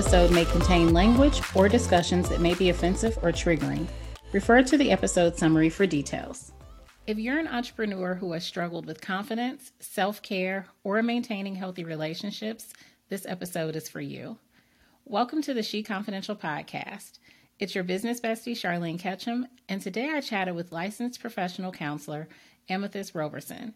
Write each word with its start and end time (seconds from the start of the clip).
Episode 0.00 0.30
may 0.30 0.46
contain 0.46 0.94
language 0.94 1.42
or 1.54 1.68
discussions 1.68 2.26
that 2.30 2.40
may 2.40 2.54
be 2.54 2.70
offensive 2.70 3.18
or 3.20 3.30
triggering. 3.32 3.86
Refer 4.32 4.62
to 4.62 4.78
the 4.78 4.90
episode 4.90 5.36
summary 5.36 5.68
for 5.68 5.86
details. 5.86 6.52
If 7.06 7.18
you're 7.18 7.38
an 7.38 7.46
entrepreneur 7.46 8.14
who 8.14 8.32
has 8.32 8.42
struggled 8.42 8.86
with 8.86 9.02
confidence, 9.02 9.72
self 9.78 10.22
care, 10.22 10.64
or 10.84 11.02
maintaining 11.02 11.54
healthy 11.54 11.84
relationships, 11.84 12.72
this 13.10 13.26
episode 13.26 13.76
is 13.76 13.90
for 13.90 14.00
you. 14.00 14.38
Welcome 15.04 15.42
to 15.42 15.52
the 15.52 15.62
She 15.62 15.82
Confidential 15.82 16.34
podcast. 16.34 17.18
It's 17.58 17.74
your 17.74 17.84
business 17.84 18.22
bestie, 18.22 18.52
Charlene 18.52 18.98
Ketchum, 18.98 19.48
and 19.68 19.82
today 19.82 20.08
I 20.14 20.22
chatted 20.22 20.54
with 20.54 20.72
licensed 20.72 21.20
professional 21.20 21.72
counselor 21.72 22.26
Amethyst 22.70 23.14
Roberson. 23.14 23.74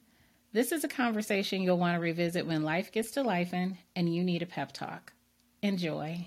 This 0.54 0.73
is 0.73 0.84
a 0.84 0.88
conversation 0.88 1.60
you'll 1.60 1.77
want 1.77 1.96
to 1.96 2.01
revisit 2.01 2.46
when 2.46 2.62
life 2.62 2.93
gets 2.93 3.10
to 3.10 3.23
lifing 3.23 3.77
and 3.95 4.15
you 4.15 4.24
need 4.24 4.41
a 4.41 4.46
pep 4.46 4.73
talk. 4.73 5.13
Enjoy. 5.64 6.27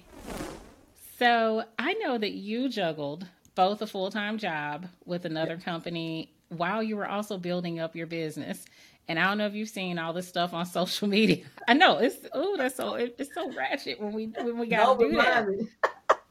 So, 1.20 1.64
I 1.77 1.94
know 1.94 2.18
that 2.18 2.32
you 2.32 2.70
juggled 2.70 3.27
both 3.54 3.84
a 3.84 3.88
full 3.88 4.10
time 4.10 4.40
job 4.40 4.88
with 5.05 5.26
another 5.26 5.58
company 5.58 6.34
while 6.50 6.82
you 6.82 6.98
were 6.98 7.08
also 7.08 7.38
building 7.38 7.80
up 7.80 7.96
your 7.96 8.08
business. 8.08 8.66
And 9.08 9.20
I 9.20 9.26
don't 9.26 9.38
know 9.38 9.46
if 9.46 9.54
you've 9.54 9.70
seen 9.70 10.00
all 10.00 10.12
this 10.12 10.27
stuff 10.27 10.55
on 10.55 10.66
social 10.80 11.08
media. 11.08 11.46
I 11.68 11.76
know 11.76 12.00
it's 12.00 12.18
oh, 12.34 12.58
that's 12.58 12.76
so 12.76 12.96
it's 12.96 13.32
so 13.32 13.54
ratchet 13.54 14.02
when 14.02 14.12
we 14.12 14.26
when 14.26 14.58
we 14.58 14.68
got 14.68 14.98
to 14.98 15.08
do 15.08 15.16
that. 15.18 15.48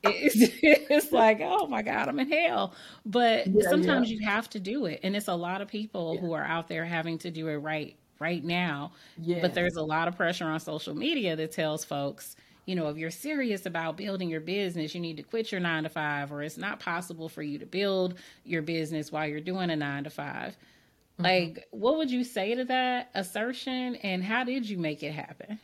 It's, 0.08 0.36
it's 0.62 1.10
like 1.10 1.40
oh 1.40 1.66
my 1.66 1.82
god, 1.82 2.08
I'm 2.08 2.20
in 2.20 2.30
hell. 2.30 2.74
But 3.04 3.48
yeah, 3.48 3.68
sometimes 3.68 4.08
yeah. 4.08 4.18
you 4.18 4.26
have 4.26 4.48
to 4.50 4.60
do 4.60 4.86
it, 4.86 5.00
and 5.02 5.16
it's 5.16 5.26
a 5.26 5.34
lot 5.34 5.60
of 5.62 5.68
people 5.68 6.14
yeah. 6.14 6.20
who 6.20 6.32
are 6.32 6.44
out 6.44 6.68
there 6.68 6.84
having 6.84 7.18
to 7.18 7.30
do 7.30 7.48
it 7.48 7.56
right 7.56 7.96
right 8.20 8.44
now. 8.44 8.92
Yeah. 9.16 9.40
But 9.40 9.54
there's 9.54 9.74
a 9.74 9.82
lot 9.82 10.06
of 10.06 10.16
pressure 10.16 10.44
on 10.44 10.60
social 10.60 10.94
media 10.94 11.34
that 11.34 11.50
tells 11.50 11.84
folks 11.84 12.36
you 12.66 12.74
know, 12.74 12.88
if 12.88 12.96
you're 12.96 13.10
serious 13.10 13.64
about 13.64 13.96
building 13.96 14.28
your 14.28 14.40
business, 14.40 14.94
you 14.94 15.00
need 15.00 15.16
to 15.16 15.22
quit 15.22 15.52
your 15.52 15.60
nine 15.60 15.84
to 15.84 15.88
five, 15.88 16.32
or 16.32 16.42
it's 16.42 16.58
not 16.58 16.80
possible 16.80 17.28
for 17.28 17.42
you 17.42 17.58
to 17.58 17.66
build 17.66 18.16
your 18.44 18.60
business 18.60 19.10
while 19.10 19.26
you're 19.26 19.40
doing 19.40 19.70
a 19.70 19.76
nine 19.76 20.04
to 20.04 20.10
5 20.10 20.26
mm-hmm. 20.26 21.22
Like, 21.22 21.68
what 21.70 21.96
would 21.96 22.10
you 22.10 22.24
say 22.24 22.56
to 22.56 22.64
that 22.64 23.10
assertion, 23.14 23.94
and 23.96 24.22
how 24.22 24.44
did 24.44 24.68
you 24.68 24.78
make 24.78 25.02
it 25.02 25.12
happen? 25.12 25.60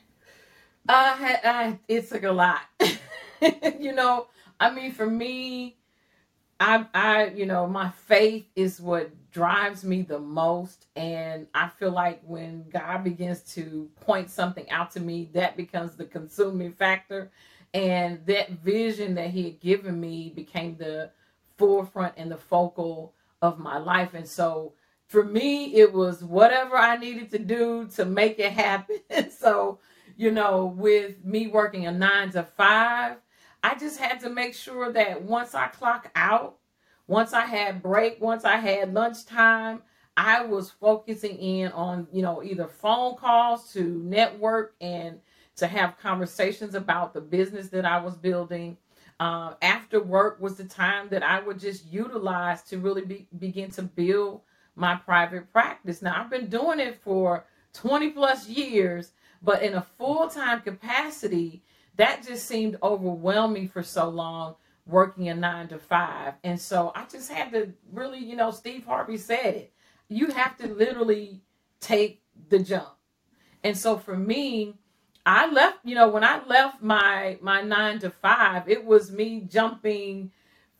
I, 0.89 1.39
I 1.45 1.78
it 1.89 2.08
took 2.08 2.23
a 2.23 2.33
lot. 2.33 2.61
you 3.80 3.92
know, 3.92 4.28
I 4.58 4.70
mean, 4.70 4.92
for 4.92 5.06
me, 5.06 5.77
I, 6.63 6.87
I, 6.95 7.25
you 7.31 7.45
know, 7.45 7.67
my 7.67 7.91
faith 7.91 8.47
is 8.55 8.81
what 8.81 9.11
drives 9.33 9.83
me 9.83 10.03
the 10.03 10.21
most. 10.21 10.87
And 10.95 11.49
I 11.55 11.69
feel 11.69 11.91
like 11.91 12.23
when 12.25 12.69
God 12.71 13.03
begins 13.03 13.41
to 13.55 13.91
point 14.01 14.31
something 14.31 14.71
out 14.71 14.93
to 14.93 15.01
me, 15.01 15.29
that 15.33 15.57
becomes 15.57 15.97
the 15.97 16.05
consuming 16.05 16.73
factor. 16.73 17.33
And 17.75 18.25
that 18.27 18.51
vision 18.51 19.17
that 19.17 19.31
He 19.31 19.43
had 19.43 19.61
given 19.61 20.01
me 20.01 20.33
became 20.37 20.77
the 20.77 21.11
forefront 21.59 22.15
and 22.17 22.31
the 22.31 22.37
focal 22.37 23.13
of 23.41 23.59
my 23.59 23.79
life. 23.79 24.15
And 24.15 24.29
so 24.29 24.75
for 25.09 25.25
me, 25.25 25.75
it 25.75 25.93
was 25.93 26.23
whatever 26.23 26.77
I 26.77 26.97
needed 26.97 27.33
to 27.33 27.41
do 27.41 27.89
to 27.97 28.05
make 28.05 28.39
it 28.39 28.53
happen. 28.53 29.01
so, 29.37 29.81
you 30.17 30.31
know, 30.31 30.67
with 30.67 31.25
me 31.25 31.49
working 31.49 31.89
a 31.89 31.93
nine 31.93 32.31
to 32.31 32.45
five, 32.45 33.17
I 33.63 33.75
just 33.77 33.99
had 33.99 34.21
to 34.21 34.31
make 34.31 34.55
sure 34.55 34.93
that 34.93 35.23
once 35.23 35.55
I 35.55 35.69
clock 35.69 36.11
out, 36.15 36.59
once 37.07 37.33
I 37.33 37.47
had 37.47 37.83
break, 37.83 38.21
once 38.21 38.45
I 38.45 38.57
had 38.57 38.93
lunchtime, 38.93 39.83
I 40.17 40.45
was 40.45 40.70
focusing 40.70 41.36
in 41.39 41.73
on, 41.73 42.07
you 42.13 42.23
know, 42.23 42.42
either 42.42 42.67
phone 42.67 43.17
calls 43.17 43.73
to 43.73 43.83
network 43.83 44.75
and 44.81 45.20
to 45.57 45.67
have 45.67 45.98
conversations 45.98 46.75
about 46.75 47.14
the 47.14 47.20
business 47.20 47.69
that 47.69 47.85
I 47.85 48.01
was 48.01 48.17
building. 48.17 48.77
Uh, 49.20 49.55
after 49.63 50.03
work 50.03 50.41
was 50.41 50.57
the 50.57 50.65
time 50.65 51.09
that 51.11 51.23
I 51.23 51.41
would 51.41 51.61
just 51.61 51.86
utilize 51.86 52.63
to 52.65 52.79
really 52.79 53.03
be, 53.03 53.29
begin 53.39 53.70
to 53.73 53.83
build 53.83 54.41
my 54.75 54.97
private 54.97 55.53
practice. 55.53 56.03
Now, 56.03 56.20
I've 56.20 56.31
been 56.31 56.48
doing 56.48 56.81
it 56.81 57.01
for 57.03 57.45
20 57.75 58.11
plus 58.11 58.48
years, 58.48 59.13
but 59.42 59.63
in 59.63 59.75
a 59.75 59.86
full 59.98 60.29
time 60.29 60.61
capacity, 60.61 61.63
that 61.97 62.27
just 62.27 62.47
seemed 62.47 62.77
overwhelming 62.83 63.69
for 63.69 63.83
so 63.83 64.08
long 64.08 64.57
working 64.86 65.29
a 65.29 65.35
nine 65.35 65.69
to 65.69 65.79
five. 65.79 66.35
And 66.42 66.61
so 66.61 66.92
I 66.95 67.05
just 67.11 67.30
had 67.30 67.53
to 67.53 67.73
really, 67.92 68.19
you 68.19 68.36
know, 68.36 68.51
Steve 68.51 68.85
Harvey 68.85 69.17
said 69.17 69.55
it. 69.55 69.73
You 70.08 70.29
have 70.29 70.57
to 70.58 70.69
literally 70.69 71.41
take 71.80 72.23
the 72.48 72.58
jump. 72.58 72.89
And 73.64 73.77
so 73.77 73.97
for 73.97 74.17
me, 74.17 74.75
I 75.25 75.51
left, 75.51 75.79
you 75.85 75.95
know, 75.95 76.08
when 76.08 76.25
I 76.25 76.45
left 76.47 76.83
my 76.83 77.39
my 77.41 77.63
9 77.63 78.01
to 78.01 78.11
5, 78.11 78.69
it 78.69 78.85
was 78.85 79.13
me 79.13 79.47
jumping 79.48 80.33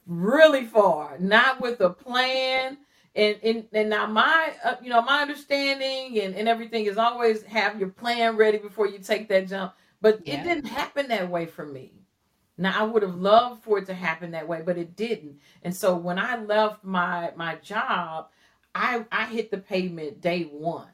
really 0.07 0.65
far, 0.65 1.17
not 1.19 1.61
with 1.61 1.81
a 1.81 1.91
plan. 1.91 2.79
And 3.15 3.37
and, 3.43 3.67
and 3.73 3.91
now 3.91 4.07
my 4.07 4.55
uh, 4.65 4.77
you 4.83 4.91
know, 4.91 5.03
my 5.03 5.23
understanding 5.23 6.21
and, 6.21 6.35
and 6.35 6.49
everything 6.49 6.87
is 6.87 6.99
always 6.99 7.43
have 7.45 7.79
your 7.79 7.91
plan 7.91 8.37
ready 8.37 8.59
before 8.59 8.89
you 8.89 8.99
take 8.99 9.29
that 9.29 9.47
jump. 9.49 9.75
But 10.03 10.27
yeah. 10.27 10.35
it 10.35 10.45
didn't 10.45 10.67
happen 10.67 11.09
that 11.09 11.31
way 11.31 11.47
for 11.47 11.65
me. 11.65 11.95
Now 12.59 12.79
I 12.79 12.83
would 12.83 13.03
have 13.03 13.15
loved 13.15 13.63
for 13.63 13.79
it 13.79 13.87
to 13.87 13.95
happen 13.95 14.33
that 14.33 14.47
way, 14.47 14.63
but 14.65 14.77
it 14.77 14.95
didn't. 14.97 15.39
And 15.63 15.75
so 15.75 15.97
when 15.97 16.19
I 16.19 16.37
left 16.37 16.85
my 16.85 17.33
my 17.37 17.57
job, 17.57 18.29
I 18.75 19.07
I 19.11 19.27
hit 19.27 19.51
the 19.51 19.59
pavement 19.59 20.21
day 20.21 20.43
one. 20.43 20.89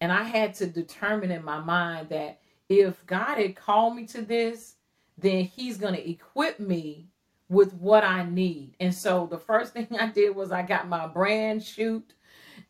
And 0.00 0.12
I 0.12 0.24
had 0.24 0.54
to 0.56 0.66
determine 0.66 1.30
in 1.30 1.44
my 1.44 1.60
mind 1.60 2.10
that 2.10 2.40
if 2.68 3.06
God 3.06 3.38
had 3.38 3.56
called 3.56 3.96
me 3.96 4.06
to 4.08 4.20
this, 4.20 4.74
then 5.16 5.44
he's 5.44 5.78
going 5.78 5.94
to 5.94 6.10
equip 6.10 6.60
me 6.60 7.08
with 7.48 7.72
what 7.74 8.04
I 8.04 8.24
need. 8.28 8.74
And 8.80 8.94
so 8.94 9.26
the 9.30 9.38
first 9.38 9.72
thing 9.74 9.88
I 9.98 10.08
did 10.08 10.34
was 10.34 10.52
I 10.52 10.62
got 10.62 10.88
my 10.88 11.06
brand 11.06 11.62
shoot 11.62 12.12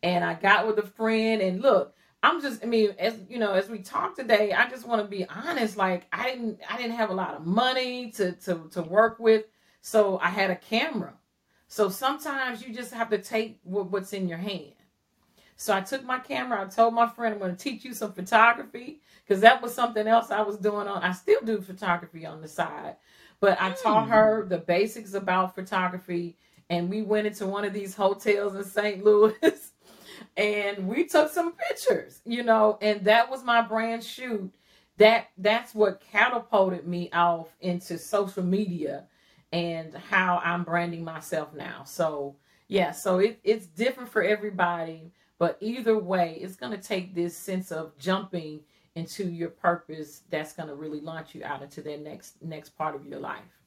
and 0.03 0.23
I 0.23 0.35
got 0.35 0.67
with 0.67 0.77
a 0.79 0.87
friend 0.87 1.41
and 1.41 1.61
look, 1.61 1.95
I'm 2.25 2.41
just, 2.41 2.63
I 2.63 2.65
mean, 2.65 2.95
as 2.97 3.13
you 3.29 3.37
know, 3.37 3.53
as 3.53 3.69
we 3.69 3.79
talk 3.79 4.15
today, 4.15 4.51
I 4.51 4.67
just 4.67 4.87
want 4.87 5.01
to 5.01 5.07
be 5.07 5.27
honest. 5.29 5.77
Like 5.77 6.07
I 6.11 6.31
didn't, 6.31 6.59
I 6.69 6.75
didn't 6.75 6.95
have 6.95 7.11
a 7.11 7.13
lot 7.13 7.35
of 7.35 7.45
money 7.45 8.11
to 8.11 8.31
to 8.31 8.67
to 8.71 8.81
work 8.81 9.19
with, 9.19 9.45
so 9.81 10.17
I 10.19 10.29
had 10.29 10.49
a 10.49 10.55
camera. 10.55 11.13
So 11.67 11.89
sometimes 11.89 12.65
you 12.65 12.73
just 12.73 12.93
have 12.93 13.09
to 13.11 13.19
take 13.19 13.59
what's 13.63 14.13
in 14.13 14.27
your 14.27 14.37
hand. 14.39 14.73
So 15.55 15.73
I 15.73 15.81
took 15.81 16.03
my 16.03 16.19
camera. 16.19 16.61
I 16.61 16.65
told 16.65 16.93
my 16.93 17.07
friend 17.07 17.33
I'm 17.33 17.39
going 17.39 17.55
to 17.55 17.63
teach 17.63 17.85
you 17.85 17.93
some 17.93 18.11
photography 18.11 19.01
because 19.25 19.41
that 19.41 19.61
was 19.61 19.73
something 19.73 20.07
else 20.07 20.31
I 20.31 20.41
was 20.41 20.57
doing 20.57 20.87
on. 20.87 21.03
I 21.03 21.11
still 21.11 21.41
do 21.43 21.61
photography 21.61 22.25
on 22.25 22.41
the 22.41 22.47
side, 22.47 22.95
but 23.39 23.59
I 23.61 23.71
mm. 23.71 23.81
taught 23.81 24.09
her 24.09 24.43
hmm. 24.43 24.49
the 24.49 24.57
basics 24.57 25.13
about 25.13 25.55
photography. 25.55 26.37
And 26.69 26.89
we 26.89 27.03
went 27.03 27.27
into 27.27 27.45
one 27.45 27.63
of 27.63 27.73
these 27.73 27.95
hotels 27.95 28.55
in 28.55 28.63
St. 28.63 29.03
Louis 29.03 29.35
and 30.37 30.87
we 30.87 31.05
took 31.05 31.31
some 31.31 31.53
pictures, 31.53 32.21
you 32.25 32.43
know, 32.43 32.77
and 32.81 33.03
that 33.05 33.29
was 33.29 33.43
my 33.43 33.61
brand 33.61 34.03
shoot. 34.03 34.53
That 34.97 35.27
that's 35.37 35.75
what 35.75 36.01
catapulted 36.11 36.87
me 36.87 37.09
off 37.11 37.55
into 37.59 37.97
social 37.97 38.43
media 38.43 39.05
and 39.51 39.93
how 39.93 40.41
I'm 40.43 40.63
branding 40.63 41.03
myself 41.03 41.53
now. 41.53 41.83
So 41.85 42.35
yeah, 42.67 42.91
so 42.91 43.19
it, 43.19 43.39
it's 43.43 43.67
different 43.67 44.09
for 44.09 44.23
everybody, 44.23 45.11
but 45.37 45.57
either 45.61 45.97
way, 45.97 46.37
it's 46.41 46.55
gonna 46.55 46.77
take 46.77 47.13
this 47.13 47.35
sense 47.37 47.71
of 47.71 47.97
jumping 47.97 48.61
into 48.95 49.25
your 49.29 49.49
purpose 49.49 50.23
that's 50.29 50.53
gonna 50.53 50.73
really 50.75 51.01
launch 51.01 51.35
you 51.35 51.43
out 51.43 51.61
into 51.61 51.81
that 51.81 52.01
next 52.01 52.41
next 52.41 52.69
part 52.77 52.95
of 52.95 53.05
your 53.05 53.19
life. 53.19 53.64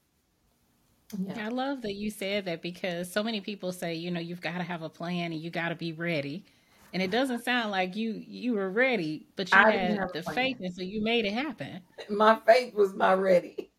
Yeah. 1.16 1.46
I 1.46 1.48
love 1.48 1.82
that 1.82 1.94
you 1.94 2.10
said 2.10 2.44
that 2.46 2.60
because 2.60 3.10
so 3.10 3.22
many 3.22 3.40
people 3.40 3.72
say, 3.72 3.94
you 3.94 4.10
know, 4.10 4.20
you've 4.20 4.40
got 4.40 4.58
to 4.58 4.64
have 4.64 4.82
a 4.82 4.90
plan 4.90 5.32
and 5.32 5.40
you 5.40 5.48
got 5.50 5.70
to 5.70 5.74
be 5.74 5.92
ready 5.92 6.44
and 6.92 7.02
it 7.02 7.10
doesn't 7.10 7.44
sound 7.44 7.70
like 7.70 7.96
you 7.96 8.22
you 8.26 8.54
were 8.54 8.70
ready, 8.70 9.26
but 9.36 9.50
you 9.50 9.58
I 9.58 9.70
had 9.72 10.08
the 10.12 10.22
faith, 10.22 10.58
and 10.60 10.74
so 10.74 10.82
you 10.82 11.02
made 11.02 11.24
it 11.24 11.32
happen. 11.32 11.80
My 12.08 12.36
faith 12.46 12.74
was 12.74 12.94
my 12.94 13.14
ready. 13.14 13.70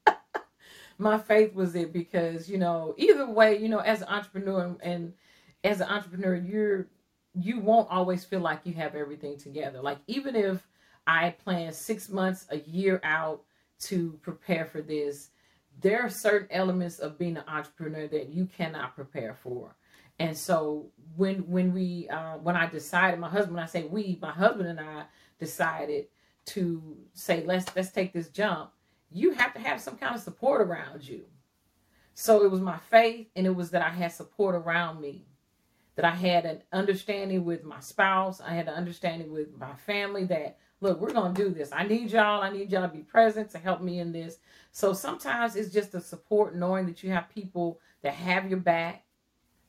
my 0.98 1.18
faith 1.18 1.54
was 1.54 1.76
it 1.76 1.94
because 1.94 2.50
you 2.50 2.58
know 2.58 2.94
either 2.98 3.30
way, 3.30 3.58
you 3.58 3.70
know, 3.70 3.80
as 3.80 4.02
an 4.02 4.08
entrepreneur 4.10 4.76
and 4.82 5.14
as 5.64 5.82
an 5.82 5.90
entrepreneur, 5.90 6.36
you're 6.36 6.88
you 7.34 7.60
won't 7.60 7.90
always 7.90 8.26
feel 8.26 8.42
like 8.42 8.62
you 8.64 8.74
have 8.74 8.96
everything 8.96 9.38
together. 9.38 9.82
Like 9.82 10.00
even 10.08 10.36
if 10.36 10.68
I 11.08 11.32
plan 11.32 11.72
six 11.74 12.10
months, 12.10 12.46
a 12.52 12.60
year 12.60 13.00
out 13.04 13.42
to 13.82 14.20
prepare 14.22 14.66
for 14.66 14.82
this, 14.82 15.30
there 15.82 16.02
are 16.02 16.10
certain 16.10 16.50
elements 16.52 17.00
of 17.00 17.18
being 17.18 17.38
an 17.38 17.44
entrepreneur 17.48 18.08
that 18.08 18.30
you 18.30 18.46
cannot 18.46 18.96
prepare 18.96 19.34
for. 19.34 19.76
And 20.20 20.38
so 20.38 20.88
when 21.16 21.48
when 21.50 21.74
we 21.74 22.10
uh, 22.10 22.38
when 22.38 22.58
I 22.58 22.68
decided, 22.68 23.20
my 23.20 23.30
husband, 23.30 23.56
when 23.56 23.64
I 23.64 23.68
say 23.68 23.86
we, 23.86 24.20
my 24.22 24.32
husband 24.32 24.68
and 24.68 24.80
I 24.80 25.06
decided 25.40 26.08
to 26.48 26.98
say 27.14 27.44
let's 27.46 27.74
let's 27.76 27.92
take 27.92 28.12
this 28.12 28.30
jump. 28.30 28.72
You 29.12 29.32
have 29.32 29.54
to 29.54 29.60
have 29.60 29.80
some 29.80 29.96
kind 29.98 30.16
of 30.16 30.22
support 30.22 30.62
around 30.62 31.08
you. 31.08 31.26
So 32.14 32.44
it 32.44 32.52
was 32.52 32.60
my 32.60 32.78
faith, 32.78 33.28
and 33.36 33.48
it 33.48 33.56
was 33.56 33.72
that 33.72 33.82
I 33.82 33.90
had 33.90 34.12
support 34.12 34.54
around 34.54 35.00
me, 35.00 35.26
that 35.96 36.04
I 36.04 36.14
had 36.14 36.46
an 36.46 36.64
understanding 36.74 37.46
with 37.46 37.64
my 37.64 37.80
spouse, 37.80 38.42
I 38.42 38.54
had 38.54 38.68
an 38.68 38.74
understanding 38.74 39.32
with 39.32 39.58
my 39.58 39.74
family 39.86 40.26
that 40.26 40.58
look, 40.82 41.00
we're 41.00 41.14
gonna 41.14 41.34
do 41.34 41.50
this. 41.50 41.72
I 41.72 41.84
need 41.84 42.12
y'all. 42.12 42.42
I 42.42 42.50
need 42.50 42.72
y'all 42.72 42.82
to 42.82 42.88
be 42.88 43.04
present 43.04 43.50
to 43.52 43.58
help 43.58 43.82
me 43.82 44.00
in 44.00 44.12
this. 44.12 44.38
So 44.72 44.94
sometimes 44.94 45.56
it's 45.56 45.74
just 45.74 45.92
the 45.92 46.02
support, 46.02 46.56
knowing 46.56 46.86
that 46.86 47.04
you 47.04 47.12
have 47.12 47.30
people 47.30 47.80
that 48.02 48.14
have 48.14 48.50
your 48.50 48.60
back, 48.60 49.04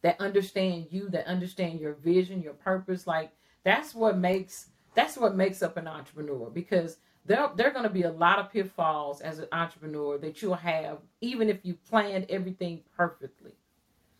that 0.02 0.20
understand 0.20 0.86
you, 0.90 1.08
that 1.10 1.26
understand 1.26 1.80
your 1.80 1.94
vision, 1.94 2.42
your 2.42 2.54
purpose. 2.54 3.06
Like 3.06 3.32
that's 3.64 3.94
what 3.94 4.18
makes 4.18 4.68
that's 4.94 5.16
what 5.16 5.36
makes 5.36 5.62
up 5.62 5.76
an 5.76 5.88
entrepreneur 5.88 6.50
because 6.50 6.98
there 7.26 7.48
there 7.56 7.68
are 7.68 7.72
going 7.72 7.84
to 7.84 7.90
be 7.90 8.02
a 8.02 8.12
lot 8.12 8.38
of 8.38 8.52
pitfalls 8.52 9.20
as 9.20 9.38
an 9.38 9.48
entrepreneur 9.52 10.18
that 10.18 10.42
you'll 10.42 10.54
have 10.54 10.98
even 11.20 11.48
if 11.48 11.58
you 11.64 11.74
planned 11.88 12.26
everything 12.28 12.80
perfectly. 12.96 13.52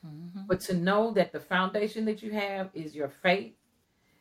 Mm-hmm. 0.07 0.41
But 0.47 0.61
to 0.63 0.75
know 0.75 1.13
that 1.13 1.33
the 1.33 1.41
foundation 1.41 2.05
that 2.07 2.23
you 2.23 2.33
have 2.33 2.71
is 2.75 2.95
your 2.95 3.09
faith 3.09 3.55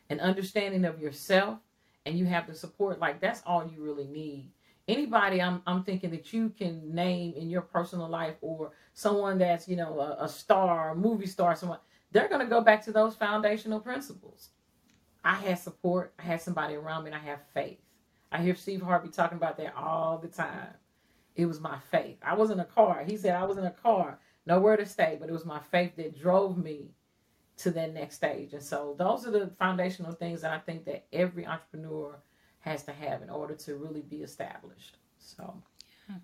and 0.08 0.20
understanding 0.20 0.84
of 0.84 1.00
yourself 1.00 1.58
and 2.06 2.18
you 2.18 2.24
have 2.26 2.46
the 2.46 2.54
support 2.54 2.98
like 2.98 3.20
that's 3.20 3.42
all 3.46 3.66
you 3.66 3.82
really 3.82 4.06
need. 4.06 4.50
Anybody 4.88 5.40
I'm, 5.40 5.62
I'm 5.66 5.84
thinking 5.84 6.10
that 6.10 6.32
you 6.32 6.50
can 6.50 6.94
name 6.94 7.34
in 7.36 7.48
your 7.50 7.62
personal 7.62 8.08
life 8.08 8.36
or 8.40 8.72
someone 8.94 9.38
that's 9.38 9.68
you 9.68 9.76
know 9.76 10.00
a, 10.00 10.24
a 10.24 10.28
star 10.28 10.90
a 10.90 10.96
movie 10.96 11.26
star 11.26 11.54
someone 11.54 11.78
they're 12.12 12.28
going 12.28 12.40
to 12.40 12.46
go 12.46 12.60
back 12.60 12.84
to 12.84 12.92
those 12.92 13.14
foundational 13.14 13.80
principles. 13.80 14.50
I 15.22 15.34
had 15.34 15.58
support. 15.58 16.12
I 16.18 16.22
had 16.22 16.42
somebody 16.42 16.74
around 16.74 17.04
me 17.04 17.10
and 17.10 17.16
i 17.16 17.24
have 17.24 17.40
faith. 17.54 17.78
I 18.32 18.42
hear 18.42 18.54
steve 18.54 18.82
harvey 18.82 19.10
talking 19.10 19.38
about 19.38 19.56
that 19.58 19.74
all 19.76 20.18
the 20.18 20.28
time. 20.28 20.68
It 21.36 21.46
was 21.46 21.60
my 21.60 21.78
faith. 21.90 22.16
I 22.22 22.34
was 22.34 22.50
in 22.50 22.60
a 22.60 22.64
car. 22.64 23.04
He 23.06 23.16
said 23.16 23.34
i 23.34 23.44
was 23.44 23.58
in 23.58 23.64
a 23.64 23.70
car. 23.70 24.18
Nowhere 24.46 24.76
to 24.76 24.86
stay 24.86 25.16
but 25.20 25.28
it 25.28 25.32
was 25.32 25.44
my 25.44 25.60
faith 25.70 25.94
that 25.96 26.18
drove 26.18 26.56
me 26.56 26.90
to 27.62 27.70
that 27.72 27.92
next 27.92 28.16
stage. 28.16 28.52
And 28.52 28.62
so 28.62 28.94
those 28.98 29.26
are 29.26 29.30
the 29.30 29.48
foundational 29.58 30.12
things 30.12 30.42
that 30.42 30.52
I 30.52 30.58
think 30.58 30.84
that 30.86 31.06
every 31.12 31.46
entrepreneur 31.46 32.18
has 32.60 32.82
to 32.84 32.92
have 32.92 33.22
in 33.22 33.30
order 33.30 33.54
to 33.54 33.76
really 33.76 34.02
be 34.02 34.18
established. 34.18 34.96
So 35.18 35.54
yeah. 36.08 36.16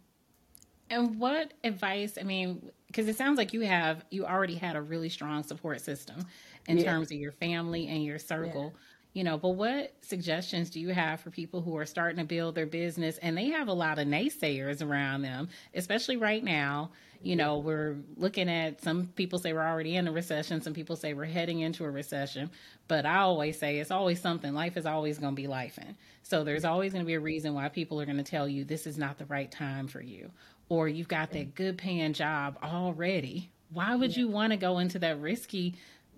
and 0.91 1.19
what 1.19 1.53
advice, 1.65 2.19
I 2.21 2.25
mean, 2.25 2.71
because 2.87 3.09
it 3.09 3.17
sounds 3.17 3.39
like 3.39 3.53
you 3.53 3.63
have 3.63 4.05
you 4.11 4.25
already 4.25 4.55
had 4.55 4.77
a 4.77 4.83
really 4.83 5.09
strong 5.09 5.43
support 5.43 5.81
system 5.81 6.27
in 6.69 6.79
yeah. 6.79 6.85
terms 6.85 7.11
of 7.11 7.19
your 7.19 7.33
family 7.33 7.89
and 7.89 8.05
your 8.05 8.19
circle. 8.19 8.73
Yeah 8.75 8.81
you 9.17 9.25
know 9.25 9.39
but 9.39 9.51
what 9.51 9.95
suggestions 10.03 10.69
do 10.69 10.79
you 10.79 10.91
have 10.91 11.21
for 11.21 11.31
people 11.31 11.63
who 11.63 11.75
are 11.79 11.87
starting 11.87 12.19
to 12.19 12.25
build 12.25 12.55
their 12.55 12.67
business? 12.67 13.17
And 13.19 13.35
they 13.35 13.47
have 13.47 13.69
a 13.69 13.73
lot 13.73 13.99
of 13.99 14.07
naysayers 14.07 14.87
around 14.87 15.23
them 15.23 15.49
especially 15.75 16.19
right 16.19 16.45
now. 16.45 16.91
You 17.23 17.35
know 17.35 17.57
we're 17.57 17.97
looking 18.19 18.51
at 18.51 18.83
some 18.83 19.07
people 19.07 19.39
say 19.39 19.55
we're 19.55 19.67
already 19.67 19.97
in 19.97 20.07
a 20.07 20.13
recession 20.13 20.61
some 20.61 20.75
people 20.75 20.97
say 20.97 21.15
we're 21.15 21.25
heading 21.25 21.61
into 21.61 21.87
a 21.87 21.91
recession. 21.91 22.51
But 22.89 23.07
i 23.07 23.17
always 23.17 23.59
say 23.59 23.79
it's 23.79 23.91
always 23.91 24.21
something. 24.21 24.53
Life 24.53 24.77
is 24.77 24.85
always 24.85 25.19
going 25.19 25.35
to 25.35 25.43
be 25.43 25.47
life 25.49 25.79
in 25.79 25.97
so 26.23 26.45
there's 26.45 26.67
always 26.67 26.93
going 26.93 27.05
to 27.05 27.07
be 27.07 27.15
a 27.15 27.21
reason 27.21 27.55
why 27.55 27.71
people 27.71 27.99
are 28.01 28.05
going 28.05 28.19
to 28.19 28.23
tell 28.23 28.47
you 28.47 28.65
this 28.65 28.87
is 28.87 28.99
not 28.99 29.17
the 29.17 29.25
right 29.27 29.51
time 29.51 29.89
for 29.89 30.03
you. 30.03 30.31
Or 30.69 30.89
you've 30.89 31.09
got 31.09 31.31
that 31.31 31.55
good 31.55 31.79
paying 31.79 32.13
job 32.13 32.59
already. 32.63 33.51
Why 33.73 33.95
would 33.95 34.15
you 34.15 34.29
want 34.29 34.51
to 34.51 34.57
go 34.59 34.79
into 34.79 34.99
that 34.99 35.21
risky 35.21 35.75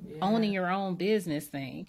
yeah. 0.06 0.16
owning 0.22 0.52
your 0.52 0.70
own 0.70 0.94
business 0.94 1.46
thing 1.46 1.86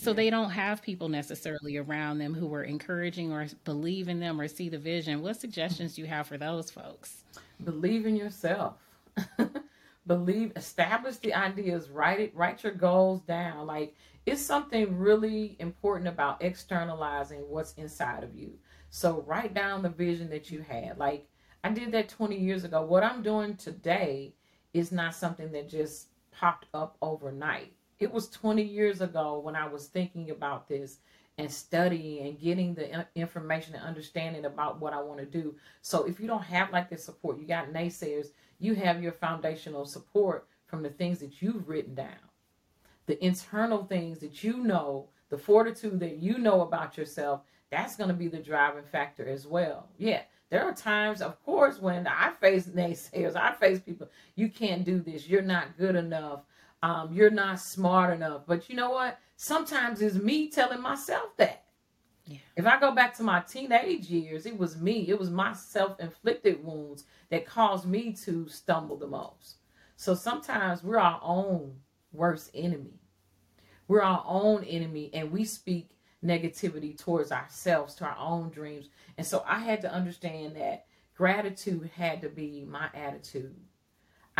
so 0.00 0.12
they 0.14 0.30
don't 0.30 0.50
have 0.50 0.82
people 0.82 1.08
necessarily 1.08 1.76
around 1.76 2.18
them 2.18 2.32
who 2.32 2.52
are 2.54 2.62
encouraging 2.62 3.32
or 3.32 3.46
believe 3.64 4.08
in 4.08 4.18
them 4.18 4.40
or 4.40 4.48
see 4.48 4.68
the 4.68 4.78
vision. 4.78 5.20
What 5.20 5.38
suggestions 5.38 5.94
do 5.94 6.02
you 6.02 6.06
have 6.08 6.26
for 6.26 6.38
those 6.38 6.70
folks? 6.70 7.24
Believe 7.62 8.06
in 8.06 8.16
yourself. 8.16 8.76
believe 10.06 10.52
establish 10.56 11.16
the 11.16 11.34
ideas, 11.34 11.90
write 11.90 12.20
it, 12.20 12.34
write 12.34 12.62
your 12.62 12.72
goals 12.72 13.20
down. 13.22 13.66
Like 13.66 13.94
it's 14.24 14.40
something 14.40 14.98
really 14.98 15.56
important 15.58 16.08
about 16.08 16.42
externalizing 16.42 17.40
what's 17.48 17.74
inside 17.74 18.24
of 18.24 18.34
you. 18.34 18.54
So 18.88 19.22
write 19.26 19.52
down 19.52 19.82
the 19.82 19.90
vision 19.90 20.30
that 20.30 20.50
you 20.50 20.62
had. 20.62 20.98
Like 20.98 21.28
I 21.62 21.68
did 21.70 21.92
that 21.92 22.08
20 22.08 22.38
years 22.38 22.64
ago. 22.64 22.82
What 22.82 23.04
I'm 23.04 23.22
doing 23.22 23.56
today 23.56 24.32
is 24.72 24.92
not 24.92 25.14
something 25.14 25.52
that 25.52 25.68
just 25.68 26.08
popped 26.32 26.66
up 26.72 26.96
overnight 27.02 27.74
it 28.00 28.10
was 28.10 28.28
20 28.30 28.62
years 28.62 29.02
ago 29.02 29.38
when 29.38 29.54
I 29.54 29.68
was 29.68 29.86
thinking 29.86 30.30
about 30.30 30.68
this 30.68 30.98
and 31.38 31.50
studying 31.50 32.26
and 32.26 32.40
getting 32.40 32.74
the 32.74 33.06
information 33.14 33.74
and 33.74 33.84
understanding 33.84 34.46
about 34.46 34.80
what 34.80 34.92
I 34.92 35.00
want 35.00 35.20
to 35.20 35.26
do. 35.26 35.54
So 35.82 36.04
if 36.04 36.18
you 36.18 36.26
don't 36.26 36.42
have 36.42 36.72
like 36.72 36.90
this 36.90 37.04
support, 37.04 37.38
you 37.38 37.46
got 37.46 37.72
naysayers, 37.72 38.28
you 38.58 38.74
have 38.74 39.02
your 39.02 39.12
foundational 39.12 39.84
support 39.84 40.48
from 40.66 40.82
the 40.82 40.90
things 40.90 41.18
that 41.18 41.40
you've 41.40 41.68
written 41.68 41.94
down, 41.94 42.18
the 43.06 43.22
internal 43.24 43.84
things 43.84 44.18
that 44.20 44.42
you 44.42 44.58
know, 44.58 45.08
the 45.28 45.38
fortitude 45.38 46.00
that 46.00 46.16
you 46.16 46.38
know 46.38 46.62
about 46.62 46.96
yourself. 46.96 47.42
That's 47.70 47.96
going 47.96 48.08
to 48.08 48.14
be 48.14 48.28
the 48.28 48.38
driving 48.38 48.84
factor 48.84 49.26
as 49.28 49.46
well. 49.46 49.88
Yeah, 49.96 50.22
there 50.50 50.64
are 50.64 50.74
times, 50.74 51.22
of 51.22 51.42
course, 51.44 51.78
when 51.78 52.06
I 52.06 52.32
face 52.40 52.66
naysayers, 52.74 53.36
I 53.36 53.52
face 53.52 53.80
people, 53.80 54.08
you 54.34 54.48
can't 54.48 54.84
do 54.84 55.00
this, 55.00 55.28
you're 55.28 55.42
not 55.42 55.78
good 55.78 55.96
enough, 55.96 56.40
um, 56.82 57.12
you're 57.12 57.30
not 57.30 57.60
smart 57.60 58.14
enough. 58.14 58.42
But 58.46 58.68
you 58.68 58.76
know 58.76 58.90
what? 58.90 59.18
Sometimes 59.36 60.02
it's 60.02 60.16
me 60.16 60.48
telling 60.50 60.80
myself 60.80 61.36
that. 61.36 61.64
Yeah. 62.26 62.38
If 62.56 62.66
I 62.66 62.78
go 62.78 62.94
back 62.94 63.16
to 63.16 63.22
my 63.22 63.40
teenage 63.40 64.06
years, 64.08 64.46
it 64.46 64.56
was 64.56 64.76
me. 64.76 65.08
It 65.08 65.18
was 65.18 65.30
my 65.30 65.52
self-inflicted 65.52 66.64
wounds 66.64 67.04
that 67.30 67.46
caused 67.46 67.86
me 67.86 68.12
to 68.24 68.48
stumble 68.48 68.96
the 68.96 69.06
most. 69.06 69.56
So 69.96 70.14
sometimes 70.14 70.84
we're 70.84 70.98
our 70.98 71.20
own 71.22 71.74
worst 72.12 72.50
enemy. 72.54 73.00
We're 73.88 74.02
our 74.02 74.24
own 74.26 74.62
enemy, 74.64 75.10
and 75.12 75.32
we 75.32 75.44
speak 75.44 75.90
negativity 76.24 76.96
towards 76.96 77.32
ourselves, 77.32 77.94
to 77.96 78.04
our 78.04 78.16
own 78.18 78.50
dreams. 78.50 78.88
And 79.18 79.26
so 79.26 79.42
I 79.46 79.58
had 79.58 79.80
to 79.82 79.92
understand 79.92 80.54
that 80.56 80.86
gratitude 81.16 81.90
had 81.96 82.22
to 82.22 82.28
be 82.28 82.64
my 82.68 82.88
attitude. 82.94 83.56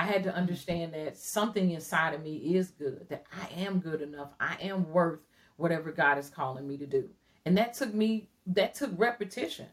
I 0.01 0.05
had 0.05 0.25
to 0.25 0.35
understand 0.35 0.95
that 0.95 1.19
something 1.19 1.73
inside 1.73 2.15
of 2.15 2.23
me 2.23 2.37
is 2.55 2.71
good, 2.71 3.07
that 3.11 3.27
I 3.39 3.61
am 3.61 3.81
good 3.81 4.01
enough. 4.01 4.31
I 4.41 4.57
am 4.63 4.91
worth 4.91 5.21
whatever 5.59 5.93
God 5.93 6.17
is 6.17 6.31
calling 6.31 6.67
me 6.67 6.79
to 6.79 6.87
do. 6.87 7.11
And 7.45 7.55
that 7.59 7.75
took 7.75 7.93
me, 7.93 8.31
that 8.47 8.75
took 8.75 8.93
repetition. 8.97 9.67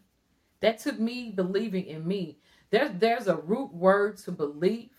That 0.60 0.80
took 0.80 1.00
me 1.00 1.32
believing 1.32 1.86
in 1.86 2.06
me. 2.06 2.40
There's 2.72 2.92
there's 3.00 3.28
a 3.28 3.38
root 3.38 3.74
word 3.74 4.18
to 4.18 4.34
believe, 4.34 4.90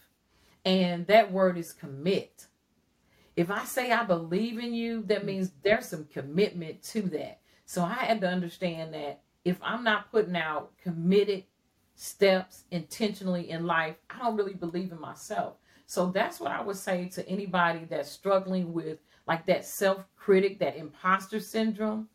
and 0.65 1.07
that 1.09 1.31
word 1.31 1.59
is 1.59 1.75
commit. 1.75 2.47
If 3.37 3.51
I 3.51 3.67
say 3.67 3.93
I 3.93 4.05
believe 4.05 4.59
in 4.59 4.73
you, 4.73 5.03
that 5.09 5.27
means 5.27 5.53
there's 5.63 5.89
some 5.89 6.07
commitment 6.07 6.83
to 6.85 7.03
that. 7.03 7.41
So 7.67 7.85
I 7.85 7.93
had 7.93 8.23
to 8.23 8.29
understand 8.29 8.95
that 8.95 9.21
if 9.45 9.59
I'm 9.63 9.85
not 9.85 10.11
putting 10.11 10.37
out 10.37 10.73
committed 10.83 11.45
steps 12.01 12.63
intentionally 12.71 13.51
in 13.51 13.67
life, 13.67 13.97
I 14.09 14.19
don't 14.19 14.37
really 14.37 14.55
believe 14.55 14.93
in 14.93 15.01
myself. 15.01 15.57
So 15.87 16.11
that's 16.13 16.39
what 16.39 16.53
I 16.53 16.63
would 16.63 16.77
say 16.77 17.09
to 17.09 17.29
anybody 17.29 17.87
that's 17.91 18.09
struggling 18.09 18.73
with 18.73 18.99
like 19.27 19.45
that 19.47 19.65
self 19.65 20.05
critic, 20.17 20.61
that 20.61 20.77
imposter 20.77 21.41
syndrome. 21.41 22.09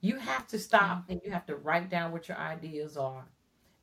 You 0.00 0.16
have 0.16 0.48
to 0.48 0.58
stop 0.58 1.02
mm-hmm. 1.02 1.12
and 1.12 1.20
you 1.24 1.30
have 1.30 1.46
to 1.46 1.56
write 1.56 1.90
down 1.90 2.10
what 2.10 2.28
your 2.28 2.38
ideas 2.38 2.96
are 2.96 3.24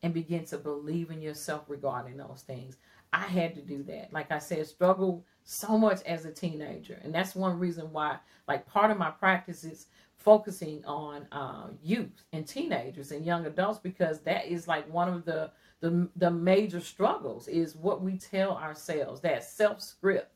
and 0.04 0.14
begin 0.14 0.44
to 0.46 0.58
believe 0.58 1.12
in 1.12 1.22
yourself 1.22 1.64
regarding 1.70 2.18
those 2.18 2.44
things. 2.46 2.76
I 3.14 3.22
had 3.24 3.56
to 3.56 3.62
do 3.62 3.84
that. 3.84 4.12
Like 4.12 4.32
I 4.32 4.40
said, 4.40 4.68
struggle 4.68 5.24
so 5.46 5.78
much 5.78 6.02
as 6.04 6.26
a 6.26 6.32
teenager. 6.32 7.00
And 7.04 7.16
that's 7.16 7.36
one 7.36 7.58
reason 7.58 7.92
why, 7.94 8.18
like, 8.50 8.68
part 8.68 8.92
of 8.92 8.98
my 8.98 9.12
practice 9.12 9.64
is 9.64 9.88
focusing 10.18 10.84
on 10.86 11.28
uh, 11.32 11.68
youth 11.82 12.24
and 12.34 12.48
teenagers 12.48 13.12
and 13.12 13.26
young 13.26 13.46
adults 13.46 13.80
because 13.80 14.20
that 14.22 14.46
is 14.48 14.68
like 14.68 14.92
one 14.92 15.08
of 15.10 15.26
the, 15.26 15.50
the 15.80 16.10
the 16.16 16.30
major 16.30 16.80
struggles 16.80 17.48
is 17.48 17.76
what 17.76 18.02
we 18.02 18.18
tell 18.18 18.58
ourselves 18.58 19.22
that 19.22 19.44
self 19.44 19.82
script 19.82 20.32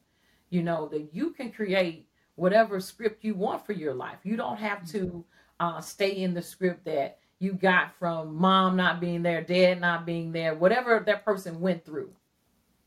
you 0.49 0.61
know 0.61 0.87
that 0.87 1.09
you 1.13 1.31
can 1.31 1.51
create 1.51 2.07
whatever 2.35 2.79
script 2.79 3.23
you 3.23 3.35
want 3.35 3.65
for 3.65 3.73
your 3.73 3.93
life. 3.93 4.19
You 4.23 4.35
don't 4.37 4.57
have 4.57 4.87
to 4.91 5.25
uh, 5.59 5.81
stay 5.81 6.17
in 6.17 6.33
the 6.33 6.41
script 6.41 6.85
that 6.85 7.19
you 7.39 7.53
got 7.53 7.95
from 7.97 8.35
mom 8.35 8.75
not 8.75 9.01
being 9.01 9.23
there 9.23 9.41
dad 9.41 9.81
not 9.81 10.05
being 10.05 10.31
there 10.31 10.53
whatever 10.53 11.03
that 11.05 11.25
person 11.25 11.59
went 11.59 11.83
through. 11.83 12.11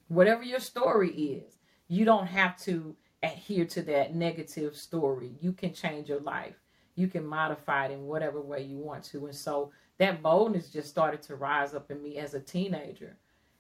Whatever 0.09 0.43
your 0.43 0.61
story 0.61 1.11
is 1.11 1.59
you 1.89 2.05
don't 2.05 2.27
have 2.27 2.57
to 2.59 2.97
adhere 3.23 3.65
to 3.65 3.83
that 3.83 4.15
negative 4.15 4.77
story. 4.77 5.33
You 5.41 5.53
can 5.53 5.73
change 5.73 6.09
your 6.09 6.21
life 6.21 6.55
you 6.95 7.09
can 7.09 7.27
modify 7.27 7.87
it 7.87 7.93
in 7.93 8.07
whatever 8.07 8.41
way 8.41 8.63
you 8.63 8.79
want 8.79 9.05
to. 9.05 9.27
And 9.27 9.35
so 9.35 9.73
that 9.99 10.23
boldness 10.23 10.71
just 10.71 10.89
started 10.89 11.23
to 11.23 11.37
rise 11.37 11.75
up 11.75 11.91
in 11.91 12.03
me 12.03 12.19
as 12.19 12.35
a 12.35 12.41
teenager. 12.41 13.17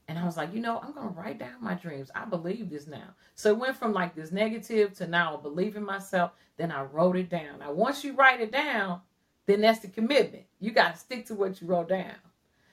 And 0.06 0.18
I 0.18 0.24
was 0.24 0.36
like, 0.36 0.52
you 0.52 0.60
know, 0.60 0.80
I'm 0.80 0.92
going 0.92 1.08
to 1.08 1.14
write 1.18 1.38
down 1.38 1.62
my 1.62 1.74
dreams. 1.74 2.10
I 2.14 2.26
believe 2.26 2.68
this 2.68 2.86
now. 2.86 3.14
So 3.34 3.50
it 3.50 3.58
went 3.58 3.76
from 3.76 3.92
like 3.92 4.14
this 4.14 4.32
negative 4.32 4.92
to 4.94 5.06
now 5.06 5.36
I 5.36 5.40
believe 5.40 5.76
in 5.76 5.84
myself. 5.84 6.32
Then 6.56 6.70
I 6.70 6.82
wrote 6.82 7.16
it 7.16 7.30
down. 7.30 7.60
Now, 7.60 7.72
once 7.72 8.04
you 8.04 8.12
write 8.14 8.40
it 8.40 8.52
down, 8.52 9.00
then 9.46 9.62
that's 9.62 9.80
the 9.80 9.88
commitment. 9.88 10.44
You 10.60 10.72
got 10.72 10.94
to 10.94 11.00
stick 11.00 11.26
to 11.26 11.34
what 11.34 11.60
you 11.60 11.66
wrote 11.66 11.88
down. 11.88 12.16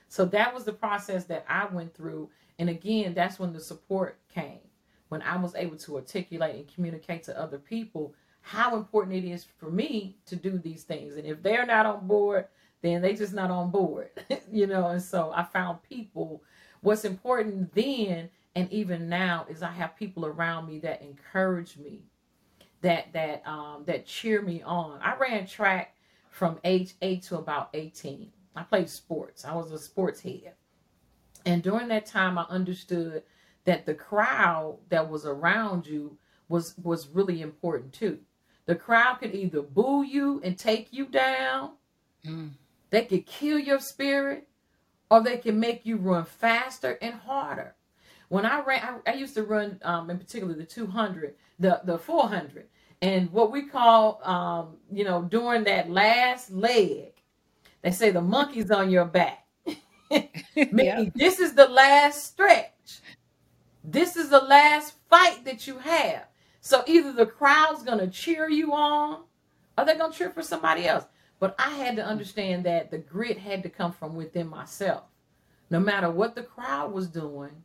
So 0.10 0.26
that 0.26 0.54
was 0.54 0.66
the 0.66 0.74
process 0.74 1.24
that 1.26 1.46
I 1.48 1.66
went 1.68 1.94
through. 1.96 2.30
And 2.60 2.70
again, 2.70 3.14
that's 3.14 3.40
when 3.40 3.54
the 3.54 3.62
support 3.62 4.18
came. 4.34 4.60
When 5.08 5.22
I 5.22 5.38
was 5.38 5.56
able 5.56 5.78
to 5.78 5.98
articulate 5.98 6.56
and 6.56 6.74
communicate 6.74 7.24
to 7.24 7.40
other 7.40 7.58
people 7.58 8.14
how 8.42 8.76
important 8.76 9.16
it 9.16 9.28
is 9.28 9.46
for 9.58 9.70
me 9.70 10.18
to 10.26 10.36
do 10.36 10.58
these 10.58 10.84
things. 10.84 11.16
And 11.16 11.26
if 11.26 11.42
they're 11.42 11.66
not 11.66 11.86
on 11.86 12.08
board, 12.08 12.46
then 12.82 13.02
they 13.02 13.14
just 13.14 13.34
not 13.34 13.52
on 13.52 13.72
board, 13.72 14.10
you 14.52 14.68
know. 14.68 14.88
And 14.88 15.02
so 15.02 15.32
I 15.36 15.44
found 15.44 15.84
people. 15.84 16.44
What's 16.82 17.06
important 17.06 17.74
then 17.74 18.30
and 18.56 18.72
even 18.72 19.08
now 19.08 19.46
is 19.50 19.64
I 19.64 19.72
have 19.72 19.96
people 19.96 20.26
around 20.26 20.68
me 20.68 20.80
that 20.80 21.02
encourage 21.02 21.78
me, 21.78 22.02
that 22.82 23.14
that 23.14 23.44
um, 23.46 23.84
that 23.86 24.06
cheer 24.06 24.42
me 24.42 24.62
on. 24.64 25.00
I 25.02 25.16
ran 25.16 25.46
track 25.46 25.96
from 26.30 26.60
age 26.64 26.94
eight 27.02 27.24
to 27.24 27.38
about 27.38 27.70
eighteen. 27.74 28.32
I 28.56 28.64
played 28.64 28.90
sports. 28.90 29.46
I 29.46 29.56
was 29.56 29.72
a 29.72 29.80
sports 29.80 30.22
head, 30.22 30.54
and 31.46 31.64
during 31.64 31.88
that 31.90 32.06
time, 32.06 32.38
I 32.38 32.44
understood 32.50 33.24
that 33.64 33.86
the 33.86 33.94
crowd 33.94 34.80
that 34.90 35.10
was 35.10 35.26
around 35.26 35.88
you 35.88 36.18
was 36.50 36.76
was 36.84 37.08
really 37.08 37.42
important 37.42 37.94
too. 37.94 38.20
The 38.66 38.76
crowd 38.76 39.16
can 39.16 39.36
either 39.36 39.62
boo 39.62 40.04
you 40.04 40.42
and 40.44 40.58
take 40.58 40.90
you 40.92 41.06
down, 41.06 41.72
mm. 42.26 42.52
they 42.90 43.04
can 43.06 43.24
kill 43.24 43.60
your 43.60 43.80
spirit, 43.80 44.48
or 45.10 45.22
they 45.22 45.38
can 45.38 45.60
make 45.60 45.86
you 45.86 45.98
run 45.98 46.26
faster 46.26 46.98
and 47.02 47.16
harder. 47.16 47.76
When 48.30 48.46
I 48.46 48.62
ran, 48.62 49.02
I, 49.06 49.12
I 49.12 49.14
used 49.16 49.34
to 49.36 49.44
run, 49.44 49.80
um, 49.84 50.10
in 50.10 50.18
particular, 50.18 50.54
the 50.54 50.64
200, 50.64 51.36
the 51.60 51.82
the 51.84 51.98
400, 51.98 52.68
and 53.02 53.32
what 53.32 53.52
we 53.52 53.64
call, 53.68 54.22
um, 54.24 54.78
you 54.92 55.04
know, 55.04 55.24
during 55.24 55.64
that 55.66 55.90
last 55.90 56.52
leg, 56.52 57.14
they 57.82 57.92
say 57.92 58.12
the 58.12 58.22
monkey's 58.22 58.72
on 58.72 58.90
your 58.90 59.06
back. 59.06 59.48
yeah. 60.56 61.06
This 61.16 61.40
is 61.40 61.56
the 61.56 61.68
last 61.68 62.26
stretch. 62.26 63.00
This 63.84 64.16
is 64.16 64.30
the 64.30 64.40
last 64.40 64.94
fight 65.10 65.44
that 65.46 65.66
you 65.66 65.80
have. 65.80 66.28
So 66.62 66.84
either 66.86 67.12
the 67.12 67.26
crowd's 67.26 67.84
going 67.84 67.98
to 67.98 68.08
cheer 68.08 68.48
you 68.48 68.74
on 68.74 69.24
or 69.78 69.86
they're 69.86 69.98
going 69.98 70.12
to 70.12 70.18
cheer 70.18 70.30
for 70.30 70.44
somebody 70.44 70.88
else. 70.88 71.06
But 71.40 71.56
I 71.58 71.72
had 71.72 71.96
to 71.96 72.06
understand 72.06 72.66
that 72.66 72.92
the 72.92 73.00
grit 73.00 73.40
had 73.40 73.64
to 73.64 73.70
come 73.70 73.92
from 73.92 74.16
within 74.16 74.48
myself. 74.48 75.04
No 75.72 75.80
matter 75.80 76.12
what 76.12 76.36
the 76.36 76.44
crowd 76.44 76.94
was 76.94 77.08
doing, 77.08 77.64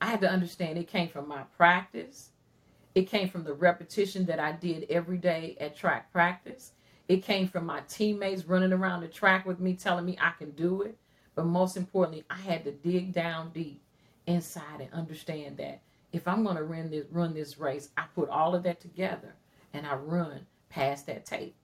I 0.00 0.06
had 0.06 0.20
to 0.20 0.30
understand 0.30 0.78
it 0.78 0.86
came 0.86 1.08
from 1.08 1.26
my 1.26 1.42
practice. 1.56 2.30
It 2.94 3.10
came 3.10 3.28
from 3.28 3.42
the 3.42 3.54
repetition 3.54 4.24
that 4.26 4.38
I 4.38 4.52
did 4.52 4.86
every 4.88 5.18
day 5.18 5.56
at 5.60 5.76
track 5.76 6.12
practice. 6.12 6.72
It 7.08 7.24
came 7.24 7.48
from 7.48 7.66
my 7.66 7.80
teammates 7.88 8.44
running 8.44 8.72
around 8.72 9.00
the 9.00 9.08
track 9.08 9.46
with 9.46 9.58
me 9.58 9.74
telling 9.74 10.04
me 10.04 10.16
I 10.20 10.30
can 10.38 10.52
do 10.52 10.82
it. 10.82 10.96
But 11.34 11.46
most 11.46 11.76
importantly, 11.76 12.24
I 12.30 12.36
had 12.36 12.64
to 12.64 12.72
dig 12.72 13.12
down 13.12 13.50
deep 13.50 13.82
inside 14.26 14.80
and 14.80 14.92
understand 14.92 15.56
that 15.56 15.80
if 16.12 16.26
I'm 16.26 16.44
going 16.44 16.56
to 16.56 16.64
run 16.64 16.90
this 16.90 17.06
run 17.10 17.34
this 17.34 17.58
race, 17.58 17.90
I 17.96 18.04
put 18.14 18.28
all 18.28 18.54
of 18.54 18.62
that 18.64 18.80
together 18.80 19.34
and 19.72 19.86
I 19.86 19.94
run 19.94 20.46
past 20.70 21.06
that 21.06 21.24
tape. 21.24 21.54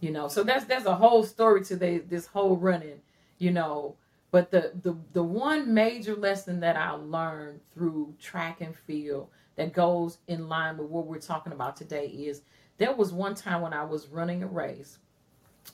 You 0.00 0.10
know, 0.10 0.28
so 0.28 0.42
that's 0.42 0.64
that's 0.64 0.86
a 0.86 0.96
whole 0.96 1.22
story 1.22 1.64
to 1.64 1.76
the, 1.76 1.98
this 1.98 2.26
whole 2.26 2.56
running. 2.56 3.00
You 3.38 3.52
know, 3.52 3.96
but 4.30 4.50
the 4.50 4.72
the 4.82 4.96
the 5.12 5.22
one 5.22 5.72
major 5.72 6.14
lesson 6.16 6.60
that 6.60 6.76
I 6.76 6.90
learned 6.90 7.60
through 7.72 8.14
track 8.20 8.60
and 8.60 8.76
field 8.76 9.28
that 9.56 9.72
goes 9.72 10.18
in 10.26 10.48
line 10.48 10.76
with 10.76 10.88
what 10.88 11.06
we're 11.06 11.18
talking 11.20 11.52
about 11.52 11.76
today 11.76 12.06
is 12.06 12.42
there 12.78 12.94
was 12.94 13.12
one 13.12 13.34
time 13.34 13.60
when 13.62 13.72
I 13.72 13.84
was 13.84 14.08
running 14.08 14.42
a 14.42 14.46
race. 14.46 14.98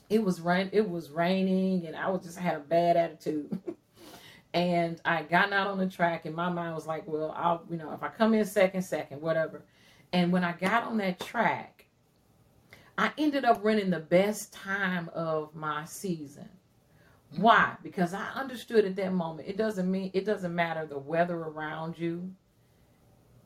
It 0.09 0.23
was 0.23 0.39
rain. 0.39 0.69
It 0.71 0.87
was 0.89 1.09
raining, 1.09 1.87
and 1.87 1.95
I 1.95 2.09
was 2.09 2.23
just 2.23 2.37
had 2.37 2.55
a 2.55 2.59
bad 2.59 2.95
attitude. 2.95 3.59
And 4.53 4.99
I 5.05 5.23
got 5.23 5.53
out 5.53 5.67
on 5.67 5.77
the 5.77 5.87
track, 5.87 6.25
and 6.25 6.35
my 6.35 6.49
mind 6.49 6.75
was 6.75 6.85
like, 6.85 7.07
well, 7.07 7.33
I'll, 7.37 7.63
you 7.69 7.77
know, 7.77 7.93
if 7.93 8.03
I 8.03 8.09
come 8.09 8.33
in 8.33 8.45
second, 8.45 8.81
second, 8.81 9.21
whatever. 9.21 9.63
And 10.11 10.31
when 10.31 10.43
I 10.43 10.51
got 10.51 10.83
on 10.83 10.97
that 10.97 11.19
track, 11.19 11.85
I 12.97 13.11
ended 13.17 13.45
up 13.45 13.61
running 13.63 13.89
the 13.89 13.99
best 13.99 14.53
time 14.53 15.09
of 15.13 15.55
my 15.55 15.85
season. 15.85 16.49
Why? 17.37 17.75
Because 17.81 18.13
I 18.13 18.27
understood 18.35 18.83
at 18.83 18.97
that 18.97 19.13
moment 19.13 19.47
it 19.47 19.57
doesn't 19.57 19.89
mean 19.89 20.11
it 20.13 20.25
doesn't 20.25 20.53
matter 20.53 20.85
the 20.85 20.99
weather 20.99 21.37
around 21.37 21.97
you. 21.97 22.29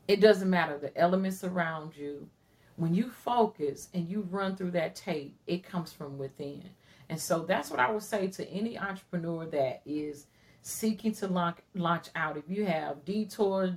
It 0.08 0.20
doesn't 0.20 0.50
matter 0.50 0.76
the 0.76 0.96
elements 0.96 1.44
around 1.44 1.96
you. 1.96 2.28
When 2.76 2.94
you 2.94 3.08
focus 3.08 3.88
and 3.94 4.08
you 4.08 4.26
run 4.30 4.56
through 4.56 4.72
that 4.72 4.96
tape, 4.96 5.38
it 5.46 5.64
comes 5.64 5.92
from 5.92 6.18
within. 6.18 6.68
And 7.08 7.20
so 7.20 7.44
that's 7.44 7.70
what 7.70 7.80
I 7.80 7.90
would 7.90 8.02
say 8.02 8.26
to 8.26 8.48
any 8.50 8.76
entrepreneur 8.76 9.46
that 9.46 9.82
is 9.86 10.26
seeking 10.66 11.12
to 11.12 11.28
launch, 11.28 11.58
launch 11.74 12.08
out. 12.16 12.36
If 12.36 12.44
you 12.48 12.66
have 12.66 13.04
detours, 13.04 13.70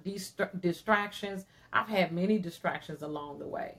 distractions, 0.59 1.45
I've 1.71 1.87
had 1.87 2.11
many 2.11 2.39
distractions 2.39 3.03
along 3.03 3.37
the 3.37 3.47
way. 3.47 3.75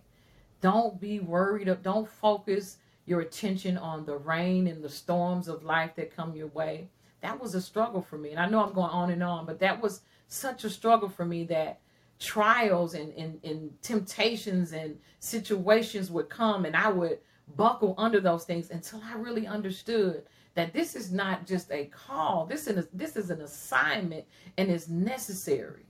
Don't 0.60 1.00
be 1.00 1.18
worried. 1.18 1.66
of, 1.66 1.82
Don't 1.82 2.08
focus 2.08 2.76
your 3.06 3.20
attention 3.20 3.76
on 3.76 4.06
the 4.06 4.16
rain 4.16 4.68
and 4.68 4.80
the 4.80 4.88
storms 4.88 5.48
of 5.48 5.64
life 5.64 5.96
that 5.96 6.14
come 6.14 6.36
your 6.36 6.46
way. 6.48 6.88
That 7.20 7.40
was 7.40 7.56
a 7.56 7.60
struggle 7.60 8.00
for 8.00 8.16
me. 8.16 8.30
And 8.30 8.38
I 8.38 8.48
know 8.48 8.64
I'm 8.64 8.72
going 8.72 8.90
on 8.90 9.10
and 9.10 9.24
on, 9.24 9.44
but 9.44 9.58
that 9.58 9.82
was 9.82 10.02
such 10.28 10.62
a 10.62 10.70
struggle 10.70 11.08
for 11.08 11.24
me 11.24 11.42
that 11.44 11.80
trials 12.20 12.94
and, 12.94 13.12
and, 13.14 13.40
and 13.42 13.72
temptations 13.82 14.72
and 14.72 14.96
situations 15.18 16.12
would 16.12 16.28
come 16.28 16.64
and 16.64 16.76
I 16.76 16.88
would 16.90 17.18
buckle 17.56 17.96
under 17.98 18.20
those 18.20 18.44
things 18.44 18.70
until 18.70 19.02
I 19.04 19.16
really 19.16 19.48
understood 19.48 20.22
that 20.54 20.72
this 20.72 20.96
is 20.96 21.12
not 21.12 21.46
just 21.46 21.70
a 21.70 21.86
call. 21.86 22.46
This 22.46 22.66
is 22.66 22.88
this 22.92 23.16
is 23.16 23.30
an 23.30 23.40
assignment 23.40 24.24
and 24.58 24.70
is 24.70 24.88
necessary. 24.88 25.86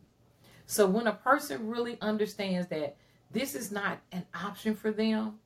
So 0.67 0.87
when 0.87 1.07
a 1.07 1.13
person 1.13 1.69
really 1.69 1.99
understands 2.01 2.69
that 2.69 2.97
this 3.33 3.55
is 3.55 3.73
not 3.73 4.01
an 4.13 4.27
option 4.35 4.75
for 4.75 4.91
them 4.91 5.39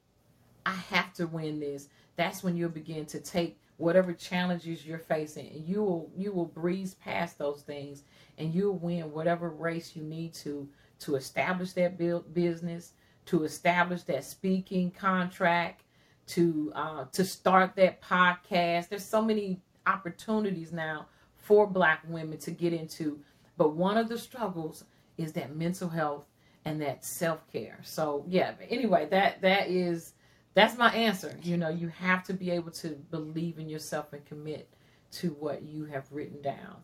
i 0.66 0.74
have 0.90 1.12
to 1.14 1.26
win 1.26 1.60
this. 1.60 1.88
That's 2.16 2.42
when 2.42 2.56
you'll 2.56 2.70
begin 2.70 3.06
to 3.06 3.20
take 3.20 3.58
whatever 3.76 4.12
challenges 4.12 4.86
you're 4.86 4.98
facing 4.98 5.48
and 5.48 5.66
you 5.66 5.82
will 5.82 6.10
you 6.16 6.32
will 6.32 6.46
breeze 6.46 6.94
past 6.94 7.38
those 7.38 7.62
things 7.62 8.04
and 8.38 8.54
you'll 8.54 8.78
win 8.78 9.12
whatever 9.12 9.50
race 9.50 9.96
you 9.96 10.02
need 10.02 10.32
to 10.32 10.68
to 11.00 11.16
establish 11.16 11.72
that 11.72 11.98
business 12.32 12.92
to 13.26 13.42
establish 13.42 14.02
that 14.02 14.24
speaking 14.24 14.92
contract 14.92 15.82
to 16.28 16.72
uh, 16.74 17.04
to 17.12 17.24
start 17.24 17.76
that 17.76 18.02
podcast. 18.02 18.88
There's 18.88 19.04
so 19.04 19.22
many 19.22 19.60
opportunities 19.86 20.72
now 20.72 21.06
for 21.36 21.66
Black 21.66 22.00
women 22.08 22.38
to 22.38 22.50
get 22.50 22.72
into, 22.72 23.20
but 23.56 23.74
one 23.74 23.96
of 23.96 24.08
the 24.08 24.18
struggles 24.18 24.84
is 25.18 25.32
that 25.34 25.54
mental 25.54 25.88
health 25.88 26.24
and 26.64 26.80
that 26.82 27.04
self 27.04 27.40
care. 27.52 27.78
So 27.82 28.24
yeah. 28.28 28.52
Anyway, 28.70 29.06
that 29.10 29.42
that 29.42 29.68
is 29.68 30.14
that's 30.54 30.78
my 30.78 30.92
answer. 30.94 31.36
You 31.42 31.56
know, 31.56 31.68
you 31.68 31.88
have 31.88 32.24
to 32.24 32.32
be 32.32 32.50
able 32.50 32.70
to 32.72 32.90
believe 33.10 33.58
in 33.58 33.68
yourself 33.68 34.12
and 34.12 34.24
commit 34.24 34.68
to 35.12 35.30
what 35.38 35.62
you 35.62 35.84
have 35.86 36.10
written 36.10 36.40
down. 36.42 36.76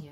Yeah. 0.00 0.10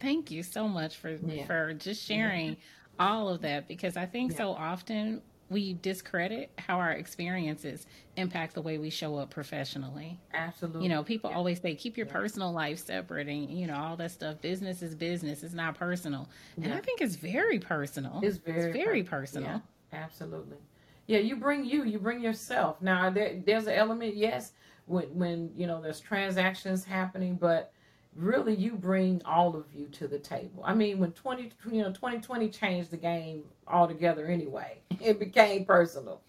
Thank 0.00 0.30
you 0.30 0.42
so 0.42 0.68
much 0.68 0.96
for 0.96 1.10
yeah. 1.10 1.46
for 1.46 1.72
just 1.72 2.04
sharing 2.04 2.50
yeah. 2.50 2.54
all 2.98 3.28
of 3.28 3.40
that 3.42 3.66
because 3.66 3.96
I 3.96 4.06
think 4.06 4.32
yeah. 4.32 4.38
so 4.38 4.50
often 4.50 5.22
we 5.48 5.74
discredit 5.74 6.50
how 6.58 6.78
our 6.78 6.92
experiences 6.92 7.86
impact 8.16 8.54
the 8.54 8.62
way 8.62 8.78
we 8.78 8.90
show 8.90 9.16
up 9.16 9.30
professionally. 9.30 10.18
Absolutely. 10.34 10.82
You 10.82 10.88
know, 10.88 11.04
people 11.04 11.30
yeah. 11.30 11.36
always 11.36 11.60
say 11.60 11.74
keep 11.74 11.96
your 11.96 12.06
yeah. 12.06 12.12
personal 12.12 12.52
life 12.52 12.78
separate 12.78 13.28
and 13.28 13.50
you 13.50 13.66
know 13.66 13.76
all 13.76 13.96
that 13.96 14.10
stuff. 14.10 14.40
Business 14.40 14.82
is 14.82 14.94
business. 14.94 15.42
It's 15.42 15.54
not 15.54 15.78
personal. 15.78 16.28
And 16.60 16.72
I 16.72 16.80
think 16.80 17.00
it's 17.00 17.16
very 17.16 17.58
personal. 17.58 18.20
It's 18.22 18.38
very 18.38 18.70
it's 18.70 18.76
very 18.76 19.02
personal. 19.02 19.62
Absolutely. 19.92 20.58
Yeah, 21.06 21.18
you 21.18 21.36
bring 21.36 21.64
you, 21.64 21.84
you 21.84 21.98
bring 21.98 22.20
yourself. 22.20 22.82
Now 22.82 23.10
there, 23.10 23.40
there's 23.44 23.66
an 23.66 23.74
element, 23.74 24.16
yes, 24.16 24.52
when 24.86 25.04
when 25.14 25.50
you 25.56 25.66
know 25.66 25.80
there's 25.80 26.00
transactions 26.00 26.84
happening, 26.84 27.36
but 27.36 27.72
really 28.16 28.54
you 28.54 28.72
bring 28.72 29.22
all 29.24 29.56
of 29.56 29.66
you 29.74 29.86
to 29.88 30.08
the 30.08 30.18
table. 30.18 30.62
I 30.64 30.74
mean, 30.74 30.98
when 30.98 31.12
20 31.12 31.52
you 31.70 31.82
know 31.82 31.92
2020 31.92 32.48
changed 32.48 32.90
the 32.90 32.96
game 32.96 33.44
altogether 33.68 34.26
anyway. 34.26 34.78
It 35.00 35.18
became 35.18 35.66
personal. 35.66 36.22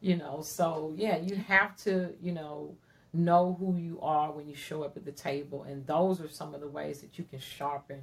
You 0.00 0.16
know, 0.16 0.42
so 0.42 0.92
yeah, 0.96 1.18
you 1.18 1.36
have 1.36 1.76
to, 1.78 2.14
you 2.20 2.32
know, 2.32 2.74
know 3.12 3.56
who 3.58 3.76
you 3.76 4.00
are 4.00 4.30
when 4.32 4.48
you 4.48 4.54
show 4.54 4.82
up 4.82 4.96
at 4.96 5.04
the 5.04 5.12
table 5.12 5.64
and 5.64 5.86
those 5.86 6.20
are 6.20 6.28
some 6.28 6.54
of 6.54 6.60
the 6.60 6.68
ways 6.68 7.00
that 7.00 7.18
you 7.18 7.24
can 7.24 7.38
sharpen 7.38 8.00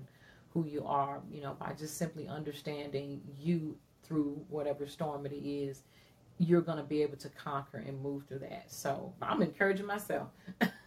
who 0.53 0.65
you 0.65 0.86
are, 0.86 1.19
you 1.31 1.41
know, 1.41 1.55
by 1.60 1.74
just 1.74 1.98
simply 1.98 2.27
understanding 2.27 3.22
you 3.39 3.75
through 4.03 4.39
whatever 4.50 4.88
storm 4.88 5.25
it 5.25 5.34
is 5.34 5.84
you're 6.39 6.62
going 6.62 6.77
to 6.77 6.84
be 6.84 7.01
able 7.01 7.17
to 7.17 7.29
conquer 7.29 7.84
and 7.86 8.01
move 8.01 8.24
through 8.25 8.39
that. 8.39 8.63
So 8.67 9.13
I'm 9.22 9.41
encouraging 9.41 9.86
myself. 9.86 10.29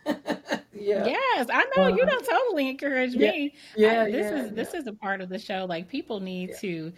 yeah. 0.73 1.05
Yes, 1.05 1.49
I 1.52 1.64
know 1.76 1.85
uh, 1.85 1.88
you 1.88 2.05
don't 2.07 2.25
totally 2.26 2.69
encourage 2.69 3.17
me. 3.17 3.55
Yeah, 3.75 4.02
I, 4.02 4.11
this 4.11 4.31
yeah, 4.31 4.37
is 4.37 4.50
yeah. 4.50 4.52
this 4.52 4.75
is 4.75 4.87
a 4.87 4.93
part 4.93 5.21
of 5.21 5.29
the 5.29 5.38
show. 5.38 5.67
Like 5.69 5.88
people 5.88 6.21
need 6.21 6.50
yeah. 6.50 6.57
to 6.61 6.93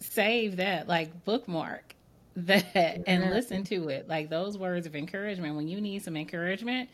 save 0.00 0.56
that, 0.56 0.88
like 0.88 1.24
bookmark 1.24 1.94
that, 2.36 3.02
and 3.06 3.30
listen 3.30 3.64
to 3.64 3.88
it. 3.88 4.08
Like 4.08 4.30
those 4.30 4.58
words 4.58 4.86
of 4.86 4.94
encouragement. 4.96 5.56
When 5.56 5.68
you 5.68 5.80
need 5.80 6.02
some 6.02 6.16
encouragement, 6.16 6.90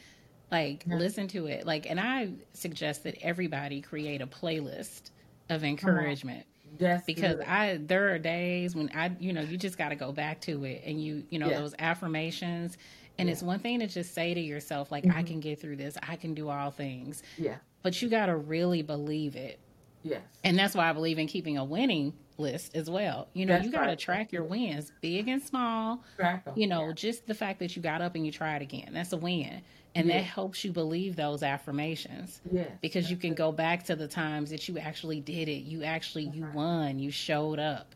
like 0.51 0.85
listen 0.89 1.29
to 1.29 1.47
it. 1.47 1.67
Like, 1.67 1.89
and 1.89 2.01
I 2.01 2.33
suggest 2.53 3.05
that 3.05 3.17
everybody 3.23 3.81
create 3.81 4.21
a 4.23 4.27
playlist 4.27 5.11
of 5.51 5.65
encouragement 5.65 6.47
That's 6.79 7.05
because 7.05 7.37
good. 7.37 7.47
I 7.47 7.79
there 7.79 8.13
are 8.15 8.19
days 8.19 8.75
when 8.75 8.91
I 8.95 9.13
you 9.21 9.33
know 9.33 9.43
you 9.43 9.57
just 9.57 9.77
got 9.79 9.91
to 9.91 9.97
go 9.97 10.13
back 10.13 10.41
to 10.43 10.65
it 10.65 10.83
and 10.85 11.03
you 11.03 11.25
you 11.31 11.39
know 11.39 11.49
Yeah. 11.49 11.61
those 11.61 11.75
affirmations 11.79 12.79
and 13.19 13.31
it's 13.31 13.43
one 13.43 13.59
thing 13.59 13.79
to 13.81 13.87
just 13.87 14.15
say 14.15 14.35
to 14.35 14.41
yourself 14.41 14.91
like 14.91 15.05
Mm-hmm. 15.05 15.19
I 15.19 15.23
can 15.23 15.41
get 15.41 15.61
through 15.61 15.77
this 15.77 15.97
I 16.03 16.17
can 16.17 16.35
do 16.35 16.49
all 16.49 16.71
things 16.71 17.23
Yeah. 17.39 17.57
but 17.83 18.01
you 18.01 18.09
got 18.09 18.27
to 18.27 18.37
really 18.37 18.83
believe 18.83 19.37
it 19.37 19.59
Yes. 20.03 20.23
and 20.43 20.59
that's 20.59 20.75
why 20.75 20.89
I 20.89 20.93
believe 20.93 21.19
in 21.19 21.27
keeping 21.27 21.57
a 21.59 21.65
winning 21.65 22.13
list 22.37 22.75
as 22.75 22.91
well 22.91 23.29
you 23.33 23.47
know 23.47 23.55
That's 23.55 23.67
you 23.67 23.71
got 23.73 23.83
to 23.83 23.89
right. 23.91 23.99
track 23.99 24.33
your 24.33 24.43
wins 24.45 24.93
big 25.01 25.29
and 25.29 25.41
small 25.43 26.03
Track 26.17 26.43
'em. 26.47 26.55
you 26.57 26.67
know 26.67 26.87
Yeah. 26.89 26.93
just 26.93 27.27
the 27.27 27.35
fact 27.35 27.59
that 27.61 27.77
you 27.77 27.83
got 27.83 28.01
up 28.03 28.15
and 28.17 28.27
you 28.27 28.33
tried 28.33 28.61
again 28.63 28.91
that's 28.93 29.13
a 29.13 29.17
win 29.17 29.63
and 29.95 30.09
Yeah. 30.09 30.17
that 30.17 30.23
helps 30.25 30.65
you 30.65 30.73
believe 30.73 31.15
those 31.17 31.43
affirmations 31.45 32.41
Yes. 32.51 32.71
because 32.83 33.11
you 33.11 33.17
can 33.17 33.35
go 33.35 33.53
back 33.53 33.85
to 33.85 33.95
the 33.97 34.09
times 34.09 34.51
that 34.51 34.69
you 34.69 34.79
actually 34.79 35.21
did 35.21 35.49
it 35.49 35.63
you 35.63 35.85
actually 35.85 36.25
you 36.25 36.47
won 36.53 36.99
you 36.99 37.11
showed 37.13 37.59
up 37.61 37.95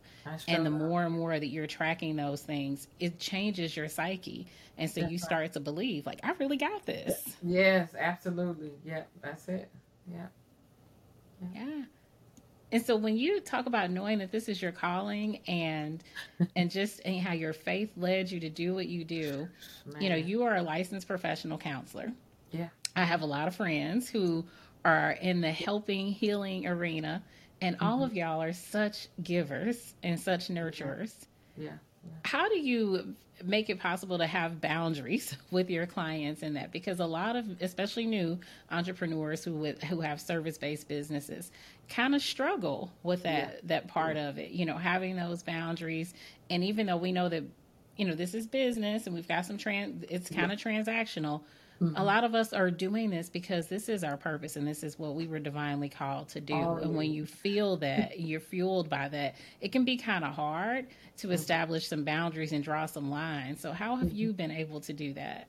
and 0.48 0.64
the 0.66 0.70
more 0.70 1.04
and 1.04 1.14
more 1.14 1.38
that 1.38 1.48
you're 1.48 1.66
tracking 1.66 2.16
those 2.16 2.42
things 2.42 2.88
it 3.00 3.18
changes 3.18 3.76
your 3.76 3.88
psyche 3.88 4.46
and 4.76 4.90
so 4.90 5.00
you 5.00 5.18
start 5.18 5.52
to 5.52 5.60
believe 5.60 6.06
like 6.06 6.20
i 6.22 6.32
really 6.38 6.56
got 6.56 6.84
this 6.86 7.36
Yes, 7.42 7.90
absolutely. 7.98 8.72
Yeah, 8.84 9.02
that's 9.22 9.48
it. 9.48 9.70
Yeah. 10.10 10.26
yeah 11.54 11.82
and 12.70 12.84
so 12.84 12.96
when 12.96 13.16
you 13.16 13.40
talk 13.40 13.66
about 13.66 13.90
knowing 13.90 14.18
that 14.18 14.30
this 14.30 14.48
is 14.48 14.60
your 14.60 14.72
calling 14.72 15.40
and 15.48 16.02
and 16.56 16.70
just 16.70 17.00
and 17.04 17.20
how 17.20 17.32
your 17.32 17.52
faith 17.52 17.90
led 17.96 18.30
you 18.30 18.40
to 18.40 18.50
do 18.50 18.74
what 18.74 18.86
you 18.86 19.04
do 19.04 19.48
you 20.00 20.08
know 20.08 20.16
you 20.16 20.42
are 20.42 20.56
a 20.56 20.62
licensed 20.62 21.06
professional 21.06 21.58
counselor 21.58 22.12
Yeah. 22.50 22.68
I 22.96 23.04
have 23.04 23.20
a 23.22 23.26
lot 23.26 23.46
of 23.46 23.54
friends 23.54 24.08
who 24.08 24.44
are 24.88 25.10
in 25.12 25.40
the 25.40 25.52
helping 25.52 26.08
healing 26.08 26.66
arena, 26.66 27.22
and 27.60 27.76
all 27.80 27.96
mm-hmm. 27.96 28.04
of 28.04 28.14
y'all 28.14 28.42
are 28.42 28.52
such 28.52 29.08
givers 29.22 29.94
and 30.02 30.18
such 30.18 30.48
nurturers. 30.48 31.14
Yeah. 31.56 31.72
How 32.24 32.48
do 32.48 32.58
you 32.58 33.14
make 33.44 33.70
it 33.70 33.78
possible 33.78 34.18
to 34.18 34.26
have 34.26 34.60
boundaries 34.60 35.36
with 35.50 35.68
your 35.68 35.86
clients 35.86 36.42
in 36.42 36.54
that? 36.54 36.72
Because 36.72 37.00
a 37.00 37.06
lot 37.06 37.36
of, 37.36 37.44
especially 37.60 38.06
new 38.06 38.38
entrepreneurs 38.70 39.44
who 39.44 39.52
with, 39.52 39.82
who 39.82 40.00
have 40.00 40.20
service 40.20 40.56
based 40.56 40.88
businesses, 40.88 41.50
kind 41.90 42.14
of 42.14 42.22
struggle 42.22 42.90
with 43.02 43.24
that 43.24 43.66
that 43.68 43.88
part 43.88 44.16
of 44.16 44.38
it. 44.38 44.50
You 44.52 44.64
know, 44.64 44.78
having 44.78 45.16
those 45.16 45.42
boundaries, 45.42 46.14
and 46.48 46.64
even 46.64 46.86
though 46.86 46.96
we 46.96 47.12
know 47.12 47.28
that, 47.28 47.44
you 47.96 48.06
know, 48.06 48.14
this 48.14 48.32
is 48.32 48.46
business 48.46 49.06
and 49.06 49.14
we've 49.14 49.28
got 49.28 49.44
some 49.44 49.58
trans, 49.58 50.04
it's 50.08 50.30
kind 50.30 50.50
of 50.50 50.58
transactional. 50.58 51.42
A 51.80 51.84
mm-hmm. 51.84 52.02
lot 52.02 52.24
of 52.24 52.34
us 52.34 52.52
are 52.52 52.72
doing 52.72 53.08
this 53.10 53.28
because 53.28 53.68
this 53.68 53.88
is 53.88 54.02
our 54.02 54.16
purpose 54.16 54.56
and 54.56 54.66
this 54.66 54.82
is 54.82 54.98
what 54.98 55.14
we 55.14 55.28
were 55.28 55.38
divinely 55.38 55.88
called 55.88 56.28
to 56.30 56.40
do. 56.40 56.54
Oh, 56.54 56.76
and 56.76 56.96
when 56.96 57.12
you 57.12 57.24
feel 57.24 57.76
that, 57.76 58.18
you're 58.18 58.40
fueled 58.40 58.90
by 58.90 59.08
that, 59.08 59.36
it 59.60 59.70
can 59.70 59.84
be 59.84 59.96
kind 59.96 60.24
of 60.24 60.34
hard 60.34 60.88
to 61.18 61.26
mm-hmm. 61.28 61.34
establish 61.34 61.86
some 61.86 62.02
boundaries 62.02 62.50
and 62.52 62.64
draw 62.64 62.86
some 62.86 63.10
lines. 63.10 63.60
So, 63.60 63.70
how 63.70 63.94
have 63.94 64.10
you 64.12 64.28
mm-hmm. 64.28 64.36
been 64.36 64.50
able 64.50 64.80
to 64.80 64.92
do 64.92 65.12
that? 65.14 65.46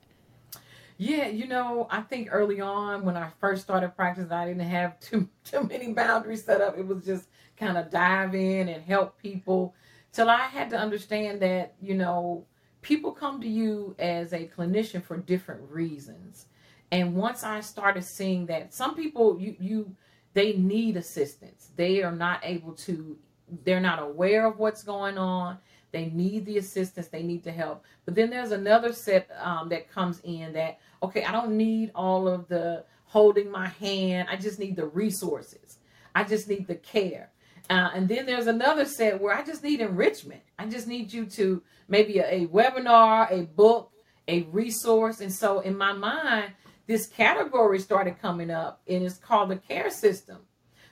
Yeah, 0.98 1.28
you 1.28 1.48
know, 1.48 1.88
I 1.90 2.02
think 2.02 2.28
early 2.30 2.62
on 2.62 3.06
when 3.06 3.18
I 3.18 3.30
first 3.40 3.64
started 3.64 3.96
practicing, 3.96 4.32
I 4.32 4.46
didn't 4.46 4.68
have 4.68 5.00
too 5.00 5.28
too 5.44 5.64
many 5.64 5.94
boundaries 5.94 6.44
set 6.44 6.62
up. 6.62 6.78
It 6.78 6.86
was 6.86 7.06
just 7.06 7.28
kind 7.58 7.76
of 7.76 7.90
dive 7.90 8.36
in 8.36 8.70
and 8.70 8.84
help 8.84 9.18
people 9.18 9.74
till 10.12 10.30
I 10.30 10.42
had 10.42 10.70
to 10.72 10.78
understand 10.78 11.42
that, 11.42 11.74
you 11.82 11.96
know, 11.96 12.46
people 12.82 13.12
come 13.12 13.42
to 13.42 13.48
you 13.48 13.96
as 14.00 14.34
a 14.34 14.48
clinician 14.48 15.04
for 15.04 15.18
different 15.18 15.62
reasons. 15.70 16.46
And 16.92 17.16
once 17.16 17.44
I 17.44 17.62
started 17.62 18.04
seeing 18.04 18.46
that 18.48 18.74
some 18.74 18.96
people 18.96 19.40
you 19.40 19.56
you 19.60 19.96
they 20.34 20.54
need 20.54 20.98
assistance. 20.98 21.70
They 21.76 22.04
are 22.04 22.12
not 22.12 22.42
able 22.44 22.74
to 22.74 23.18
they're 23.64 23.80
not 23.80 24.02
aware 24.02 24.46
of 24.46 24.60
what's 24.60 24.84
going 24.84 25.18
on. 25.18 25.58
They 25.92 26.06
need 26.06 26.46
the 26.46 26.60
assistance. 26.60 27.08
They 27.08 27.24
need 27.24 27.44
the 27.44 27.52
help. 27.52 27.84
But 28.06 28.14
then 28.14 28.30
there's 28.30 28.52
another 28.52 28.94
set 28.94 29.30
um, 29.42 29.70
that 29.70 29.92
comes 29.92 30.22
in 30.24 30.54
that 30.54 30.80
okay, 31.02 31.24
I 31.24 31.32
don't 31.32 31.58
need 31.58 31.92
all 31.96 32.28
of 32.28 32.48
the 32.48 32.86
holding 33.06 33.50
my 33.50 33.68
hand. 33.68 34.30
I 34.30 34.36
just 34.36 34.60
need 34.60 34.76
the 34.76 34.86
resources. 34.86 35.78
I 36.14 36.24
just 36.24 36.48
need 36.48 36.68
the 36.68 36.76
care. 36.76 37.32
Uh, 37.70 37.92
and 37.94 38.08
then 38.08 38.26
there's 38.26 38.48
another 38.48 38.86
set 38.86 39.22
where 39.22 39.36
I 39.36 39.44
just 39.44 39.64
need 39.64 39.80
enrichment. 39.80 40.42
I 40.58 40.66
just 40.66 40.88
need 40.88 41.14
you 41.14 41.26
to 41.28 41.62
maybe 41.88 42.18
a, 42.18 42.44
a 42.44 42.48
webinar, 42.48 43.32
a 43.32 43.46
book, 43.46 43.92
a 44.28 44.44
resource. 44.44 45.22
And 45.22 45.32
so 45.32 45.60
in 45.60 45.78
my 45.78 45.94
mind, 45.94 46.54
this 46.88 47.06
category 47.06 47.80
started 47.80 48.20
coming 48.20 48.50
up 48.50 48.82
and 48.88 49.04
it's 49.04 49.18
called 49.18 49.50
the 49.50 49.58
care 49.58 49.92
system. 49.92 50.38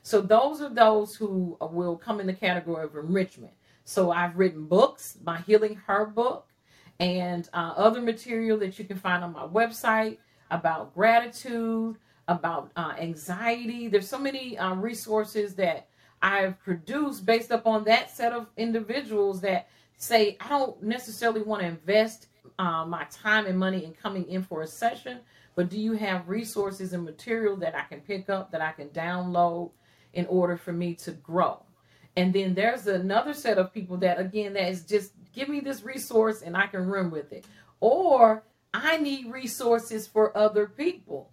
So 0.04 0.22
those 0.22 0.62
are 0.62 0.70
those 0.70 1.16
who 1.16 1.58
will 1.60 1.98
come 1.98 2.20
in 2.20 2.28
the 2.28 2.34
category 2.34 2.86
of 2.86 2.96
enrichment. 2.96 3.54
So 3.84 4.12
I've 4.12 4.38
written 4.38 4.66
books, 4.66 5.18
my 5.24 5.40
Healing 5.42 5.82
Her 5.88 6.06
book, 6.06 6.48
and 7.00 7.50
uh, 7.54 7.74
other 7.76 8.02
material 8.02 8.58
that 8.60 8.78
you 8.78 8.86
can 8.86 8.98
find 8.98 9.24
on 9.24 9.34
my 9.34 9.48
website 9.48 10.18
about 10.52 10.94
gratitude, 10.94 11.98
about 12.28 12.72
uh, 12.76 12.94
anxiety. 13.00 13.88
There's 13.88 14.08
so 14.08 14.20
many 14.20 14.58
uh, 14.58 14.76
resources 14.76 15.56
that 15.56 15.88
I've 16.22 16.60
produced 16.64 17.26
based 17.26 17.52
upon 17.52 17.84
that 17.86 18.10
set 18.10 18.34
of 18.34 18.48
individuals 18.58 19.42
that 19.42 19.70
say, 19.98 20.38
I 20.40 20.50
don't 20.50 20.82
necessarily 20.82 21.42
want 21.42 21.62
to 21.62 21.68
invest 21.68 22.28
uh, 22.60 22.86
my 22.86 23.06
time 23.12 23.46
and 23.46 23.58
money 23.58 23.86
in 23.86 23.94
coming 23.94 24.28
in 24.28 24.44
for 24.44 24.62
a 24.62 24.68
session, 24.68 25.20
but 25.56 25.70
do 25.70 25.80
you 25.80 25.94
have 25.94 26.30
resources 26.30 26.94
and 26.94 27.04
material 27.04 27.56
that 27.58 27.76
I 27.76 27.82
can 27.84 28.02
pick 28.02 28.30
up, 28.30 28.52
that 28.52 28.62
I 28.62 28.72
can 28.72 28.90
download 28.90 29.72
in 30.14 30.26
order 30.28 30.58
for 30.58 30.72
me 30.72 30.96
to 30.96 31.12
grow? 31.12 31.62
And 32.16 32.34
then 32.34 32.56
there's 32.56 32.88
another 32.88 33.34
set 33.34 33.60
of 33.60 33.74
people 33.74 33.98
that, 33.98 34.20
again, 34.20 34.54
that 34.54 34.70
is 34.70 34.84
just 34.84 35.12
give 35.34 35.50
me 35.50 35.60
this 35.60 35.84
resource 35.84 36.42
and 36.42 36.58
I 36.58 36.66
can 36.66 36.88
run 36.88 37.12
with 37.12 37.32
it. 37.32 37.46
Or 37.80 38.44
I 38.74 38.98
need 38.98 39.32
resources 39.32 40.08
for 40.08 40.36
other 40.36 40.66
people. 40.66 41.30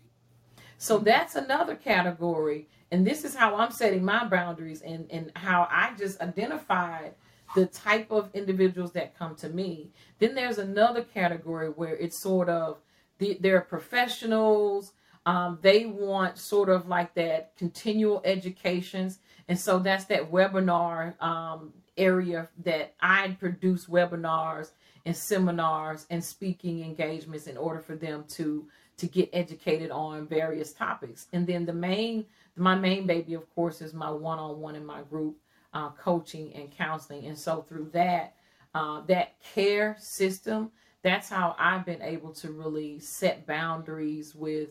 So 0.76 0.98
that's 0.98 1.36
another 1.36 1.74
category. 1.74 2.68
And 2.94 3.04
this 3.04 3.24
is 3.24 3.34
how 3.34 3.56
I'm 3.56 3.72
setting 3.72 4.04
my 4.04 4.24
boundaries 4.24 4.80
and, 4.80 5.10
and 5.10 5.32
how 5.34 5.66
I 5.68 5.94
just 5.98 6.20
identified 6.20 7.14
the 7.56 7.66
type 7.66 8.08
of 8.12 8.30
individuals 8.34 8.92
that 8.92 9.18
come 9.18 9.34
to 9.36 9.48
me. 9.48 9.90
Then 10.20 10.36
there's 10.36 10.58
another 10.58 11.02
category 11.02 11.70
where 11.70 11.96
it's 11.96 12.16
sort 12.16 12.48
of 12.48 12.78
the, 13.18 13.36
they're 13.40 13.62
professionals. 13.62 14.92
Um, 15.26 15.58
they 15.60 15.86
want 15.86 16.38
sort 16.38 16.68
of 16.68 16.86
like 16.86 17.14
that 17.14 17.56
continual 17.56 18.22
educations. 18.24 19.18
And 19.48 19.58
so 19.58 19.80
that's 19.80 20.04
that 20.04 20.30
webinar 20.30 21.20
um, 21.20 21.72
area 21.96 22.48
that 22.62 22.94
I 23.00 23.36
produce 23.40 23.86
webinars 23.86 24.70
and 25.04 25.16
seminars 25.16 26.06
and 26.10 26.24
speaking 26.24 26.84
engagements 26.84 27.48
in 27.48 27.56
order 27.56 27.80
for 27.80 27.96
them 27.96 28.24
to 28.28 28.68
to 28.96 29.06
get 29.06 29.28
educated 29.32 29.90
on 29.90 30.26
various 30.26 30.72
topics. 30.72 31.26
And 31.32 31.46
then 31.46 31.66
the 31.66 31.72
main 31.72 32.26
my 32.56 32.76
main 32.76 33.06
baby, 33.06 33.34
of 33.34 33.52
course, 33.54 33.80
is 33.80 33.92
my 33.92 34.10
one-on-one 34.10 34.76
in 34.76 34.86
my 34.86 35.02
group 35.02 35.36
uh, 35.72 35.90
coaching 35.90 36.54
and 36.54 36.70
counseling. 36.70 37.26
And 37.26 37.36
so 37.36 37.62
through 37.62 37.90
that, 37.92 38.36
uh, 38.74 39.00
that 39.08 39.34
care 39.42 39.96
system, 39.98 40.70
that's 41.02 41.28
how 41.28 41.56
I've 41.58 41.84
been 41.84 42.00
able 42.00 42.32
to 42.34 42.52
really 42.52 43.00
set 43.00 43.46
boundaries 43.46 44.34
with 44.34 44.70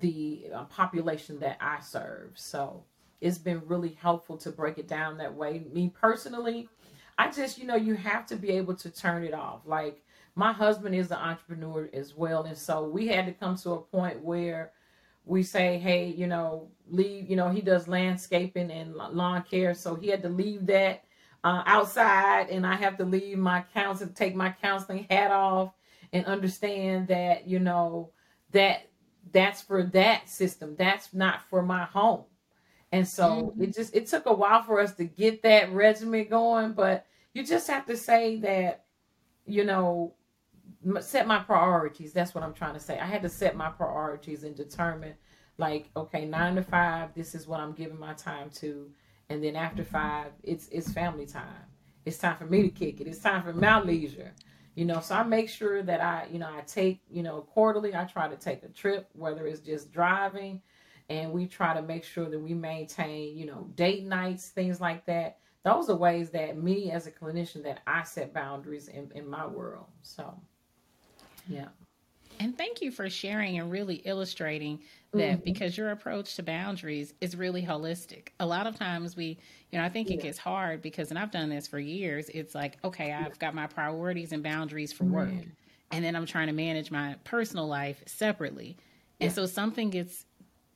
the 0.00 0.48
uh, 0.54 0.64
population 0.64 1.40
that 1.40 1.56
I 1.60 1.80
serve. 1.80 2.32
So 2.34 2.84
it's 3.20 3.38
been 3.38 3.62
really 3.66 3.96
helpful 4.00 4.36
to 4.38 4.50
break 4.50 4.78
it 4.78 4.86
down 4.86 5.16
that 5.16 5.34
way. 5.34 5.64
Me 5.72 5.90
personally, 5.98 6.68
I 7.16 7.30
just, 7.30 7.58
you 7.58 7.66
know, 7.66 7.74
you 7.74 7.94
have 7.94 8.26
to 8.26 8.36
be 8.36 8.50
able 8.50 8.76
to 8.76 8.90
turn 8.90 9.24
it 9.24 9.34
off. 9.34 9.62
Like 9.66 10.04
my 10.38 10.52
husband 10.52 10.94
is 10.96 11.10
an 11.12 11.18
entrepreneur 11.18 11.90
as 11.94 12.14
well. 12.16 12.44
And 12.44 12.58
so 12.58 12.84
we 12.84 13.08
had 13.08 13.26
to 13.26 13.32
come 13.34 13.56
to 13.58 13.72
a 13.72 13.82
point 13.82 14.22
where 14.22 14.72
we 15.26 15.42
say, 15.42 15.78
hey, 15.78 16.08
you 16.08 16.26
know, 16.28 16.70
leave, 16.88 17.30
you 17.30 17.36
know, 17.36 17.50
he 17.50 17.62
does 17.62 17.88
landscaping 17.88 18.70
and 18.70 18.94
lawn 18.94 19.44
care. 19.50 19.74
So 19.74 19.96
he 19.96 20.08
had 20.08 20.22
to 20.22 20.30
leave 20.30 20.66
that 20.68 21.04
uh, 21.44 21.64
outside 21.66 22.50
and 22.50 22.66
I 22.66 22.76
have 22.76 22.98
to 22.98 23.04
leave 23.06 23.38
my 23.38 23.64
counsel, 23.74 24.08
take 24.14 24.36
my 24.36 24.54
counseling 24.62 25.06
hat 25.10 25.32
off 25.32 25.72
and 26.12 26.26
understand 26.26 27.08
that, 27.08 27.48
you 27.48 27.60
know, 27.60 28.12
that 28.52 28.88
that's 29.32 29.62
for 29.62 29.84
that 29.84 30.28
system. 30.30 30.76
That's 30.78 31.14
not 31.14 31.42
for 31.50 31.62
my 31.62 31.84
home. 31.84 32.24
And 32.92 33.08
so 33.08 33.54
Mhm. 33.54 33.60
it 33.60 33.74
just 33.74 33.94
it 33.94 34.06
took 34.06 34.26
a 34.26 34.34
while 34.34 34.62
for 34.62 34.80
us 34.80 34.94
to 34.96 35.04
get 35.04 35.42
that 35.42 35.72
regimen 35.72 36.28
going, 36.28 36.74
but 36.74 37.06
you 37.34 37.44
just 37.44 37.68
have 37.68 37.86
to 37.86 37.96
say 37.96 38.36
that, 38.40 38.86
you 39.46 39.64
know, 39.64 40.14
set 41.00 41.26
my 41.26 41.38
priorities. 41.40 42.12
That's 42.12 42.34
what 42.34 42.44
I'm 42.44 42.54
trying 42.54 42.74
to 42.74 42.80
say. 42.80 42.98
I 42.98 43.06
had 43.06 43.22
to 43.22 43.28
set 43.28 43.56
my 43.56 43.70
priorities 43.70 44.44
and 44.44 44.54
determine, 44.56 45.14
like, 45.58 45.90
okay, 45.96 46.24
nine 46.24 46.54
to 46.56 46.62
five, 46.62 47.14
this 47.14 47.34
is 47.34 47.46
what 47.46 47.60
I'm 47.60 47.72
giving 47.72 47.98
my 47.98 48.14
time 48.14 48.50
to, 48.60 48.90
and 49.28 49.42
then 49.42 49.56
after 49.56 49.84
five, 49.84 50.32
it's 50.42 50.68
it's 50.68 50.92
family 50.92 51.26
time. 51.26 51.66
It's 52.04 52.18
time 52.18 52.36
for 52.36 52.46
me 52.46 52.62
to 52.62 52.70
kick 52.70 53.00
it. 53.00 53.06
It's 53.06 53.18
time 53.18 53.42
for 53.42 53.52
my 53.52 53.80
leisure. 53.80 54.32
You 54.74 54.84
know, 54.84 55.00
so 55.00 55.16
I 55.16 55.24
make 55.24 55.48
sure 55.48 55.82
that 55.82 56.00
I, 56.00 56.28
you 56.32 56.38
know, 56.38 56.48
I 56.48 56.60
take, 56.60 57.00
you 57.10 57.24
know, 57.24 57.40
quarterly. 57.40 57.96
I 57.96 58.04
try 58.04 58.28
to 58.28 58.36
take 58.36 58.62
a 58.62 58.68
trip, 58.68 59.08
whether 59.12 59.46
it's 59.46 59.60
just 59.60 59.90
driving, 59.90 60.62
and 61.10 61.32
we 61.32 61.46
try 61.46 61.74
to 61.74 61.82
make 61.82 62.04
sure 62.04 62.30
that 62.30 62.38
we 62.38 62.54
maintain, 62.54 63.36
you 63.36 63.46
know, 63.46 63.68
date 63.74 64.04
nights, 64.04 64.50
things 64.50 64.80
like 64.80 65.04
that, 65.06 65.38
those 65.64 65.90
are 65.90 65.96
ways 65.96 66.30
that 66.30 66.56
me 66.56 66.92
as 66.92 67.06
a 67.06 67.10
clinician 67.10 67.62
that 67.64 67.80
I 67.86 68.04
set 68.04 68.32
boundaries 68.32 68.88
in, 68.88 69.10
in 69.14 69.28
my 69.28 69.46
world. 69.46 69.86
So 70.02 70.40
yeah. 71.48 71.68
And 72.40 72.56
thank 72.56 72.80
you 72.80 72.90
for 72.90 73.10
sharing 73.10 73.58
and 73.58 73.70
really 73.70 73.96
illustrating 73.96 74.80
that 75.12 75.18
mm-hmm. 75.18 75.44
because 75.44 75.76
your 75.76 75.90
approach 75.90 76.36
to 76.36 76.42
boundaries 76.42 77.14
is 77.20 77.36
really 77.36 77.62
holistic. 77.62 78.28
A 78.38 78.46
lot 78.46 78.66
of 78.66 78.76
times 78.76 79.16
we, 79.16 79.38
you 79.70 79.78
know, 79.78 79.84
I 79.84 79.88
think 79.88 80.08
yeah. 80.08 80.16
it 80.16 80.22
gets 80.22 80.38
hard 80.38 80.80
because, 80.82 81.10
and 81.10 81.18
I've 81.18 81.30
done 81.30 81.48
this 81.48 81.66
for 81.66 81.78
years, 81.78 82.28
it's 82.28 82.54
like, 82.54 82.78
okay, 82.84 83.12
I've 83.12 83.38
got 83.38 83.54
my 83.54 83.66
priorities 83.66 84.32
and 84.32 84.42
boundaries 84.42 84.92
for 84.92 85.04
work. 85.04 85.30
Mm-hmm. 85.30 85.50
And 85.90 86.04
then 86.04 86.14
I'm 86.14 86.26
trying 86.26 86.48
to 86.48 86.52
manage 86.52 86.90
my 86.90 87.16
personal 87.24 87.66
life 87.66 88.02
separately. 88.06 88.76
And 89.20 89.32
so 89.32 89.46
something 89.46 89.90
gets 89.90 90.26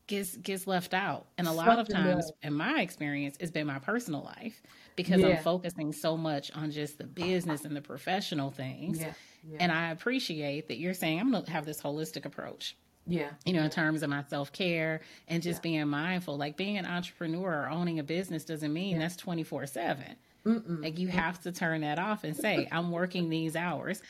gets 0.09 0.37
gets 0.37 0.67
left 0.67 0.95
out. 0.95 1.27
And 1.39 1.47
a 1.47 1.53
lot 1.53 1.79
of 1.79 1.89
times 1.89 2.31
in 2.43 2.55
my 2.55 2.81
experience 2.81 3.37
it's 3.39 3.53
been 3.53 3.67
my 3.67 3.79
personal 3.79 4.23
life 4.23 4.63
because 4.97 5.21
yeah. 5.21 5.29
I'm 5.29 5.43
focusing 5.43 5.93
so 5.93 6.17
much 6.17 6.51
on 6.53 6.71
just 6.71 6.99
the 6.99 7.05
business 7.05 7.65
and 7.65 7.75
the 7.75 7.81
professional 7.81 8.51
things. 8.51 9.01
Yeah. 9.01 9.13
Yeah. 9.49 9.59
And 9.61 9.73
I 9.73 9.91
appreciate 9.91 10.69
that 10.69 10.79
you're 10.79 10.95
saying 10.95 11.19
I'm 11.19 11.31
going 11.31 11.45
to 11.45 11.51
have 11.51 11.65
this 11.65 11.81
holistic 11.81 12.25
approach. 12.25 12.77
Yeah. 13.07 13.31
You 13.45 13.53
know, 13.53 13.63
in 13.63 13.71
terms 13.71 14.03
of 14.03 14.11
my 14.11 14.23
self 14.29 14.53
care 14.53 15.01
and 15.27 15.43
just 15.43 15.63
being 15.63 15.87
mindful. 15.89 16.37
Like 16.37 16.57
being 16.57 16.79
an 16.79 16.87
entrepreneur 16.87 17.65
or 17.65 17.69
owning 17.69 17.99
a 17.99 18.05
business 18.05 18.45
doesn't 18.45 18.73
mean 18.73 18.99
that's 18.99 19.17
24 19.17 19.67
7. 19.67 20.05
Like 20.45 20.99
you 20.99 21.09
have 21.09 21.41
to 21.43 21.53
turn 21.53 21.83
that 21.83 21.99
off 21.99 22.25
and 22.25 22.37
say, 22.37 22.69
I'm 22.73 22.91
working 22.91 23.31
these 23.31 23.55
hours. 23.55 24.03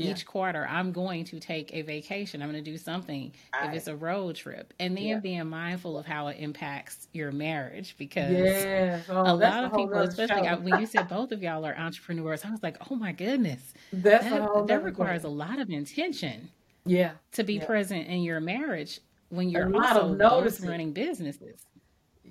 Yeah. 0.00 0.10
Each 0.12 0.26
quarter, 0.26 0.66
I'm 0.68 0.92
going 0.92 1.24
to 1.26 1.40
take 1.40 1.72
a 1.74 1.82
vacation. 1.82 2.42
I'm 2.42 2.50
going 2.50 2.62
to 2.62 2.70
do 2.70 2.76
something 2.76 3.32
if 3.62 3.74
it's 3.74 3.86
a 3.86 3.96
road 3.96 4.36
trip. 4.36 4.72
And 4.78 4.96
then 4.96 5.04
yeah. 5.04 5.18
being 5.18 5.46
mindful 5.48 5.98
of 5.98 6.06
how 6.06 6.28
it 6.28 6.36
impacts 6.38 7.08
your 7.12 7.32
marriage 7.32 7.94
because 7.98 8.32
yes. 8.32 9.06
oh, 9.08 9.22
a 9.22 9.34
lot 9.34 9.64
of 9.64 9.72
people, 9.72 9.98
especially 9.98 10.46
I, 10.46 10.54
when 10.54 10.80
you 10.80 10.86
said 10.86 11.08
both 11.08 11.32
of 11.32 11.42
y'all 11.42 11.64
are 11.64 11.76
entrepreneurs, 11.76 12.44
I 12.44 12.50
was 12.50 12.62
like, 12.62 12.76
oh 12.90 12.94
my 12.94 13.12
goodness. 13.12 13.74
That's 13.92 14.24
that, 14.24 14.66
that 14.66 14.84
requires 14.84 15.24
a 15.24 15.28
lot 15.28 15.58
of 15.58 15.70
intention. 15.70 16.50
Yeah. 16.86 17.12
To 17.32 17.44
be 17.44 17.54
yeah. 17.54 17.66
present 17.66 18.06
in 18.06 18.22
your 18.22 18.40
marriage 18.40 19.00
when 19.28 19.48
you're 19.48 19.74
also 19.74 20.14
both 20.14 20.60
running 20.60 20.92
businesses. 20.92 21.66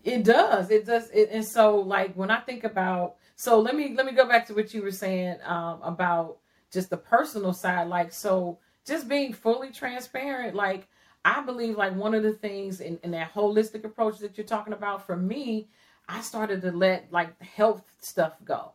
It 0.04 0.24
does. 0.24 0.70
It 0.72 0.86
does. 0.86 1.10
It, 1.12 1.30
and 1.32 1.46
so, 1.46 1.78
like 1.78 2.14
when 2.14 2.32
I 2.32 2.40
think 2.40 2.64
about, 2.64 3.16
so 3.36 3.60
let 3.60 3.76
me 3.76 3.94
let 3.96 4.06
me 4.06 4.14
go 4.14 4.28
back 4.28 4.48
to 4.48 4.54
what 4.54 4.74
you 4.74 4.82
were 4.82 4.92
saying 4.92 5.38
um, 5.44 5.82
about 5.82 6.38
just 6.72 6.90
the 6.90 6.98
personal 6.98 7.54
side. 7.54 7.88
Like, 7.88 8.14
so 8.14 8.60
just 8.86 9.08
being 9.08 9.34
fully 9.34 9.72
transparent. 9.72 10.56
Like, 10.56 10.88
I 11.26 11.42
believe 11.42 11.78
like 11.78 11.96
one 11.96 12.14
of 12.14 12.24
the 12.24 12.34
things 12.34 12.82
in, 12.82 13.00
in 13.04 13.12
that 13.12 13.34
holistic 13.34 13.84
approach 13.84 14.20
that 14.20 14.38
you're 14.38 14.48
talking 14.48 14.74
about 14.74 15.06
for 15.06 15.18
me, 15.18 15.70
I 16.08 16.22
started 16.22 16.62
to 16.62 16.72
let 16.72 17.12
like 17.12 17.40
health 17.42 17.84
stuff 18.02 18.34
go. 18.44 18.72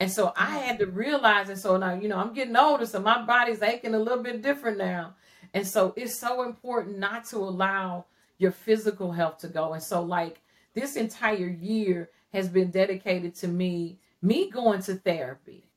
And 0.00 0.10
so 0.10 0.32
I 0.36 0.46
mm-hmm. 0.46 0.66
had 0.66 0.78
to 0.80 0.86
realize, 0.86 1.48
and 1.48 1.58
so 1.58 1.76
now, 1.76 1.94
you 1.94 2.08
know, 2.08 2.16
I'm 2.16 2.32
getting 2.32 2.56
older, 2.56 2.86
so 2.86 3.00
my 3.00 3.24
body's 3.24 3.62
aching 3.62 3.94
a 3.94 3.98
little 3.98 4.22
bit 4.22 4.42
different 4.42 4.78
now. 4.78 5.14
And 5.54 5.66
so 5.66 5.92
it's 5.96 6.18
so 6.18 6.42
important 6.42 6.98
not 6.98 7.24
to 7.26 7.36
allow 7.36 8.06
your 8.38 8.52
physical 8.52 9.12
health 9.12 9.38
to 9.38 9.48
go. 9.48 9.74
And 9.74 9.82
so, 9.82 10.02
like, 10.02 10.40
this 10.74 10.96
entire 10.96 11.46
year 11.46 12.10
has 12.32 12.48
been 12.48 12.70
dedicated 12.70 13.34
to 13.36 13.48
me, 13.48 13.98
me 14.22 14.50
going 14.50 14.82
to 14.82 14.94
therapy, 14.94 15.70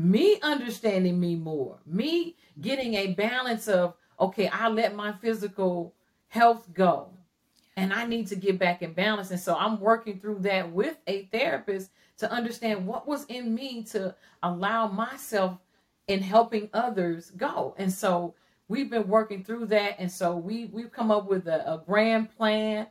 me 0.00 0.38
understanding 0.42 1.20
me 1.20 1.36
more, 1.36 1.78
me 1.86 2.36
getting 2.60 2.94
a 2.94 3.08
balance 3.14 3.68
of, 3.68 3.94
okay, 4.18 4.48
I 4.48 4.68
let 4.68 4.94
my 4.94 5.12
physical 5.12 5.94
health 6.28 6.66
go 6.72 7.10
and 7.76 7.92
I 7.92 8.06
need 8.06 8.26
to 8.28 8.36
get 8.36 8.58
back 8.58 8.82
in 8.82 8.92
balance. 8.92 9.30
And 9.30 9.40
so 9.40 9.56
I'm 9.56 9.78
working 9.78 10.18
through 10.18 10.40
that 10.40 10.70
with 10.70 10.96
a 11.06 11.24
therapist 11.26 11.90
to 12.18 12.30
understand 12.30 12.86
what 12.86 13.06
was 13.06 13.24
in 13.26 13.54
me 13.54 13.82
to 13.84 14.14
allow 14.42 14.88
myself 14.88 15.58
in 16.08 16.20
helping 16.22 16.70
others 16.72 17.30
go. 17.30 17.74
And 17.78 17.92
so 17.92 18.34
we've 18.68 18.90
been 18.90 19.08
working 19.08 19.44
through 19.44 19.66
that. 19.66 19.96
And 19.98 20.10
so 20.10 20.36
we 20.36 20.66
we've 20.66 20.92
come 20.92 21.10
up 21.10 21.28
with 21.28 21.46
a, 21.46 21.60
a 21.70 21.82
grand 21.84 22.34
plan. 22.36 22.86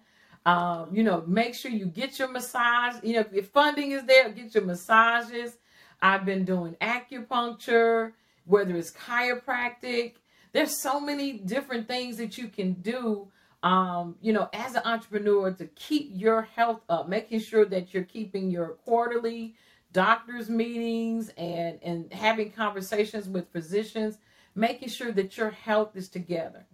Um, 0.45 0.89
you 0.91 1.03
know, 1.03 1.23
make 1.27 1.53
sure 1.53 1.69
you 1.69 1.85
get 1.85 2.17
your 2.17 2.29
massage. 2.29 2.95
You 3.03 3.15
know, 3.15 3.25
if 3.33 3.49
funding 3.49 3.91
is 3.91 4.05
there, 4.05 4.29
get 4.29 4.55
your 4.55 4.63
massages. 4.63 5.57
I've 6.01 6.25
been 6.25 6.45
doing 6.45 6.75
acupuncture, 6.81 8.13
whether 8.45 8.75
it's 8.75 8.91
chiropractic. 8.91 10.15
There's 10.51 10.81
so 10.81 10.99
many 10.99 11.33
different 11.33 11.87
things 11.87 12.17
that 12.17 12.37
you 12.37 12.47
can 12.47 12.73
do 12.73 13.31
um, 13.61 14.15
you 14.21 14.31
know, 14.31 14.49
as 14.53 14.75
an 14.75 14.83
entrepreneur 14.85 15.51
to 15.51 15.65
keep 15.67 16.11
your 16.13 16.43
health 16.43 16.81
up, 16.87 17.09
making 17.09 17.41
sure 17.41 17.65
that 17.65 17.93
you're 17.93 18.03
keeping 18.03 18.49
your 18.49 18.69
quarterly 18.85 19.55
doctors 19.91 20.49
meetings 20.49 21.29
and 21.35 21.79
and 21.81 22.13
having 22.13 22.51
conversations 22.51 23.27
with 23.27 23.51
physicians, 23.51 24.17
making 24.55 24.89
sure 24.89 25.11
that 25.11 25.37
your 25.37 25.49
health 25.49 25.95
is 25.95 26.07
together. 26.07 26.65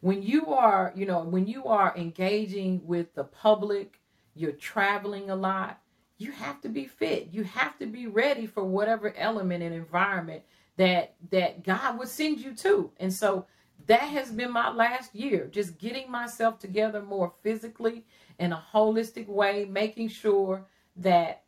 When 0.00 0.22
you 0.22 0.52
are, 0.52 0.92
you 0.94 1.06
know, 1.06 1.22
when 1.22 1.46
you 1.46 1.64
are 1.64 1.96
engaging 1.96 2.82
with 2.84 3.14
the 3.14 3.24
public, 3.24 4.00
you're 4.34 4.52
traveling 4.52 5.30
a 5.30 5.36
lot, 5.36 5.80
you 6.18 6.32
have 6.32 6.60
to 6.62 6.68
be 6.68 6.84
fit. 6.86 7.28
You 7.32 7.44
have 7.44 7.78
to 7.78 7.86
be 7.86 8.06
ready 8.06 8.46
for 8.46 8.64
whatever 8.64 9.14
element 9.16 9.62
and 9.62 9.74
environment 9.74 10.42
that 10.76 11.14
that 11.30 11.64
God 11.64 11.98
would 11.98 12.08
send 12.08 12.40
you 12.40 12.54
to. 12.56 12.90
And 12.98 13.12
so 13.12 13.46
that 13.86 14.02
has 14.02 14.30
been 14.30 14.50
my 14.50 14.70
last 14.70 15.14
year, 15.14 15.48
just 15.50 15.78
getting 15.78 16.10
myself 16.10 16.58
together 16.58 17.02
more 17.02 17.32
physically 17.42 18.04
in 18.38 18.52
a 18.52 18.64
holistic 18.72 19.28
way, 19.28 19.66
making 19.66 20.08
sure 20.08 20.66
that 20.96 21.42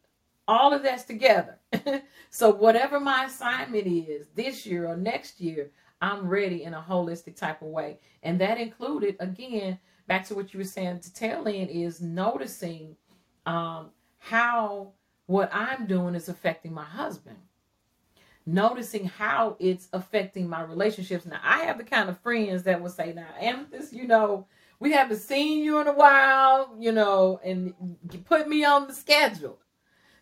all 0.48 0.72
of 0.72 0.82
that's 0.82 1.04
together. 1.04 1.58
so, 2.30 2.50
whatever 2.50 3.00
my 3.00 3.24
assignment 3.24 3.86
is 3.86 4.28
this 4.34 4.66
year 4.66 4.86
or 4.86 4.96
next 4.96 5.40
year, 5.40 5.70
I'm 6.00 6.26
ready 6.28 6.62
in 6.64 6.74
a 6.74 6.84
holistic 6.86 7.36
type 7.36 7.62
of 7.62 7.68
way. 7.68 7.98
And 8.22 8.40
that 8.40 8.58
included, 8.58 9.16
again, 9.18 9.78
back 10.06 10.26
to 10.26 10.34
what 10.34 10.52
you 10.52 10.58
were 10.58 10.64
saying 10.64 11.00
to 11.00 11.12
tail 11.12 11.48
end, 11.48 11.70
is 11.70 12.00
noticing 12.00 12.96
um, 13.46 13.90
how 14.30 14.92
what 15.26 15.50
I'm 15.52 15.86
doing 15.86 16.14
is 16.14 16.28
affecting 16.28 16.72
my 16.74 16.84
husband 16.84 17.38
noticing 18.46 19.06
how 19.06 19.56
it's 19.58 19.88
affecting 19.92 20.48
my 20.48 20.62
relationships. 20.62 21.26
Now, 21.26 21.40
I 21.42 21.64
have 21.64 21.78
the 21.78 21.84
kind 21.84 22.08
of 22.08 22.18
friends 22.20 22.62
that 22.62 22.80
will 22.80 22.90
say, 22.90 23.12
Now, 23.12 23.26
Amethyst, 23.40 23.92
you 23.92 24.06
know, 24.06 24.46
we 24.78 24.92
haven't 24.92 25.18
seen 25.18 25.64
you 25.64 25.80
in 25.80 25.88
a 25.88 25.92
while, 25.92 26.74
you 26.78 26.92
know, 26.92 27.40
and 27.44 27.74
you 28.12 28.18
put 28.20 28.48
me 28.48 28.64
on 28.64 28.86
the 28.86 28.94
schedule. 28.94 29.58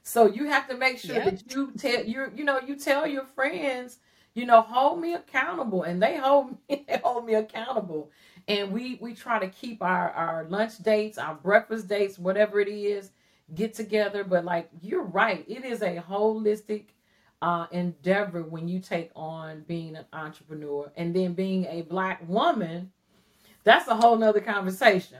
So 0.03 0.27
you 0.27 0.47
have 0.47 0.69
to 0.69 0.77
make 0.77 0.99
sure 0.99 1.21
that 1.21 1.51
you 1.51 1.73
tell 1.79 2.05
you 2.05 2.31
you 2.37 2.45
know 2.45 2.61
you 2.61 2.77
tell 2.77 3.07
your 3.07 3.25
friends 3.25 3.99
you 4.35 4.45
know 4.45 4.61
hold 4.61 5.01
me 5.01 5.15
accountable 5.15 5.85
and 5.85 6.03
they 6.03 6.17
hold 6.17 6.51
me 6.69 6.85
they 6.87 7.01
hold 7.03 7.25
me 7.25 7.35
accountable 7.35 8.11
and 8.47 8.71
we 8.71 8.99
we 9.01 9.15
try 9.15 9.39
to 9.39 9.49
keep 9.49 9.83
our 9.83 10.11
our 10.11 10.45
lunch 10.45 10.79
dates 10.83 11.17
our 11.17 11.35
breakfast 11.35 11.89
dates 11.89 12.19
whatever 12.19 12.61
it 12.61 12.69
is 12.69 13.13
get 13.55 13.75
together 13.75 14.25
but 14.25 14.45
like 14.45 14.71
you're 14.81 15.05
right. 15.05 15.45
It 15.49 15.65
is 15.65 15.83
a 15.83 15.97
holistic 15.97 16.87
uh, 17.43 17.67
endeavor 17.73 18.43
when 18.43 18.69
you 18.69 18.81
take 18.81 19.11
on 19.15 19.65
being 19.69 19.97
an 19.97 20.07
entrepreneur 20.13 20.91
and 20.97 21.15
then 21.15 21.35
being 21.35 21.67
a 21.67 21.83
black 21.83 22.27
woman. 22.27 22.91
That's 23.65 23.89
a 23.89 23.97
whole 23.97 24.17
nother 24.17 24.41
conversation. 24.41 25.19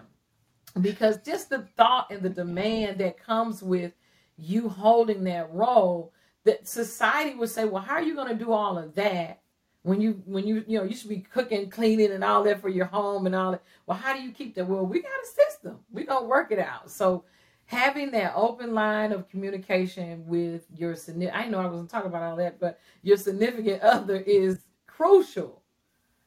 Because 0.81 1.19
just 1.19 1.51
the 1.51 1.67
thought 1.77 2.11
and 2.11 2.23
the 2.23 2.31
demand 2.31 2.99
that 2.99 3.19
comes 3.19 3.63
with 3.63 3.93
you 4.37 4.69
holding 4.69 5.25
that 5.25 5.53
role 5.53 6.13
that 6.45 6.67
society 6.67 7.35
would 7.37 7.49
say 7.49 7.65
well 7.65 7.83
how 7.83 7.95
are 7.95 8.03
you 8.03 8.15
going 8.15 8.29
to 8.29 8.45
do 8.45 8.53
all 8.53 8.77
of 8.79 8.95
that 8.95 9.41
when 9.83 10.01
you 10.01 10.23
when 10.27 10.47
you 10.47 10.65
you 10.67 10.79
know 10.79 10.85
you 10.85 10.97
should 10.97 11.09
be 11.09 11.21
cooking 11.21 11.71
cleaning 11.71 12.11
and 12.11 12.25
all 12.25 12.43
that 12.43 12.61
for 12.61 12.69
your 12.69 12.87
home 12.87 13.27
and 13.27 13.35
all 13.35 13.53
that? 13.53 13.63
Well 13.87 13.97
how 13.97 14.15
do 14.15 14.23
you 14.23 14.33
keep 14.33 14.55
that? 14.55 14.67
Well 14.67 14.87
we 14.87 15.03
got 15.03 15.11
a 15.11 15.27
system. 15.27 15.79
We 15.93 16.05
gonna 16.05 16.27
work 16.27 16.51
it 16.51 16.59
out. 16.59 16.91
So 16.91 17.25
having 17.67 18.11
that 18.13 18.33
open 18.37 18.75
line 18.75 19.13
of 19.13 19.29
communication 19.29 20.27
with 20.27 20.67
your 20.75 20.95
significant 20.95 21.45
I 21.45 21.49
know 21.49 21.61
I 21.61 21.67
wasn't 21.67 21.91
talking 21.91 22.11
about 22.11 22.23
all 22.23 22.37
that, 22.37 22.61
but 22.61 22.79
your 23.03 23.17
significant 23.17 23.83
other 23.83 24.17
is 24.17 24.65
crucial. 24.87 25.63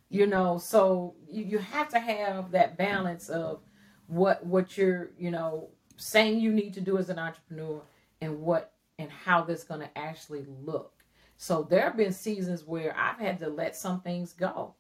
You 0.10 0.26
know, 0.26 0.58
so 0.58 1.16
you, 1.30 1.44
you 1.44 1.58
have 1.58 1.90
to 1.90 2.00
have 2.00 2.52
that 2.52 2.78
balance 2.78 3.30
of 3.30 3.62
what 4.08 4.46
what 4.46 4.78
you're, 4.78 5.12
you 5.18 5.32
know, 5.32 5.70
saying 5.98 6.40
you 6.40 6.54
need 6.54 6.74
to 6.76 6.82
do 6.82 6.98
as 6.98 7.10
an 7.10 7.20
entrepreneur 7.20 7.82
and 8.22 8.40
what 8.42 8.74
and 8.98 9.12
how 9.12 9.44
that's 9.44 9.64
going 9.64 9.82
to 9.82 9.98
actually 9.98 10.46
look. 10.64 11.04
So 11.38 11.64
there 11.64 11.82
have 11.82 11.98
been 11.98 12.14
seasons 12.14 12.64
where 12.66 12.96
I've 12.98 13.20
had 13.20 13.40
to 13.40 13.50
let 13.50 13.76
some 13.76 14.02
things 14.02 14.34
go. 14.34 14.74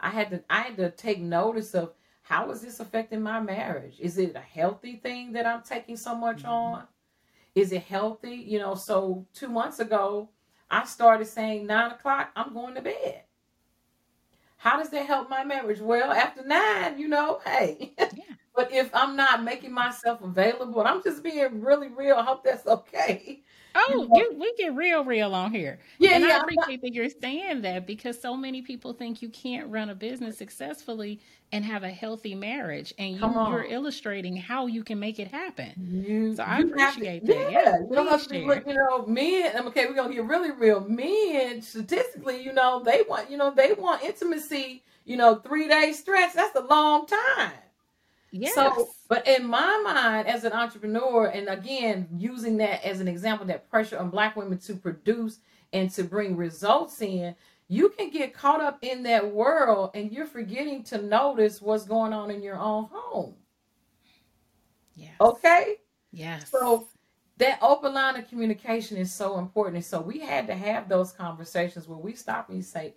I 0.00 0.10
had 0.10 0.30
to 0.30 0.42
I 0.48 0.60
had 0.62 0.76
to 0.76 0.90
take 0.90 1.20
notice 1.20 1.74
of 1.74 1.92
how 2.28 2.50
is 2.50 2.60
this 2.60 2.78
affecting 2.78 3.22
my 3.22 3.40
marriage? 3.40 3.96
Is 3.98 4.18
it 4.18 4.36
a 4.36 4.40
healthy 4.40 4.96
thing 4.96 5.32
that 5.32 5.46
I'm 5.46 5.62
taking 5.62 5.96
so 5.96 6.14
much 6.14 6.42
mm-hmm. 6.42 6.50
on? 6.50 6.82
Is 7.54 7.72
it 7.72 7.84
healthy? 7.84 8.34
You 8.34 8.58
know, 8.58 8.74
so 8.74 9.26
two 9.32 9.48
months 9.48 9.78
ago, 9.78 10.28
I 10.70 10.84
started 10.84 11.24
saying 11.24 11.66
nine 11.66 11.92
o'clock, 11.92 12.28
I'm 12.36 12.52
going 12.52 12.74
to 12.74 12.82
bed. 12.82 13.22
How 14.58 14.76
does 14.76 14.90
that 14.90 15.06
help 15.06 15.30
my 15.30 15.42
marriage? 15.42 15.80
Well, 15.80 16.12
after 16.12 16.44
nine, 16.44 16.98
you 16.98 17.08
know, 17.08 17.40
hey, 17.46 17.94
yeah. 17.98 18.10
but 18.54 18.70
if 18.74 18.94
I'm 18.94 19.16
not 19.16 19.42
making 19.42 19.72
myself 19.72 20.20
available, 20.22 20.80
and 20.80 20.88
I'm 20.88 21.02
just 21.02 21.22
being 21.22 21.62
really 21.62 21.88
real, 21.88 22.16
I 22.16 22.24
hope 22.24 22.44
that's 22.44 22.66
okay. 22.66 23.40
Oh, 23.78 24.08
you 24.14 24.36
we 24.38 24.52
get 24.56 24.74
real, 24.74 25.04
real 25.04 25.34
on 25.34 25.52
here. 25.52 25.78
Yeah, 25.98 26.12
and 26.12 26.24
yeah. 26.24 26.36
I 26.36 26.40
appreciate 26.40 26.82
that 26.82 26.92
you're 26.92 27.08
saying 27.08 27.62
that 27.62 27.86
because 27.86 28.20
so 28.20 28.36
many 28.36 28.62
people 28.62 28.92
think 28.92 29.22
you 29.22 29.28
can't 29.28 29.70
run 29.70 29.90
a 29.90 29.94
business 29.94 30.36
successfully 30.36 31.20
and 31.52 31.64
have 31.64 31.82
a 31.82 31.90
healthy 31.90 32.34
marriage, 32.34 32.92
and 32.98 33.16
you, 33.16 33.24
are 33.24 33.64
illustrating 33.64 34.36
how 34.36 34.66
you 34.66 34.82
can 34.82 34.98
make 34.98 35.18
it 35.18 35.28
happen. 35.28 35.72
You, 36.06 36.34
so 36.36 36.42
I 36.42 36.58
appreciate 36.60 37.24
to, 37.26 37.32
that. 37.32 37.52
Yeah, 37.52 37.76
yeah 37.90 38.64
you 38.66 38.74
know, 38.74 39.06
men. 39.06 39.66
Okay, 39.68 39.86
we're 39.86 39.94
gonna 39.94 40.12
get 40.12 40.24
really 40.24 40.50
real. 40.50 40.80
Men, 40.80 41.62
statistically, 41.62 42.42
you 42.42 42.52
know, 42.52 42.82
they 42.82 43.02
want, 43.08 43.30
you 43.30 43.36
know, 43.36 43.52
they 43.54 43.72
want 43.72 44.02
intimacy. 44.02 44.82
You 45.04 45.16
know, 45.16 45.36
three 45.36 45.68
day 45.68 45.92
stretch. 45.92 46.34
That's 46.34 46.54
a 46.54 46.60
long 46.60 47.06
time. 47.06 47.52
Yes. 48.30 48.54
So, 48.54 48.88
but 49.08 49.26
in 49.26 49.46
my 49.46 49.80
mind, 49.84 50.28
as 50.28 50.44
an 50.44 50.52
entrepreneur, 50.52 51.26
and 51.26 51.48
again, 51.48 52.08
using 52.16 52.58
that 52.58 52.84
as 52.84 53.00
an 53.00 53.08
example, 53.08 53.46
that 53.46 53.70
pressure 53.70 53.98
on 53.98 54.10
Black 54.10 54.36
women 54.36 54.58
to 54.58 54.74
produce 54.74 55.38
and 55.72 55.90
to 55.92 56.04
bring 56.04 56.36
results 56.36 57.00
in, 57.00 57.34
you 57.68 57.90
can 57.90 58.10
get 58.10 58.34
caught 58.34 58.60
up 58.60 58.78
in 58.82 59.02
that 59.04 59.32
world 59.32 59.90
and 59.94 60.12
you're 60.12 60.26
forgetting 60.26 60.82
to 60.84 61.00
notice 61.00 61.60
what's 61.60 61.84
going 61.84 62.12
on 62.12 62.30
in 62.30 62.42
your 62.42 62.58
own 62.58 62.88
home. 62.90 63.34
Yeah. 64.94 65.10
Okay? 65.20 65.76
Yes. 66.12 66.50
So, 66.50 66.88
that 67.38 67.58
open 67.62 67.94
line 67.94 68.16
of 68.16 68.28
communication 68.28 68.96
is 68.96 69.12
so 69.12 69.38
important. 69.38 69.76
And 69.76 69.84
so, 69.84 70.00
we 70.00 70.18
had 70.18 70.46
to 70.48 70.54
have 70.54 70.88
those 70.88 71.12
conversations 71.12 71.88
where 71.88 71.98
we 71.98 72.14
stop 72.14 72.50
and 72.50 72.64
say, 72.64 72.94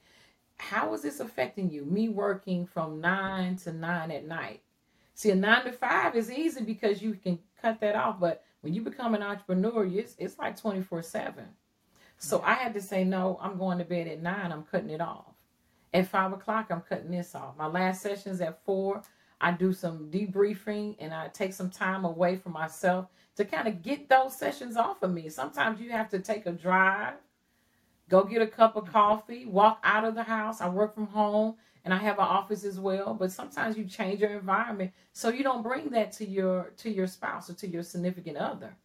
How 0.58 0.94
is 0.94 1.02
this 1.04 1.22
affecting 1.22 1.70
you? 1.70 1.86
Me 1.86 2.10
working 2.10 2.66
from 2.66 3.00
nine 3.00 3.56
to 3.58 3.72
nine 3.72 4.12
at 4.12 4.26
night 4.26 4.62
See, 5.22 5.30
a 5.30 5.36
nine 5.36 5.66
to 5.66 5.72
five 5.72 6.16
is 6.16 6.32
easy 6.32 6.64
because 6.64 7.00
you 7.00 7.14
can 7.14 7.38
cut 7.62 7.80
that 7.82 7.96
off. 7.96 8.20
But 8.20 8.44
when 8.62 8.74
you 8.74 8.82
become 8.82 9.14
an 9.14 9.22
entrepreneur, 9.22 9.86
it's, 9.86 10.16
it's 10.18 10.40
like 10.40 10.60
24 10.60 11.04
7. 11.04 11.46
So 12.18 12.42
I 12.44 12.56
had 12.56 12.74
to 12.74 12.82
say, 12.82 13.04
no, 13.04 13.38
I'm 13.40 13.60
going 13.60 13.78
to 13.78 13.84
bed 13.84 14.08
at 14.08 14.24
nine. 14.24 14.52
I'm 14.52 14.64
cutting 14.64 14.90
it 14.90 15.00
off. 15.00 15.36
At 15.94 16.08
five 16.08 16.34
o'clock, 16.34 16.72
I'm 16.72 16.82
cutting 16.82 17.12
this 17.12 17.36
off. 17.36 17.56
My 17.56 17.68
last 17.68 18.02
session's 18.02 18.42
at 18.42 18.66
four. 18.66 19.04
I 19.40 19.52
do 19.52 19.74
some 19.74 20.10
debriefing 20.10 20.96
and 20.98 21.14
I 21.14 21.28
take 21.28 21.54
some 21.54 21.70
time 21.70 22.04
away 22.04 22.36
from 22.36 22.54
myself 22.54 23.06
to 23.36 23.46
kind 23.46 23.68
of 23.68 23.84
get 23.84 24.10
those 24.10 24.36
sessions 24.36 24.76
off 24.76 25.04
of 25.04 25.12
me. 25.12 25.30
Sometimes 25.30 25.80
you 25.80 25.92
have 25.92 26.10
to 26.10 26.20
take 26.20 26.48
a 26.48 26.52
drive, 26.52 27.14
go 28.10 28.24
get 28.24 28.42
a 28.42 28.48
cup 28.48 28.76
of 28.76 28.92
coffee, 28.92 29.46
walk 29.46 29.82
out 29.84 30.04
of 30.04 30.16
the 30.16 30.24
house. 30.24 30.62
I 30.62 30.70
work 30.70 30.96
from 30.96 31.06
home 31.06 31.58
and 31.84 31.94
I 31.94 31.98
have 31.98 32.18
an 32.18 32.26
office 32.26 32.64
as 32.64 32.80
well. 32.80 33.14
But 33.14 33.32
sometimes 33.32 33.78
you 33.78 33.86
change 33.86 34.22
your 34.22 34.32
environment 34.32 34.92
so 35.14 35.30
you 35.30 35.44
don't 35.44 35.64
bring 35.64 35.90
that 35.92 36.12
to 36.14 36.28
your 36.28 36.74
to 36.78 36.90
your 36.90 37.08
spouse 37.08 37.50
or 37.50 37.54
to 37.56 37.68
your 37.68 37.84
significant 37.84 38.38
other. 38.38 38.76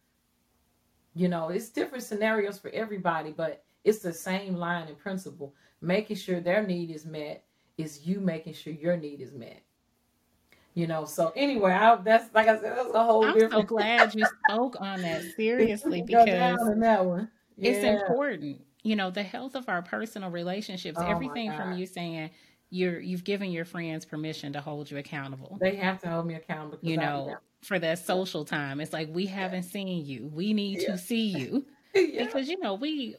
You 1.13 1.27
know, 1.27 1.49
it's 1.49 1.69
different 1.69 2.03
scenarios 2.03 2.59
for 2.59 2.69
everybody, 2.69 3.31
but 3.31 3.63
it's 3.83 3.99
the 3.99 4.13
same 4.13 4.55
line 4.55 4.87
and 4.87 4.97
principle. 4.97 5.55
Making 5.81 6.15
sure 6.15 6.39
their 6.39 6.65
need 6.65 6.91
is 6.91 7.05
met 7.05 7.43
is 7.77 8.05
you 8.05 8.19
making 8.19 8.53
sure 8.53 8.73
your 8.73 8.97
need 8.97 9.21
is 9.21 9.33
met. 9.33 9.61
You 10.73 10.85
know, 10.85 11.05
so 11.05 11.33
anyway, 11.35 11.71
I, 11.71 11.95
that's 11.95 12.33
like 12.35 12.47
I 12.47 12.59
said, 12.59 12.77
that's 12.77 12.93
a 12.93 13.03
whole. 13.03 13.25
I'm 13.25 13.33
different... 13.33 13.67
so 13.67 13.75
glad 13.75 14.13
you 14.13 14.25
spoke 14.47 14.79
on 14.79 15.01
that 15.01 15.23
seriously 15.35 16.03
because 16.03 16.25
that. 16.25 16.55
Yeah. 17.57 17.71
it's 17.71 17.83
important. 17.83 18.61
You 18.83 18.95
know, 18.95 19.09
the 19.09 19.23
health 19.23 19.55
of 19.55 19.67
our 19.69 19.81
personal 19.81 20.29
relationships, 20.29 20.99
oh 21.01 21.05
everything 21.05 21.51
from 21.53 21.77
you 21.77 21.87
saying 21.87 22.29
you're 22.69 22.99
you've 22.99 23.23
given 23.23 23.51
your 23.51 23.65
friends 23.65 24.05
permission 24.05 24.53
to 24.53 24.61
hold 24.61 24.91
you 24.91 24.97
accountable. 24.97 25.57
They 25.59 25.75
have 25.75 26.01
to 26.01 26.09
hold 26.09 26.25
me 26.27 26.35
accountable. 26.35 26.79
You 26.81 26.97
know, 26.97 27.37
for 27.61 27.79
that 27.79 27.99
social 27.99 28.45
time. 28.45 28.79
It's 28.79 28.93
like 28.93 29.09
we 29.11 29.25
haven't 29.25 29.63
seen 29.63 30.05
you. 30.05 30.29
We 30.33 30.53
need 30.53 30.81
yeah. 30.81 30.91
to 30.91 30.97
see 30.97 31.27
you. 31.27 31.65
yeah. 31.95 32.25
Because 32.25 32.47
you 32.47 32.59
know, 32.59 32.75
we 32.75 33.15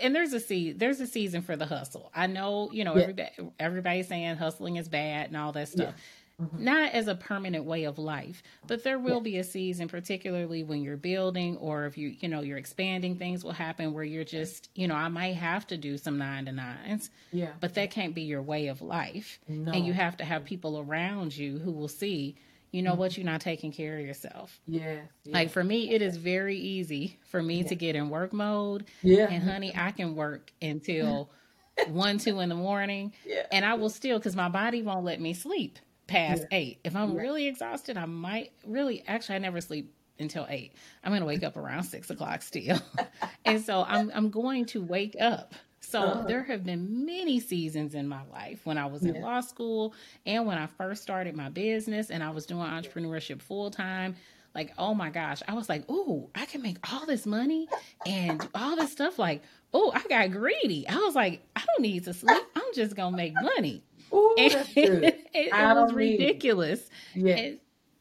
and 0.00 0.14
there's 0.14 0.32
a 0.32 0.40
see 0.40 0.72
there's 0.72 1.00
a 1.00 1.06
season 1.06 1.42
for 1.42 1.56
the 1.56 1.66
hustle. 1.66 2.10
I 2.14 2.26
know, 2.26 2.70
you 2.72 2.84
know, 2.84 2.94
everybody 2.94 3.30
everybody's 3.58 4.08
saying 4.08 4.36
hustling 4.36 4.76
is 4.76 4.88
bad 4.88 5.28
and 5.28 5.36
all 5.36 5.52
that 5.52 5.68
stuff 5.68 5.94
mm-hmm. 6.40 6.64
not 6.64 6.92
as 6.92 7.08
a 7.08 7.14
permanent 7.14 7.64
way 7.64 7.84
of 7.84 7.98
life, 7.98 8.42
but 8.66 8.82
there 8.84 8.98
will 8.98 9.16
yeah. 9.16 9.20
be 9.20 9.36
a 9.38 9.44
season, 9.44 9.88
particularly 9.88 10.64
when 10.64 10.82
you're 10.82 10.96
building 10.96 11.56
or 11.58 11.86
if 11.86 11.98
you, 11.98 12.14
you 12.20 12.28
know, 12.28 12.40
you're 12.40 12.58
expanding, 12.58 13.16
things 13.16 13.44
will 13.44 13.52
happen 13.52 13.92
where 13.92 14.04
you're 14.04 14.24
just, 14.24 14.70
you 14.74 14.88
know, 14.88 14.94
I 14.94 15.08
might 15.08 15.36
have 15.36 15.66
to 15.68 15.76
do 15.76 15.98
some 15.98 16.18
nine 16.18 16.46
to 16.46 16.52
nines. 16.52 17.10
Yeah. 17.32 17.52
But 17.60 17.74
that 17.74 17.90
can't 17.90 18.14
be 18.14 18.22
your 18.22 18.42
way 18.42 18.68
of 18.68 18.82
life. 18.82 19.38
No. 19.48 19.72
And 19.72 19.86
you 19.86 19.92
have 19.92 20.16
to 20.18 20.24
have 20.24 20.44
people 20.44 20.78
around 20.78 21.36
you 21.36 21.58
who 21.58 21.72
will 21.72 21.88
see, 21.88 22.36
you 22.72 22.82
know 22.82 22.92
mm-hmm. 22.92 23.00
what, 23.00 23.16
you're 23.16 23.26
not 23.26 23.40
taking 23.40 23.72
care 23.72 23.98
of 23.98 24.06
yourself. 24.06 24.60
Yeah, 24.66 25.00
yeah. 25.24 25.34
Like 25.34 25.50
for 25.50 25.64
me, 25.64 25.90
it 25.90 26.02
is 26.02 26.16
very 26.16 26.56
easy 26.56 27.18
for 27.28 27.42
me 27.42 27.62
yeah. 27.62 27.68
to 27.68 27.74
get 27.74 27.96
in 27.96 28.10
work 28.10 28.32
mode. 28.32 28.86
Yeah. 29.02 29.26
And 29.28 29.42
honey, 29.42 29.72
I 29.74 29.90
can 29.90 30.14
work 30.14 30.52
until 30.62 31.30
one, 31.88 32.18
two 32.18 32.40
in 32.40 32.48
the 32.48 32.54
morning. 32.54 33.12
Yeah. 33.26 33.46
And 33.50 33.64
I 33.64 33.74
will 33.74 33.90
still, 33.90 34.18
because 34.18 34.36
my 34.36 34.48
body 34.48 34.82
won't 34.82 35.04
let 35.04 35.20
me 35.20 35.34
sleep 35.34 35.78
past 36.10 36.42
yeah. 36.50 36.58
eight. 36.58 36.80
If 36.84 36.96
I'm 36.96 37.14
yeah. 37.14 37.20
really 37.20 37.46
exhausted, 37.46 37.96
I 37.96 38.06
might 38.06 38.52
really 38.66 39.02
actually 39.06 39.36
I 39.36 39.38
never 39.38 39.60
sleep 39.60 39.94
until 40.18 40.46
eight. 40.50 40.74
I'm 41.02 41.12
gonna 41.12 41.24
wake 41.24 41.42
up 41.42 41.56
around 41.56 41.84
six 41.84 42.10
o'clock 42.10 42.42
still. 42.42 42.78
and 43.44 43.62
so 43.62 43.84
I'm 43.86 44.10
I'm 44.14 44.30
going 44.30 44.66
to 44.66 44.82
wake 44.82 45.16
up. 45.20 45.54
So 45.80 46.02
uh-huh. 46.02 46.22
there 46.26 46.42
have 46.42 46.64
been 46.64 47.06
many 47.06 47.40
seasons 47.40 47.94
in 47.94 48.06
my 48.06 48.22
life 48.30 48.60
when 48.64 48.76
I 48.76 48.86
was 48.86 49.02
in 49.02 49.14
yeah. 49.14 49.22
law 49.22 49.40
school 49.40 49.94
and 50.26 50.46
when 50.46 50.58
I 50.58 50.66
first 50.66 51.02
started 51.02 51.34
my 51.34 51.48
business 51.48 52.10
and 52.10 52.22
I 52.22 52.30
was 52.30 52.44
doing 52.44 52.66
entrepreneurship 52.66 53.40
full 53.40 53.70
time. 53.70 54.14
Like, 54.54 54.72
oh 54.78 54.94
my 54.94 55.10
gosh, 55.10 55.42
I 55.46 55.54
was 55.54 55.68
like, 55.68 55.84
oh, 55.88 56.28
I 56.34 56.44
can 56.44 56.60
make 56.60 56.78
all 56.92 57.06
this 57.06 57.24
money 57.24 57.68
and 58.04 58.46
all 58.52 58.74
this 58.74 58.90
stuff. 58.90 59.16
Like, 59.18 59.42
oh, 59.72 59.92
I 59.94 60.02
got 60.08 60.32
greedy. 60.32 60.88
I 60.88 60.96
was 60.96 61.14
like, 61.14 61.40
I 61.54 61.62
don't 61.64 61.82
need 61.82 62.04
to 62.04 62.12
sleep. 62.12 62.42
I'm 62.56 62.74
just 62.74 62.96
gonna 62.96 63.16
make 63.16 63.32
money. 63.34 63.84
Ooh, 64.12 64.34
it, 64.38 65.28
it 65.32 65.52
was 65.52 65.92
ridiculous. 65.92 66.88
Yeah. 67.14 67.36
And 67.36 67.58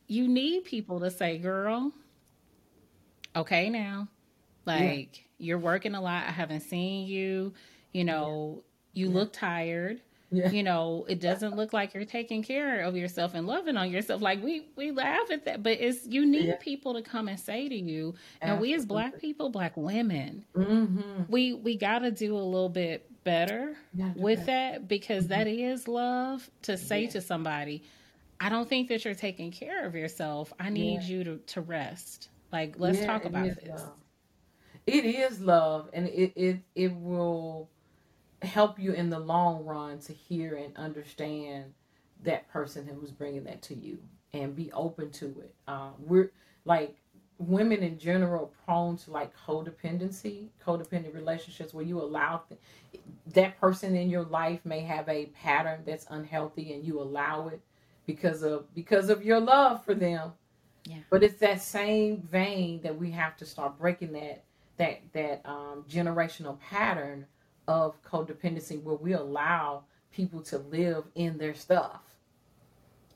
you 0.08 0.28
need 0.28 0.66
people 0.66 1.00
to 1.02 1.12
say, 1.12 1.38
girl, 1.38 1.92
okay 3.36 3.70
now. 3.70 4.08
Like 4.66 5.18
yeah. 5.18 5.24
you're 5.38 5.60
working 5.60 5.96
a 5.96 6.02
lot. 6.02 6.26
I 6.28 6.32
haven't 6.32 6.62
seen 6.62 7.08
you. 7.08 7.54
You 7.94 8.04
know, 8.04 8.64
yeah. 8.94 9.04
you 9.04 9.10
yeah. 9.10 9.16
look 9.16 9.34
tired. 9.34 10.02
You 10.32 10.62
know, 10.62 11.06
it 11.10 11.20
doesn't 11.20 11.56
look 11.56 11.74
like 11.74 11.96
you're 11.96 12.06
taking 12.06 12.44
care 12.44 12.82
of 12.82 12.96
yourself 12.96 13.34
and 13.34 13.48
loving 13.48 13.78
on 13.78 13.90
yourself. 13.90 14.22
Like 14.22 14.44
we 14.44 14.68
we 14.76 14.92
laugh 14.92 15.32
at 15.32 15.44
that, 15.46 15.64
but 15.64 15.80
it's 15.82 16.06
you 16.06 16.24
need 16.24 16.60
people 16.60 16.94
to 16.94 17.02
come 17.02 17.28
and 17.28 17.40
say 17.40 17.68
to 17.68 17.76
you. 17.76 18.14
And 18.40 18.60
we 18.60 18.76
as 18.76 18.86
black 18.86 19.20
people, 19.20 19.50
black 19.50 19.76
women, 19.76 20.46
mm-hmm. 20.56 21.24
we 21.30 21.54
we 21.54 21.76
got 21.76 22.00
to 22.00 22.12
do 22.12 22.36
a 22.36 22.38
little 22.38 22.70
bit 22.70 23.09
better 23.24 23.76
with 24.16 24.46
that 24.46 24.88
because 24.88 25.26
mm-hmm. 25.26 25.34
that 25.34 25.48
is 25.48 25.88
love 25.88 26.50
to 26.64 26.78
say 26.78 27.04
yeah. 27.04 27.10
to 27.12 27.22
somebody, 27.22 27.84
I 28.40 28.50
don't 28.50 28.68
think 28.68 28.90
that 28.90 29.06
you're 29.06 29.14
taking 29.14 29.52
care 29.52 29.86
of 29.86 29.96
yourself. 29.96 30.54
I 30.60 30.70
need 30.70 31.02
yeah. 31.02 31.08
you 31.08 31.24
to, 31.26 31.38
to 31.38 31.62
rest. 31.62 32.30
Like, 32.52 32.76
let's 32.78 33.00
yeah, 33.00 33.08
talk 33.08 33.26
about 33.26 33.46
this. 33.46 33.82
Love. 33.82 33.94
It 34.88 35.06
is 35.06 35.40
love, 35.40 35.90
and 35.94 36.08
it, 36.08 36.34
it 36.36 36.60
it 36.74 36.96
will 36.96 37.70
help 38.42 38.80
you 38.80 38.94
in 38.94 39.10
the 39.10 39.20
long 39.20 39.66
run 39.66 40.00
to 40.00 40.14
hear 40.14 40.56
and 40.56 40.76
understand 40.78 41.74
that 42.24 42.50
person 42.50 42.88
who's 42.88 43.12
bringing 43.12 43.44
that 43.44 43.62
to 43.64 43.76
you 43.76 44.00
and 44.34 44.56
be 44.56 44.72
open 44.72 45.12
to 45.12 45.26
it. 45.42 45.54
Uh, 45.68 45.90
we're 46.00 46.32
like 46.66 46.96
women 47.40 47.82
in 47.82 47.98
general 47.98 48.54
prone 48.66 48.98
to 48.98 49.12
like 49.12 49.32
codependency, 49.48 50.50
codependent 50.66 51.16
relationships 51.16 51.74
where 51.74 51.86
you 51.86 52.00
allow 52.00 52.44
th- 52.50 52.60
that 53.34 53.60
person 53.60 53.96
in 53.96 54.10
your 54.10 54.24
life 54.24 54.60
may 54.66 54.82
have 54.82 55.08
a 55.08 55.28
pattern 55.28 55.82
that's 55.86 56.06
unhealthy 56.10 56.74
and 56.74 56.86
you 56.86 57.00
allow 57.00 57.48
it 57.48 57.62
because 58.06 58.44
of 58.44 58.74
because 58.76 59.10
of 59.10 59.24
your 59.24 59.40
love 59.40 59.84
for 59.86 59.96
them. 59.96 60.34
Yeah. 60.86 60.98
But 61.10 61.24
it's 61.24 61.40
that 61.40 61.62
same 61.62 62.18
vein 62.18 62.82
that 62.82 62.98
we 62.98 63.10
have 63.12 63.38
to 63.38 63.46
start 63.46 63.80
breaking 63.80 64.12
that 64.14 64.44
that 64.78 65.02
that 65.14 65.42
um, 65.46 65.86
generational 65.90 66.60
pattern 66.60 67.26
of 67.68 68.02
codependency 68.04 68.82
where 68.84 68.96
we 68.96 69.14
allow 69.14 69.84
people 70.12 70.42
to 70.42 70.58
live 70.58 71.06
in 71.16 71.38
their 71.38 71.54
stuff 71.54 72.02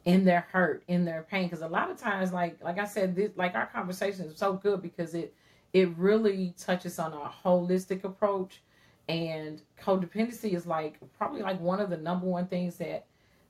in 0.06 0.26
their 0.26 0.46
hurt 0.52 0.84
in 0.88 1.06
their 1.06 1.24
pain 1.24 1.46
because 1.46 1.62
a 1.62 1.68
lot 1.68 1.89
of 1.89 1.98
times 1.98 2.34
like 2.34 2.58
like 2.62 2.78
i 2.78 2.86
said 2.86 3.16
this 3.16 3.32
like 3.36 3.56
our 3.56 3.68
conversation 3.68 4.26
is 4.26 4.38
so 4.38 4.54
good 4.54 4.82
because 4.82 5.13
it 5.13 5.34
it 5.72 5.89
really 5.98 6.54
touches 6.58 7.00
on 7.00 7.13
a 7.13 7.32
holistic 7.44 8.04
approach 8.04 8.62
and 9.10 9.62
codependency 9.82 10.54
is 10.54 10.66
like 10.66 10.98
probably 11.18 11.42
like 11.42 11.60
one 11.60 11.80
of 11.80 11.89
the 11.89 11.98
number 11.98 12.26
one 12.26 12.48
things 12.48 12.78
that 12.78 13.06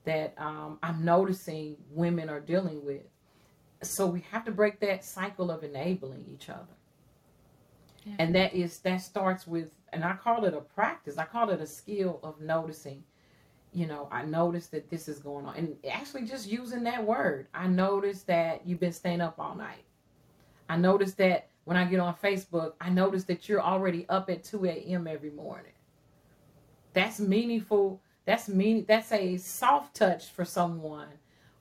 that 0.06 0.34
um, 0.38 0.80
i'm 0.82 1.04
noticing 1.06 1.78
women 1.92 2.30
are 2.30 2.39
dealing 2.39 2.84
with. 2.84 3.04
So 3.82 4.08
we 4.08 4.24
have 4.32 4.46
to 4.46 4.52
break 4.52 4.80
that 4.80 5.04
cycle 5.04 5.52
of 5.52 5.63
enabling 5.63 6.26
each 6.34 6.50
other. 6.50 6.78
Yeah. 8.06 8.16
and 8.20 8.36
that 8.36 8.54
is 8.54 8.80
that 8.80 8.98
starts 8.98 9.48
with 9.48 9.70
and 9.94 10.04
i 10.04 10.13
call 10.13 10.44
it 10.46 10.54
a 10.54 10.60
practice. 10.62 11.18
I 11.18 11.26
call 11.26 11.50
it 11.52 11.62
a 11.62 11.68
skill 11.68 12.20
of 12.24 12.42
noticing 12.42 13.04
you 13.73 13.88
know, 13.88 14.07
I 14.12 14.23
noticed 14.23 14.71
that 14.71 14.89
this 14.89 15.07
is 15.07 15.19
going 15.19 15.45
on. 15.45 15.55
And 15.55 15.75
actually, 15.89 16.23
just 16.23 16.49
using 16.49 16.83
that 16.83 17.03
word, 17.03 17.47
I 17.53 17.67
noticed 17.67 18.27
that 18.27 18.62
you've 18.65 18.79
been 18.79 18.93
staying 18.93 19.21
up 19.21 19.36
all 19.39 19.55
night. 19.55 19.83
I 20.69 20.77
noticed 20.77 21.17
that 21.17 21.47
when 21.65 21.77
I 21.77 21.86
get 21.86 21.99
on 21.99 22.15
Facebook, 22.15 22.73
I 22.79 22.89
notice 22.89 23.23
that 23.25 23.47
you're 23.47 23.62
already 23.62 24.05
up 24.09 24.29
at 24.29 24.43
2 24.43 24.65
a.m. 24.65 25.07
every 25.07 25.31
morning. 25.31 25.71
That's 26.93 27.19
meaningful. 27.19 27.99
That's 28.25 28.47
mean 28.47 28.86
that's 28.88 29.12
a 29.12 29.38
soft 29.38 29.95
touch 29.95 30.29
for 30.29 30.45
someone 30.45 31.07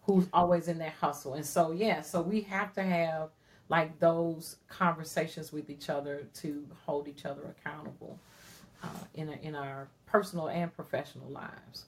who's 0.05 0.29
always 0.33 0.68
in 0.68 0.79
that 0.79 0.92
hustle. 1.01 1.35
And 1.35 1.46
so 1.46 1.72
yeah, 1.72 2.03
so 2.03 2.20
we 2.20 2.42
have 2.42 2.72
to 2.75 2.83
have 2.83 3.31
like 3.68 3.98
those 3.98 4.57
conversations 4.68 5.53
with 5.53 5.70
each 5.70 5.88
other 5.88 6.27
to 6.35 6.66
hold 6.85 7.09
each 7.09 7.25
other 7.25 7.42
accountable 7.57 8.18
uh, 8.83 8.87
in 9.14 9.29
a, 9.31 9.33
in 9.42 9.55
our 9.55 9.88
personal 10.07 10.48
and 10.48 10.75
professional 10.75 11.29
lives. 11.31 11.87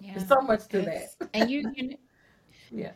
Yeah. 0.00 0.18
so 0.18 0.40
much 0.42 0.66
to 0.68 0.80
it's, 0.80 1.14
that. 1.14 1.30
And 1.34 1.50
you, 1.50 1.72
you 1.74 1.96
yeah. 2.70 2.92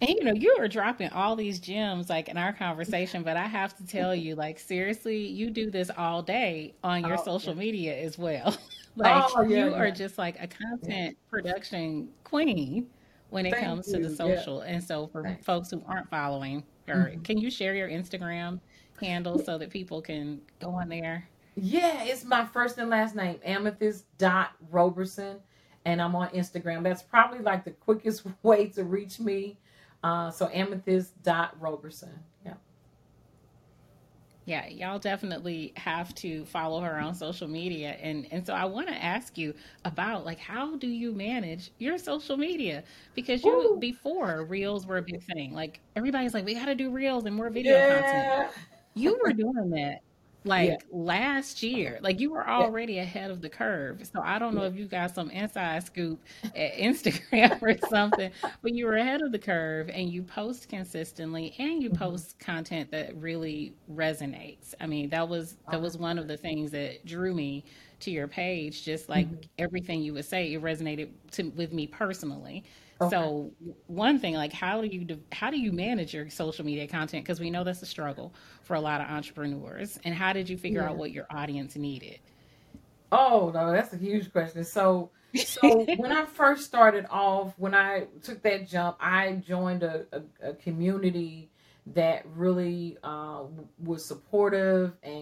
And 0.00 0.08
you 0.08 0.24
know, 0.24 0.32
you 0.32 0.56
are 0.58 0.68
dropping 0.68 1.10
all 1.10 1.36
these 1.36 1.60
gems 1.60 2.08
like 2.08 2.28
in 2.28 2.38
our 2.38 2.54
conversation, 2.54 3.22
but 3.22 3.36
I 3.36 3.46
have 3.46 3.76
to 3.76 3.86
tell 3.86 4.14
you, 4.14 4.34
like, 4.34 4.58
seriously, 4.58 5.26
you 5.26 5.50
do 5.50 5.70
this 5.70 5.90
all 5.94 6.22
day 6.22 6.74
on 6.82 7.02
your 7.04 7.18
oh, 7.18 7.24
social 7.24 7.52
yeah. 7.52 7.60
media 7.60 7.98
as 7.98 8.16
well. 8.16 8.56
like, 8.96 9.24
oh, 9.36 9.42
yeah, 9.42 9.48
you 9.48 9.70
yeah. 9.72 9.76
are 9.76 9.90
just 9.90 10.16
like 10.16 10.36
a 10.40 10.46
content 10.46 11.18
production 11.28 12.08
queen 12.24 12.88
when 13.28 13.44
it 13.44 13.52
Thank 13.52 13.66
comes 13.66 13.88
you. 13.88 13.98
to 13.98 14.08
the 14.08 14.14
social. 14.16 14.62
And 14.62 14.82
so, 14.82 15.06
for 15.08 15.22
Thanks. 15.22 15.44
folks 15.44 15.70
who 15.70 15.82
aren't 15.86 16.08
following 16.08 16.64
her, 16.88 17.10
mm-hmm. 17.10 17.20
can 17.20 17.36
you 17.36 17.50
share 17.50 17.74
your 17.74 17.90
Instagram 17.90 18.58
handle 19.00 19.38
so 19.38 19.58
that 19.58 19.68
people 19.68 20.00
can 20.00 20.40
go 20.60 20.70
on 20.70 20.88
there? 20.88 21.28
Yeah, 21.56 22.04
it's 22.04 22.24
my 22.24 22.46
first 22.46 22.78
and 22.78 22.88
last 22.88 23.14
name, 23.14 23.38
Amethyst 23.44 24.06
dot 24.16 24.52
Roberson, 24.70 25.40
and 25.84 26.00
I'm 26.00 26.14
on 26.14 26.28
Instagram. 26.30 26.82
That's 26.82 27.02
probably 27.02 27.40
like 27.40 27.64
the 27.64 27.72
quickest 27.72 28.24
way 28.42 28.68
to 28.70 28.84
reach 28.84 29.20
me. 29.20 29.58
Uh, 30.02 30.30
so 30.30 30.48
amethyst 30.52 31.22
dot 31.22 31.54
Roberson. 31.60 32.18
Yeah. 32.44 32.54
Yeah, 34.46 34.66
y'all 34.68 34.98
definitely 34.98 35.74
have 35.76 36.14
to 36.16 36.46
follow 36.46 36.80
her 36.80 36.98
on 36.98 37.14
social 37.14 37.48
media. 37.48 37.96
And 38.00 38.26
and 38.30 38.46
so 38.46 38.54
I 38.54 38.64
want 38.64 38.88
to 38.88 38.94
ask 38.94 39.36
you 39.36 39.54
about 39.84 40.24
like 40.24 40.38
how 40.38 40.76
do 40.76 40.86
you 40.86 41.12
manage 41.12 41.70
your 41.78 41.98
social 41.98 42.38
media? 42.38 42.82
Because 43.14 43.44
you 43.44 43.74
Ooh. 43.74 43.78
before 43.78 44.44
reels 44.44 44.86
were 44.86 44.96
a 44.96 45.02
big 45.02 45.22
thing. 45.22 45.52
Like 45.52 45.80
everybody's 45.96 46.32
like, 46.32 46.46
we 46.46 46.54
gotta 46.54 46.74
do 46.74 46.90
reels 46.90 47.26
and 47.26 47.36
more 47.36 47.50
video 47.50 47.74
yeah. 47.74 48.00
content. 48.00 48.50
You 48.94 49.20
were 49.22 49.32
doing 49.34 49.70
that 49.70 50.00
like 50.44 50.68
yeah. 50.68 50.76
last 50.90 51.62
year. 51.62 51.98
Like 52.02 52.20
you 52.20 52.30
were 52.30 52.48
already 52.48 52.94
yeah. 52.94 53.02
ahead 53.02 53.30
of 53.30 53.40
the 53.40 53.48
curve. 53.48 54.08
So 54.12 54.20
I 54.22 54.38
don't 54.38 54.54
know 54.54 54.64
if 54.64 54.74
you 54.74 54.86
got 54.86 55.14
some 55.14 55.30
inside 55.30 55.84
scoop 55.84 56.20
at 56.44 56.74
Instagram 56.74 57.60
or 57.62 57.76
something, 57.88 58.30
but 58.62 58.74
you 58.74 58.86
were 58.86 58.96
ahead 58.96 59.22
of 59.22 59.32
the 59.32 59.38
curve 59.38 59.90
and 59.90 60.08
you 60.10 60.22
post 60.22 60.68
consistently 60.68 61.54
and 61.58 61.82
you 61.82 61.90
mm-hmm. 61.90 61.98
post 61.98 62.38
content 62.38 62.90
that 62.90 63.14
really 63.16 63.74
resonates. 63.92 64.74
I 64.80 64.86
mean, 64.86 65.10
that 65.10 65.28
was 65.28 65.56
that 65.70 65.80
was 65.80 65.96
one 65.96 66.18
of 66.18 66.28
the 66.28 66.36
things 66.36 66.70
that 66.70 67.04
drew 67.04 67.34
me 67.34 67.64
to 68.00 68.10
your 68.10 68.26
page 68.26 68.84
just 68.84 69.08
like 69.08 69.26
mm-hmm. 69.26 69.40
everything 69.58 70.02
you 70.02 70.12
would 70.12 70.24
say 70.24 70.52
it 70.52 70.62
resonated 70.62 71.10
to, 71.30 71.44
with 71.50 71.72
me 71.72 71.86
personally 71.86 72.64
Okay. 73.02 73.16
So 73.16 73.50
one 73.86 74.18
thing, 74.18 74.34
like 74.34 74.52
how 74.52 74.82
do 74.82 74.86
you 74.86 75.18
how 75.32 75.50
do 75.50 75.58
you 75.58 75.72
manage 75.72 76.12
your 76.12 76.28
social 76.28 76.64
media 76.66 76.86
content? 76.86 77.24
Because 77.24 77.40
we 77.40 77.48
know 77.48 77.64
that's 77.64 77.80
a 77.80 77.86
struggle 77.86 78.34
for 78.62 78.74
a 78.74 78.80
lot 78.80 79.00
of 79.00 79.08
entrepreneurs. 79.08 79.98
And 80.04 80.14
how 80.14 80.34
did 80.34 80.48
you 80.48 80.58
figure 80.58 80.82
yeah. 80.82 80.90
out 80.90 80.96
what 80.96 81.10
your 81.10 81.26
audience 81.30 81.76
needed? 81.76 82.18
Oh 83.10 83.50
no, 83.54 83.72
that's 83.72 83.94
a 83.94 83.96
huge 83.96 84.30
question. 84.30 84.64
So 84.64 85.10
so 85.34 85.84
when 85.96 86.12
I 86.12 86.26
first 86.26 86.64
started 86.64 87.06
off, 87.08 87.54
when 87.56 87.74
I 87.74 88.04
took 88.22 88.42
that 88.42 88.68
jump, 88.68 88.98
I 89.00 89.32
joined 89.46 89.82
a, 89.82 90.04
a, 90.12 90.50
a 90.50 90.54
community 90.54 91.50
that 91.94 92.26
really 92.34 92.98
uh, 93.02 93.44
was 93.82 94.04
supportive 94.04 94.92
and 95.02 95.19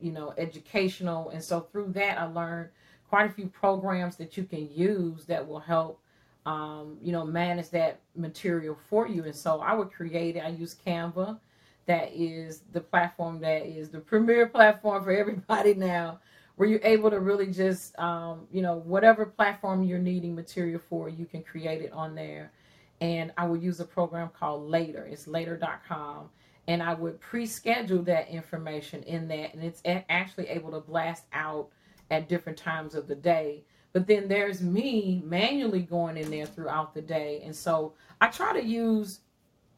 you 0.00 0.12
know 0.12 0.34
educational, 0.38 1.30
and 1.30 1.42
so 1.42 1.60
through 1.60 1.92
that 1.92 2.18
I 2.18 2.24
learned 2.26 2.70
quite 3.08 3.30
a 3.30 3.32
few 3.32 3.46
programs 3.46 4.16
that 4.16 4.36
you 4.36 4.44
can 4.44 4.68
use 4.72 5.24
that 5.26 5.46
will 5.46 5.60
help 5.60 6.00
um, 6.46 6.96
you 7.02 7.10
know, 7.10 7.24
manage 7.26 7.70
that 7.70 8.00
material 8.14 8.78
for 8.88 9.08
you. 9.08 9.24
And 9.24 9.34
so 9.34 9.60
I 9.60 9.74
would 9.74 9.92
create 9.92 10.36
it. 10.36 10.44
I 10.44 10.48
use 10.48 10.76
Canva. 10.86 11.38
That 11.86 12.12
is 12.14 12.62
the 12.72 12.80
platform 12.80 13.40
that 13.40 13.66
is 13.66 13.90
the 13.90 13.98
premier 13.98 14.46
platform 14.54 15.04
for 15.04 15.10
everybody 15.10 15.74
now, 15.74 16.20
where 16.54 16.68
you're 16.68 16.80
able 16.84 17.10
to 17.10 17.20
really 17.20 17.48
just, 17.48 17.98
um, 17.98 18.46
you 18.52 18.62
know, 18.62 18.76
whatever 18.76 19.26
platform 19.26 19.82
you're 19.82 19.98
needing 19.98 20.34
material 20.34 20.80
for, 20.88 21.08
you 21.08 21.26
can 21.26 21.42
create 21.42 21.82
it 21.82 21.92
on 21.92 22.14
there. 22.14 22.52
And 23.00 23.32
I 23.36 23.46
would 23.46 23.62
use 23.62 23.80
a 23.80 23.84
program 23.84 24.30
called 24.38 24.70
Later. 24.70 25.06
It's 25.10 25.26
later.com. 25.26 26.30
And 26.68 26.82
I 26.82 26.94
would 26.94 27.20
pre 27.20 27.46
schedule 27.46 28.02
that 28.04 28.28
information 28.28 29.02
in 29.04 29.28
that. 29.28 29.54
And 29.54 29.62
it's 29.62 29.82
actually 30.08 30.48
able 30.48 30.72
to 30.72 30.80
blast 30.80 31.24
out 31.32 31.68
at 32.10 32.28
different 32.28 32.58
times 32.58 32.94
of 32.94 33.08
the 33.08 33.14
day 33.14 33.64
but 33.96 34.06
then 34.06 34.28
there's 34.28 34.60
me 34.60 35.22
manually 35.24 35.80
going 35.80 36.18
in 36.18 36.30
there 36.30 36.44
throughout 36.44 36.92
the 36.92 37.00
day. 37.00 37.40
And 37.42 37.56
so 37.56 37.94
I 38.20 38.26
try 38.26 38.52
to 38.52 38.62
use 38.62 39.20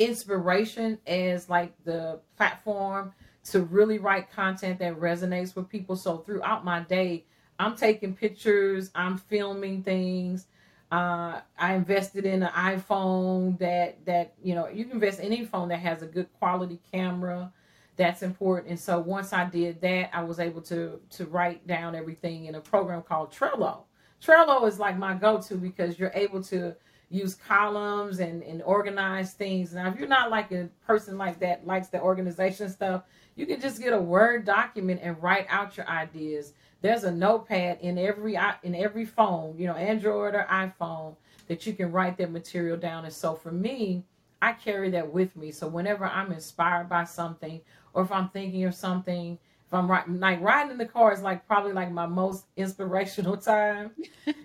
inspiration 0.01 0.99
as 1.07 1.49
like 1.49 1.73
the 1.85 2.19
platform 2.37 3.13
to 3.51 3.61
really 3.61 4.01
write 4.01 4.33
content 4.33 4.81
that 4.81 4.99
resonates 4.99 5.55
with 5.55 5.69
people. 5.69 5.95
So 5.95 6.19
throughout 6.19 6.65
my 6.65 6.81
day, 6.81 7.27
I'm 7.61 7.77
taking 7.77 8.13
pictures, 8.13 8.91
I'm 8.93 9.19
filming 9.19 9.85
things. 9.85 10.49
Uh, 10.91 11.41
I 11.59 11.75
invested 11.75 12.25
in 12.25 12.43
an 12.43 12.51
iPhone 12.51 13.59
that 13.59 14.05
that 14.07 14.35
you 14.43 14.55
know 14.55 14.69
you 14.69 14.85
can 14.85 14.95
invest 14.95 15.21
in 15.21 15.27
any 15.27 15.45
phone 15.45 15.69
that 15.69 15.81
has 15.81 16.03
a 16.03 16.07
good 16.07 16.29
quality 16.39 16.81
camera. 16.93 17.53
That's 17.97 18.23
important. 18.23 18.71
And 18.71 18.81
so 18.81 18.99
once 19.01 19.33
I 19.33 19.45
did 19.45 19.81
that, 19.83 20.11
I 20.15 20.23
was 20.23 20.39
able 20.39 20.63
to 20.63 21.01
to 21.11 21.27
write 21.27 21.67
down 21.67 21.95
everything 21.95 22.47
in 22.47 22.55
a 22.55 22.61
program 22.61 23.03
called 23.03 23.33
Trello. 23.33 23.83
Trello 24.23 24.67
is 24.67 24.79
like 24.79 24.97
my 24.99 25.15
go-to 25.15 25.57
because 25.57 25.99
you're 25.99 26.13
able 26.15 26.43
to 26.45 26.75
use 27.11 27.35
columns 27.35 28.21
and, 28.21 28.43
and 28.43 28.63
organize 28.63 29.33
things. 29.33 29.75
Now, 29.75 29.89
if 29.89 29.99
you're 29.99 30.09
not 30.09 30.31
like 30.31 30.53
a 30.53 30.69
person 30.87 31.17
like 31.17 31.41
that, 31.41 31.67
likes 31.67 31.89
the 31.89 32.01
organization 32.01 32.69
stuff, 32.69 33.05
you 33.35 33.47
can 33.47 33.61
just 33.61 33.81
get 33.81 33.93
a 33.93 34.01
Word 34.01 34.45
document 34.45 35.01
and 35.03 35.21
write 35.23 35.47
out 35.49 35.77
your 35.77 35.89
ideas. 35.89 36.53
There's 36.81 37.05
a 37.05 37.11
notepad 37.11 37.79
in 37.81 37.99
every 37.99 38.39
in 38.63 38.75
every 38.75 39.05
phone, 39.05 39.57
you 39.59 39.67
know, 39.67 39.75
Android 39.75 40.35
or 40.35 40.47
iPhone, 40.51 41.17
that 41.49 41.67
you 41.67 41.73
can 41.73 41.91
write 41.91 42.19
that 42.19 42.31
material 42.31 42.77
down. 42.77 43.05
And 43.05 43.13
so 43.13 43.35
for 43.35 43.51
me, 43.51 44.05
I 44.41 44.53
carry 44.53 44.91
that 44.91 45.13
with 45.13 45.37
me. 45.37 45.51
So 45.51 45.67
whenever 45.67 46.05
I'm 46.05 46.33
inspired 46.33 46.89
by 46.89 47.05
something, 47.05 47.61
or 47.95 48.03
if 48.03 48.13
I'm 48.13 48.29
thinking 48.29 48.65
of 48.65 48.75
something 48.75 49.39
if 49.69 49.75
I'm 49.75 49.91
riding, 49.91 50.19
like 50.19 50.41
riding 50.41 50.73
in 50.73 50.79
the 50.79 50.87
car 50.87 51.13
is 51.13 51.21
like 51.21 51.47
probably 51.47 51.75
like 51.75 51.93
my 51.93 52.07
most 52.07 52.47
inspirational 52.57 53.37
time. 53.37 53.91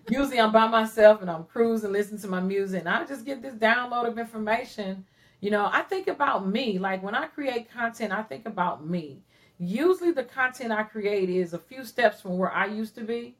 Usually 0.10 0.38
I'm 0.38 0.52
by 0.52 0.68
myself 0.68 1.22
and 1.22 1.32
I'm 1.32 1.46
cruising, 1.46 1.94
listening 1.94 2.20
to 2.22 2.28
my 2.28 2.42
music, 2.42 2.82
and 2.82 2.90
I 2.90 3.06
just 3.06 3.26
get 3.26 3.42
this 3.42 3.54
download 3.54 4.06
of 4.06 4.20
information. 4.20 5.06
You 5.40 5.52
know, 5.52 5.70
I 5.72 5.82
think 5.84 6.08
about 6.08 6.46
me. 6.46 6.78
Like 6.78 7.02
when 7.02 7.16
I 7.16 7.28
create 7.28 7.72
content, 7.72 8.12
I 8.12 8.22
think 8.24 8.46
about 8.46 8.86
me. 8.86 9.22
Usually 9.68 10.12
the 10.12 10.24
content 10.24 10.72
I 10.72 10.84
create 10.84 11.30
is 11.30 11.54
a 11.54 11.60
few 11.60 11.86
steps 11.86 12.22
from 12.22 12.38
where 12.38 12.52
I 12.52 12.66
used 12.66 12.96
to 12.96 13.02
be. 13.02 13.36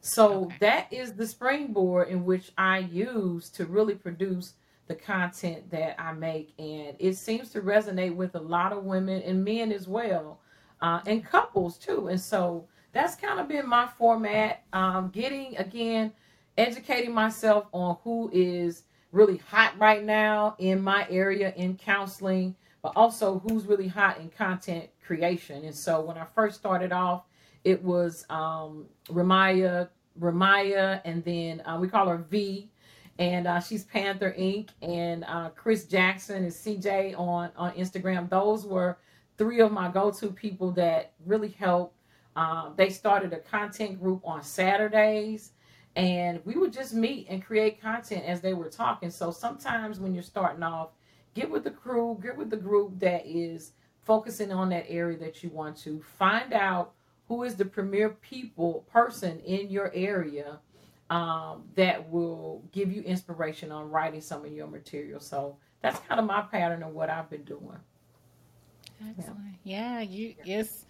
So 0.00 0.44
okay. 0.44 0.56
that 0.60 0.92
is 0.92 1.12
the 1.12 1.26
springboard 1.26 2.08
in 2.08 2.24
which 2.24 2.52
I 2.56 2.78
use 2.78 3.50
to 3.50 3.66
really 3.66 3.94
produce 3.94 4.54
the 4.86 4.94
content 4.94 5.70
that 5.70 6.00
I 6.00 6.12
make. 6.12 6.52
And 6.58 6.96
it 6.98 7.16
seems 7.16 7.50
to 7.50 7.60
resonate 7.60 8.14
with 8.14 8.34
a 8.34 8.40
lot 8.40 8.72
of 8.72 8.84
women 8.84 9.22
and 9.22 9.44
men 9.44 9.72
as 9.72 9.86
well 9.86 10.40
uh, 10.80 11.00
and 11.06 11.24
couples 11.24 11.78
too. 11.78 12.08
And 12.08 12.20
so 12.20 12.66
that's 12.92 13.14
kind 13.14 13.38
of 13.40 13.48
been 13.48 13.68
my 13.68 13.86
format. 13.98 14.64
Um, 14.72 15.10
getting 15.10 15.56
again, 15.58 16.12
educating 16.56 17.12
myself 17.12 17.66
on 17.72 17.98
who 18.02 18.30
is 18.32 18.84
really 19.12 19.38
hot 19.38 19.74
right 19.78 20.04
now 20.04 20.54
in 20.58 20.80
my 20.80 21.06
area 21.10 21.52
in 21.56 21.76
counseling, 21.76 22.54
but 22.82 22.92
also 22.96 23.40
who's 23.40 23.66
really 23.66 23.88
hot 23.88 24.18
in 24.18 24.30
content 24.30 24.88
creation. 25.04 25.64
And 25.64 25.74
so 25.74 26.00
when 26.00 26.16
I 26.16 26.24
first 26.34 26.56
started 26.56 26.92
off, 26.92 27.24
it 27.64 27.82
was 27.82 28.24
um, 28.30 28.86
Ramaya, 29.08 29.88
Ramaya, 30.18 31.00
and 31.04 31.22
then 31.24 31.62
uh, 31.66 31.78
we 31.80 31.88
call 31.88 32.08
her 32.08 32.18
V, 32.18 32.70
and 33.18 33.46
uh, 33.46 33.60
she's 33.60 33.84
Panther 33.84 34.34
Inc. 34.38 34.70
And 34.80 35.24
uh, 35.24 35.50
Chris 35.50 35.84
Jackson 35.84 36.44
is 36.44 36.56
CJ 36.56 37.18
on 37.18 37.50
on 37.56 37.72
Instagram. 37.72 38.30
Those 38.30 38.64
were 38.64 38.98
three 39.36 39.60
of 39.60 39.72
my 39.72 39.88
go-to 39.88 40.30
people 40.30 40.70
that 40.72 41.12
really 41.26 41.48
helped. 41.48 41.96
Um, 42.36 42.74
they 42.76 42.90
started 42.90 43.32
a 43.32 43.38
content 43.38 44.00
group 44.00 44.22
on 44.24 44.42
Saturdays, 44.42 45.52
and 45.96 46.40
we 46.44 46.54
would 46.54 46.72
just 46.72 46.94
meet 46.94 47.26
and 47.28 47.44
create 47.44 47.80
content 47.80 48.24
as 48.24 48.40
they 48.40 48.54
were 48.54 48.68
talking. 48.68 49.10
So 49.10 49.30
sometimes 49.30 49.98
when 49.98 50.14
you're 50.14 50.22
starting 50.22 50.62
off, 50.62 50.90
get 51.34 51.50
with 51.50 51.64
the 51.64 51.70
crew, 51.70 52.18
get 52.22 52.36
with 52.36 52.50
the 52.50 52.56
group 52.56 52.98
that 53.00 53.26
is 53.26 53.72
focusing 54.02 54.52
on 54.52 54.68
that 54.70 54.86
area 54.88 55.18
that 55.18 55.42
you 55.42 55.50
want 55.50 55.76
to 55.78 56.00
find 56.02 56.52
out 56.52 56.92
who 57.28 57.44
is 57.44 57.54
the 57.56 57.64
premier 57.64 58.10
people 58.10 58.86
person 58.92 59.40
in 59.40 59.70
your 59.70 59.92
area 59.94 60.58
um, 61.10 61.64
that 61.76 62.08
will 62.10 62.64
give 62.72 62.92
you 62.92 63.02
inspiration 63.02 63.70
on 63.72 63.90
writing 63.90 64.20
some 64.20 64.44
of 64.44 64.52
your 64.52 64.66
material. 64.66 65.20
So 65.20 65.56
that's 65.82 65.98
kind 66.00 66.20
of 66.20 66.26
my 66.26 66.42
pattern 66.42 66.82
of 66.82 66.92
what 66.94 67.10
I've 67.10 67.30
been 67.30 67.44
doing. 67.44 67.78
Excellent. 69.08 69.58
Yeah, 69.64 70.00
you 70.00 70.34
it's 70.44 70.86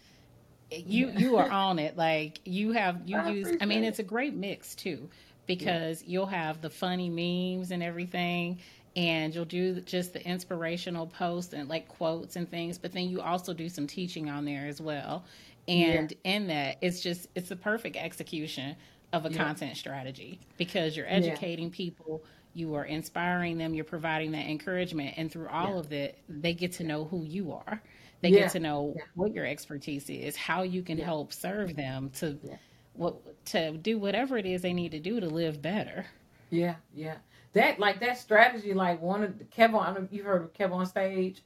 you 0.71 1.11
you 1.11 1.37
are 1.37 1.51
on 1.51 1.79
it. 1.79 1.97
Like 1.97 2.41
you 2.45 2.73
have 2.73 3.03
you 3.09 3.17
I 3.19 3.31
use. 3.31 3.53
I 3.61 3.67
mean, 3.67 3.85
it's 3.85 3.99
a 3.99 4.05
great 4.05 4.35
mix 4.35 4.75
too 4.75 5.11
Yeah. 5.57 5.77
because 5.77 6.03
you'll 6.05 6.27
have 6.27 6.61
the 6.61 6.71
funny 6.71 7.09
memes 7.11 7.71
and 7.71 7.83
everything, 7.83 8.61
and 8.97 9.35
you'll 9.35 9.45
do 9.45 9.81
just 9.81 10.13
the 10.13 10.25
inspirational 10.27 11.07
posts 11.07 11.53
and 11.53 11.69
like 11.69 11.89
quotes 11.89 12.37
and 12.37 12.51
things. 12.51 12.79
But 12.79 12.93
then 12.93 13.09
you 13.09 13.21
also 13.21 13.55
do 13.55 13.69
some 13.69 13.87
teaching 13.87 14.29
on 14.29 14.45
there 14.45 14.67
as 14.67 14.81
well. 14.81 15.25
Yeah. 15.67 15.87
And 15.87 16.15
in 16.25 16.47
that, 16.49 16.79
it's 16.81 17.01
just 17.01 17.29
it's 17.35 17.49
the 17.49 17.57
perfect 17.57 17.97
execution 17.97 18.77
of 19.13 19.27
a 19.27 19.31
Yeah. 19.31 19.45
content 19.45 19.77
strategy 19.77 20.41
because 20.57 20.97
you're 20.97 21.07
Yeah. 21.07 21.13
educating 21.17 21.71
people. 21.71 22.23
You 22.53 22.75
are 22.75 22.85
inspiring 22.85 23.59
them, 23.59 23.75
you're 23.75 23.85
providing 23.85 24.33
that 24.33 24.47
encouragement, 24.49 25.15
and 25.17 25.31
through 25.31 25.49
all 25.49 25.75
Yeah. 25.75 25.79
of 25.81 25.93
it, 25.93 26.19
they 26.29 26.53
get 26.55 26.73
to 26.73 26.85
know 26.85 27.05
who 27.05 27.23
you 27.25 27.53
are 27.53 27.81
they 28.23 28.29
Yeah. 28.29 28.41
get 28.41 28.51
to 28.53 28.61
know 28.61 28.93
Yeah. 28.97 29.03
what 29.15 29.33
your 29.33 29.47
expertise 29.47 30.11
is, 30.11 30.37
how 30.37 30.63
you 30.63 30.83
can 30.83 30.99
Yeah. 30.99 31.05
help 31.07 31.33
serve 31.33 31.75
them 31.75 32.11
to 32.17 32.39
Yeah. 32.43 32.57
what 32.93 33.47
to 33.47 33.77
do 33.79 33.99
whatever 33.99 34.37
it 34.37 34.47
is 34.47 34.63
they 34.63 34.75
need 34.75 34.93
to 34.93 35.01
do 35.01 35.21
to 35.21 35.27
live 35.27 35.63
better. 35.63 36.05
Yeah, 36.51 36.77
yeah. 36.95 37.17
That 37.53 37.81
like 37.81 38.01
that 38.01 38.19
strategy, 38.19 38.75
like 38.75 39.01
one 39.03 39.25
of 39.25 39.39
the 39.39 39.45
Kev 39.45 39.75
on 39.75 39.87
I 39.97 39.99
know 39.99 40.09
you've 40.11 40.27
heard 40.27 40.43
of 40.43 40.53
Kev 40.53 40.73
on 40.73 40.87
stage. 40.87 41.43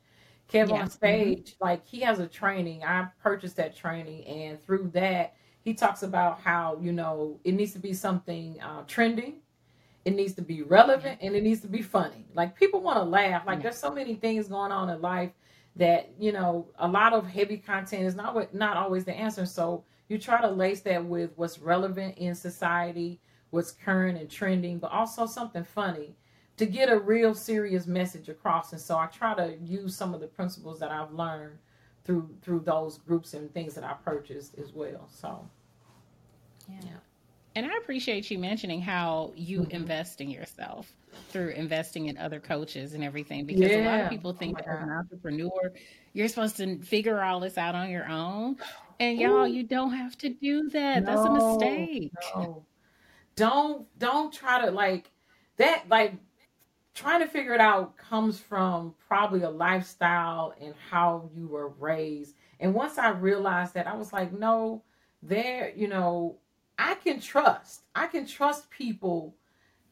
Kev 0.49 0.71
Yeah. 0.71 0.83
on 0.83 0.89
Mhm. 0.89 0.91
stage, 0.91 1.57
like 1.61 1.87
he 1.87 2.01
has 2.01 2.19
a 2.21 2.27
training. 2.27 2.85
I 2.85 3.09
purchased 3.23 3.57
that 3.57 3.75
training, 3.75 4.27
and 4.27 4.63
through 4.63 4.91
that, 4.95 5.35
he 5.63 5.73
talks 5.75 6.03
about 6.03 6.41
how 6.41 6.79
you 6.83 6.93
know 6.93 7.41
it 7.45 7.53
needs 7.53 7.73
to 7.73 7.79
be 7.79 7.95
something 7.95 8.61
uh, 8.61 8.83
trending, 8.87 9.37
it 10.05 10.15
needs 10.15 10.35
to 10.35 10.43
be 10.43 10.63
relevant, 10.63 11.19
and 11.23 11.35
it 11.37 11.43
needs 11.43 11.61
to 11.63 11.69
be 11.69 11.83
funny. 11.83 12.27
Like 12.35 12.57
people 12.57 12.81
want 12.83 12.99
to 12.99 13.05
laugh. 13.05 13.47
Like 13.47 13.59
Yeah. 13.59 13.65
there's 13.65 13.79
so 13.79 13.93
many 13.93 14.15
things 14.17 14.49
going 14.49 14.73
on 14.73 14.91
in 14.91 15.01
life 15.01 15.33
that 15.77 16.11
you 16.19 16.33
know 16.33 16.69
a 16.79 16.89
lot 16.89 17.15
of 17.15 17.27
heavy 17.27 17.57
content 17.59 18.05
is 18.05 18.15
not 18.15 18.35
what 18.35 18.55
not 18.55 18.77
always 18.77 19.05
the 19.05 19.15
answer. 19.15 19.47
So 19.47 19.85
you 20.09 20.19
try 20.19 20.41
to 20.43 20.51
lace 20.51 20.83
that 20.83 21.05
with 21.05 21.31
what's 21.37 21.59
relevant 21.61 22.19
in 22.19 22.35
society, 22.35 23.21
what's 23.55 23.71
current 23.71 24.19
and 24.19 24.29
trending, 24.31 24.79
but 24.79 24.91
also 24.93 25.27
something 25.27 25.65
funny 25.65 26.17
to 26.57 26.67
get 26.67 26.91
a 26.91 26.99
real 26.99 27.35
serious 27.35 27.87
message 27.87 28.29
across. 28.29 28.73
And 28.73 28.81
so 28.81 28.99
I 28.99 29.07
try 29.07 29.35
to 29.35 29.57
use 29.65 29.97
some 29.97 30.13
of 30.15 30.21
the 30.21 30.27
principles 30.27 30.79
that 30.81 30.91
I've 30.91 31.13
learned 31.13 31.59
through 32.05 32.37
through 32.43 32.61
those 32.61 32.99
groups 32.99 33.35
and 33.35 33.53
things 33.55 33.75
that 33.75 33.85
I 33.85 33.95
purchased 33.95 34.59
as 34.59 34.73
well. 34.73 35.09
So 35.09 35.49
Yeah. 36.69 36.81
Yeah. 36.85 36.97
And 37.57 37.67
I 37.67 37.77
appreciate 37.79 38.31
you 38.31 38.39
mentioning 38.39 38.81
how 38.81 39.33
you 39.37 39.63
Mhm. 39.63 39.71
invest 39.71 40.21
in 40.21 40.29
yourself 40.31 40.97
through 41.29 41.51
investing 41.51 42.07
in 42.07 42.19
other 42.19 42.41
coaches 42.41 42.95
and 42.95 43.05
everything 43.05 43.47
because 43.47 43.75
a 43.75 43.79
lot 43.79 44.01
of 44.01 44.09
people 44.09 44.31
Oh 44.31 44.35
think 44.35 44.55
my 44.55 44.63
that 44.63 44.71
as 44.71 44.81
an 44.83 44.91
entrepreneur, 44.91 45.73
you're 46.13 46.29
supposed 46.29 46.57
to 46.57 46.81
figure 46.83 47.23
all 47.23 47.41
this 47.41 47.57
out 47.59 47.75
on 47.75 47.91
your 47.91 48.09
own. 48.09 48.57
And 49.01 49.19
y'all, 49.19 49.47
Ooh, 49.47 49.53
you 49.53 49.65
don't 49.65 49.93
have 49.93 50.17
to 50.19 50.29
do 50.31 50.69
that. 50.71 51.07
That's 51.07 51.25
a 51.25 51.31
mistake. 51.31 52.13
no. 52.37 52.67
Don't 53.37 53.87
don't 53.99 54.33
try 54.33 54.65
to 54.65 54.71
like 54.71 55.11
that 55.57 55.85
like 55.89 56.15
trying 56.95 57.21
to 57.21 57.27
figure 57.27 57.55
it 57.55 57.61
out 57.61 57.97
comes 57.97 58.39
from 58.39 58.95
probably 59.09 59.43
a 59.43 59.51
lifestyle 59.51 60.55
and 60.61 60.75
how 60.91 61.29
you 61.35 61.49
were 61.49 61.69
raised. 61.69 62.35
And 62.61 62.73
once 62.73 62.99
I 62.99 63.11
realized 63.11 63.75
that, 63.75 63.89
I 63.89 63.95
was 63.97 64.13
like, 64.13 64.33
no, 64.33 64.83
there, 65.23 65.73
you 65.75 65.89
know, 65.89 66.39
I 66.79 66.95
can 66.95 67.21
trust. 67.21 67.83
I 67.95 68.07
can 68.07 68.27
trust 68.27 68.71
people 68.71 69.35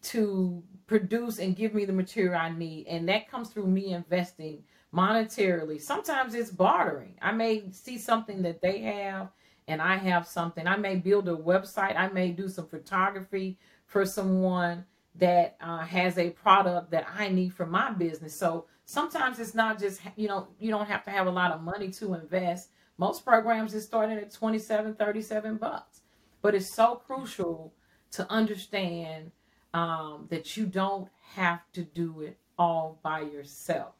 to 0.03 0.63
produce 0.87 1.39
and 1.39 1.57
give 1.57 1.75
me 1.75 1.85
the 1.85 1.93
material 1.93 2.41
I 2.41 2.51
need. 2.51 2.87
And 2.87 3.09
that 3.09 3.29
comes 3.29 3.49
through 3.49 3.67
me 3.67 3.93
investing 3.93 4.63
monetarily. 4.95 5.81
Sometimes 5.81 6.35
it's 6.35 6.51
bartering. 6.51 7.15
I 7.21 7.33
may 7.33 7.65
see 7.73 7.99
something 7.99 8.43
that 8.43 8.61
they 8.61 8.81
have 8.81 9.31
and 9.69 9.81
I 9.81 9.97
have 9.97 10.27
something. 10.27 10.67
I 10.67 10.77
may 10.77 10.97
build 10.97 11.29
a 11.29 11.37
website. 11.37 11.97
I 11.97 12.09
may 12.09 12.31
do 12.31 12.49
some 12.49 12.67
photography 12.67 13.59
for 13.87 14.05
someone 14.05 14.85
that 15.17 15.57
uh, 15.61 15.79
has 15.79 16.19
a 16.19 16.31
product 16.31 16.91
that 16.91 17.07
I 17.19 17.29
need 17.29 17.53
for 17.55 17.67
my 17.67 17.93
business. 17.93 18.39
So 18.39 18.67
sometimes 18.85 19.39
it's 19.39 19.55
not 19.55 19.79
just, 19.79 20.01
you 20.17 20.29
know, 20.29 20.49
you 20.59 20.71
don't 20.71 20.87
have 20.87 21.05
to 21.05 21.11
have 21.11 21.27
a 21.27 21.31
lot 21.31 21.53
of 21.53 21.63
money 21.63 21.91
to 21.93 22.15
invest. 22.15 22.71
Most 22.99 23.25
programs 23.25 23.75
is 23.75 23.85
starting 23.85 24.19
at 24.19 24.33
27, 24.33 24.95
37 24.95 25.57
bucks. 25.57 26.01
But 26.41 26.55
it's 26.55 26.75
so 26.75 26.97
crucial 27.07 27.73
to 28.13 28.31
understand 28.31 29.31
um, 29.75 30.27
that 30.31 30.57
you 30.57 30.67
don't 30.67 31.09
have 31.35 31.61
to 31.73 31.83
do 31.83 32.21
it 32.23 32.39
all 32.59 32.99
by 33.03 33.21
yourself. 33.21 33.95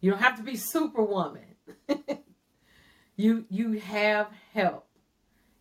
You 0.00 0.10
don't 0.10 0.20
have 0.20 0.36
to 0.36 0.42
be 0.42 0.56
superwoman. 0.72 1.56
you 3.20 3.44
you 3.50 3.72
have 3.80 4.28
help. 4.54 4.86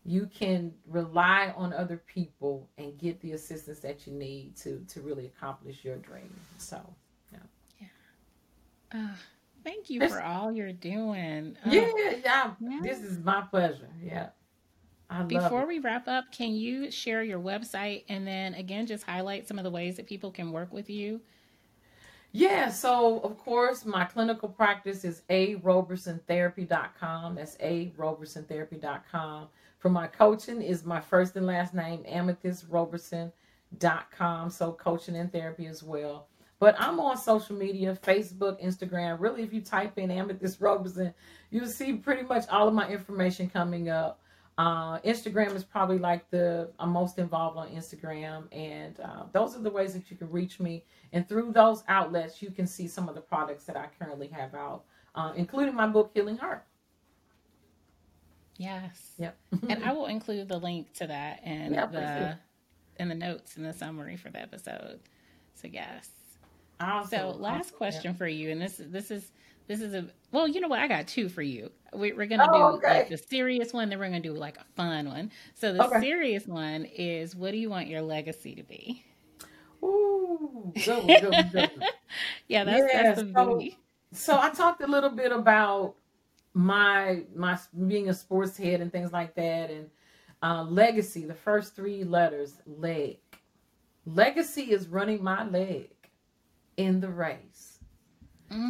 You 0.06 0.28
can 0.34 0.74
rely 0.88 1.54
on 1.56 1.74
other 1.74 1.98
people 1.98 2.70
and 2.78 2.98
get 2.98 3.20
the 3.22 3.34
assistance 3.34 3.80
that 3.80 4.08
you 4.08 4.14
need 4.14 4.56
to 4.58 4.84
to 4.88 5.02
really 5.02 5.26
accomplish 5.26 5.84
your 5.84 5.98
dream. 5.98 6.34
So 6.58 6.82
yeah. 7.32 7.88
Uh, 8.92 9.16
thank 9.64 9.90
you 9.90 10.08
for 10.08 10.22
all 10.22 10.52
you're 10.52 10.74
doing. 10.74 11.58
Uh, 11.66 11.70
yeah, 11.70 11.92
yeah, 12.24 12.52
yeah. 12.60 12.80
this 12.82 13.00
is 13.00 13.20
my 13.20 13.42
pleasure. 13.42 13.90
Yeah, 14.02 14.30
I 15.10 15.20
love 15.20 15.28
Before 15.28 15.62
it. 15.64 15.68
we 15.68 15.80
wrap 15.80 16.08
up, 16.08 16.32
can 16.32 16.54
you 16.54 16.90
share 16.92 17.24
your 17.24 17.40
website 17.40 18.06
and 18.08 18.26
then 18.26 18.54
again 18.54 18.88
just 18.88 19.04
highlight 19.04 19.48
some 19.48 19.58
of 19.58 19.64
the 19.64 19.72
ways 19.72 19.98
that 19.98 20.08
people 20.08 20.32
can 20.32 20.52
work 20.52 20.72
with 20.74 20.90
you? 20.90 21.22
Yeah, 22.32 22.70
so 22.70 23.22
of 23.22 23.40
course, 23.40 23.86
my 23.86 24.06
clinical 24.06 24.50
practice 24.50 25.04
is 25.04 25.24
arobersontherapy.com. 25.30 27.36
That's 27.36 27.58
arobersontherapy.com. 27.58 29.48
For 29.80 29.90
my 29.90 30.06
coaching 30.08 30.62
is 30.62 30.86
my 30.86 31.02
first 31.02 31.36
and 31.36 31.48
last 31.48 31.74
name, 31.74 32.06
amethyst.roberson.com. 32.08 34.50
So 34.52 34.74
coaching 34.74 35.16
and 35.16 35.32
therapy 35.32 35.66
as 35.66 35.82
well. 35.82 36.28
But 36.60 36.76
I'm 36.78 37.00
on 37.00 37.18
social 37.18 37.56
media, 37.56 37.98
Facebook, 38.04 38.64
Instagram. 38.64 39.20
Really, 39.20 39.42
if 39.44 39.52
you 39.54 39.62
type 39.62 39.98
in 39.98 40.12
Amethyst 40.12 40.60
Roberson, 40.60 41.14
you'll 41.52 41.68
see 41.68 41.94
pretty 41.94 42.24
much 42.24 42.44
all 42.50 42.68
of 42.68 42.74
my 42.74 42.90
information 42.90 43.50
coming 43.50 43.90
up. 43.90 44.20
Uh, 44.60 45.00
Instagram 45.06 45.56
is 45.56 45.64
probably 45.64 45.98
like 45.98 46.30
the 46.32 46.70
I'm 46.80 46.90
most 46.90 47.18
involved 47.18 47.58
on 47.58 47.70
Instagram, 47.70 48.44
and 48.52 49.00
uh, 49.00 49.24
those 49.32 49.56
are 49.56 49.62
the 49.62 49.70
ways 49.72 49.94
that 49.94 50.12
you 50.12 50.18
can 50.18 50.30
reach 50.30 50.60
me. 50.60 50.84
And 51.14 51.26
through 51.30 51.54
those 51.54 51.82
outlets, 51.88 52.42
you 52.42 52.52
can 52.52 52.68
see 52.68 52.86
some 52.86 53.08
of 53.08 53.16
the 53.16 53.22
products 53.22 53.64
that 53.64 53.78
I 53.78 53.88
currently 53.98 54.28
have 54.28 54.54
out, 54.54 54.84
uh, 55.16 55.32
including 55.38 55.76
my 55.76 55.88
book, 55.88 56.12
Healing 56.14 56.36
Heart. 56.36 56.66
Yes. 58.58 59.14
Yep. 59.18 59.38
And 59.70 59.82
I 59.86 59.94
will 59.94 60.08
include 60.08 60.50
the 60.50 60.58
link 60.60 60.92
to 60.96 61.08
that 61.08 61.42
in 61.46 61.74
Yeah, 61.74 61.86
the 61.86 62.38
in 63.02 63.08
the 63.08 63.16
notes 63.16 63.56
in 63.56 63.64
the 63.64 63.72
summary 63.72 64.18
for 64.18 64.30
the 64.30 64.42
episode. 64.42 65.00
So 65.54 65.70
yes. 65.72 66.10
Awesome. 66.80 67.10
So 67.10 67.38
last 67.38 67.76
question 67.76 68.14
for 68.14 68.28
you, 68.28 68.52
and 68.52 68.62
this 68.62 68.82
this 68.86 69.12
is 69.12 69.32
this 69.68 69.82
is 69.82 69.94
a 69.94 70.08
well, 70.32 70.48
you 70.48 70.62
know 70.62 70.68
what? 70.68 70.80
I 70.80 70.88
got 70.88 71.08
two 71.08 71.28
for 71.30 71.42
you. 71.42 71.72
We, 71.94 72.14
we're 72.14 72.26
gonna 72.28 72.48
Oh, 72.52 72.74
do 72.74 72.78
okay. 72.78 73.00
like 73.00 73.10
the 73.10 73.18
serious 73.18 73.74
one, 73.74 73.90
then 73.90 74.00
we're 74.00 74.06
gonna 74.06 74.20
do 74.22 74.34
like 74.34 74.58
a 74.58 74.66
fun 74.76 75.08
one. 75.08 75.32
So 75.56 75.74
the 75.74 75.84
Okay. 75.84 76.00
serious 76.00 76.48
one 76.48 76.86
is, 76.86 77.36
what 77.36 77.52
do 77.52 77.58
you 77.58 77.70
want 77.70 77.88
your 77.88 78.02
legacy 78.02 78.56
to 78.56 78.64
be? 78.64 79.04
Ooh, 79.84 80.72
good 80.86 81.04
one, 81.04 81.20
good 81.20 81.36
one, 81.36 81.50
good 81.50 81.70
one. 81.76 81.84
Yeah, 82.48 82.64
that's 82.64 82.92
Yeah, 82.94 83.04
that's 83.14 83.22
the 83.22 83.34
so- 83.36 83.62
so 84.12 84.40
I 84.40 84.50
talked 84.50 84.82
a 84.82 84.88
little 84.88 85.12
bit 85.12 85.32
about 85.32 85.96
my 86.56 87.24
my 87.36 87.60
being 87.88 88.10
a 88.10 88.14
sports 88.14 88.58
head 88.58 88.82
and 88.82 88.92
things 88.92 89.14
like 89.14 89.36
that, 89.36 89.70
and 89.70 89.90
uh, 90.42 90.64
legacy. 90.64 91.26
The 91.26 91.36
first 91.36 91.76
three 91.76 92.04
letters, 92.04 92.56
leg. 92.66 93.18
Legacy 94.06 94.72
is 94.72 94.88
running 94.88 95.24
my 95.24 95.44
leg 95.48 95.92
in 96.80 97.02
the 97.02 97.10
race. 97.10 97.80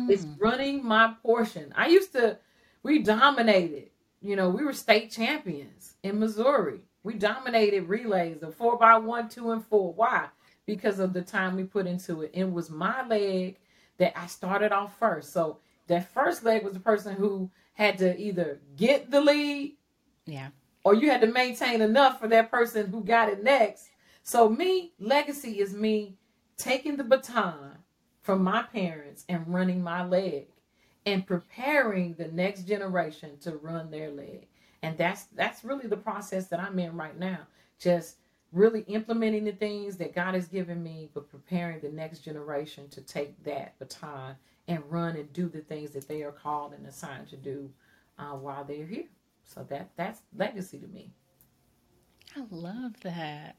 It's 0.10 0.26
Mm. 0.26 0.36
running 0.40 0.84
my 0.86 1.16
portion. 1.22 1.72
I 1.76 1.88
used 1.88 2.12
to, 2.14 2.38
we 2.84 3.00
dominated. 3.00 3.92
You 4.22 4.36
know, 4.36 4.50
we 4.50 4.66
were 4.66 4.74
state 4.74 5.12
champions 5.12 5.96
in 6.04 6.20
Missouri. 6.20 6.82
We 7.04 7.14
dominated 7.14 7.88
relays, 7.88 8.40
the 8.40 8.52
four 8.52 8.78
by 8.78 8.98
one, 8.98 9.30
two, 9.30 9.52
and 9.52 9.64
four. 9.66 9.94
Why? 9.94 10.28
Because 10.66 11.00
of 11.00 11.14
the 11.14 11.22
time 11.22 11.56
we 11.56 11.64
put 11.64 11.88
into 11.88 12.24
it. 12.24 12.32
It 12.34 12.52
was 12.52 12.70
my 12.70 13.08
leg 13.08 13.58
that 13.98 14.20
I 14.20 14.26
started 14.26 14.72
off 14.74 14.98
first. 14.98 15.32
So 15.32 15.60
that 15.88 16.10
first 16.12 16.44
leg 16.44 16.64
was 16.64 16.74
the 16.74 16.80
person 16.80 17.16
who 17.16 17.50
had 17.74 17.98
to 18.00 18.20
either 18.20 18.60
get 18.76 19.12
the 19.12 19.22
lead 19.22 19.78
Yeah. 20.26 20.50
or 20.84 20.94
you 20.96 21.10
had 21.10 21.22
to 21.22 21.28
maintain 21.28 21.82
enough 21.82 22.20
for 22.20 22.28
that 22.28 22.52
person 22.52 22.88
who 22.92 23.04
got 23.04 23.30
it 23.30 23.44
next. 23.44 23.90
So 24.24 24.50
me, 24.50 24.94
legacy 25.00 25.60
is 25.60 25.74
me 25.74 26.18
taking 26.58 26.98
the 26.98 27.04
baton 27.06 27.78
from 28.30 28.44
my 28.44 28.62
parents 28.62 29.26
and 29.28 29.52
running 29.52 29.82
my 29.82 30.06
leg 30.06 30.46
and 31.08 31.26
preparing 31.26 32.14
the 32.14 32.28
next 32.28 32.68
generation 32.68 33.32
to 33.42 33.56
run 33.56 33.90
their 33.90 34.12
leg. 34.12 34.46
And 34.84 34.96
that's 35.00 35.24
that's 35.36 35.64
really 35.64 35.88
the 35.88 35.98
process 35.98 36.46
that 36.50 36.60
I'm 36.60 36.78
in 36.78 36.96
right 36.96 37.18
now. 37.18 37.40
Just 37.80 38.18
really 38.54 38.82
implementing 38.82 39.46
the 39.46 39.52
things 39.52 39.98
that 39.98 40.14
God 40.14 40.36
has 40.36 40.48
given 40.48 40.84
me, 40.84 41.10
but 41.16 41.28
preparing 41.32 41.80
the 41.80 41.90
next 41.90 42.20
generation 42.20 42.88
to 42.90 43.02
take 43.02 43.44
that 43.46 43.80
baton 43.80 44.36
and 44.68 44.84
run 44.92 45.16
and 45.16 45.34
do 45.34 45.50
the 45.50 45.62
things 45.62 45.90
that 45.94 46.08
they 46.08 46.22
are 46.22 46.32
called 46.32 46.74
and 46.74 46.86
assigned 46.86 47.30
to 47.30 47.36
do 47.36 47.68
uh, 48.20 48.34
while 48.34 48.64
they're 48.64 48.86
here. 48.86 49.10
So 49.44 49.66
that 49.72 49.90
that's 49.98 50.22
legacy 50.38 50.78
to 50.78 50.88
me. 50.88 51.10
I 52.38 52.44
love 52.52 52.94
that. 53.02 53.56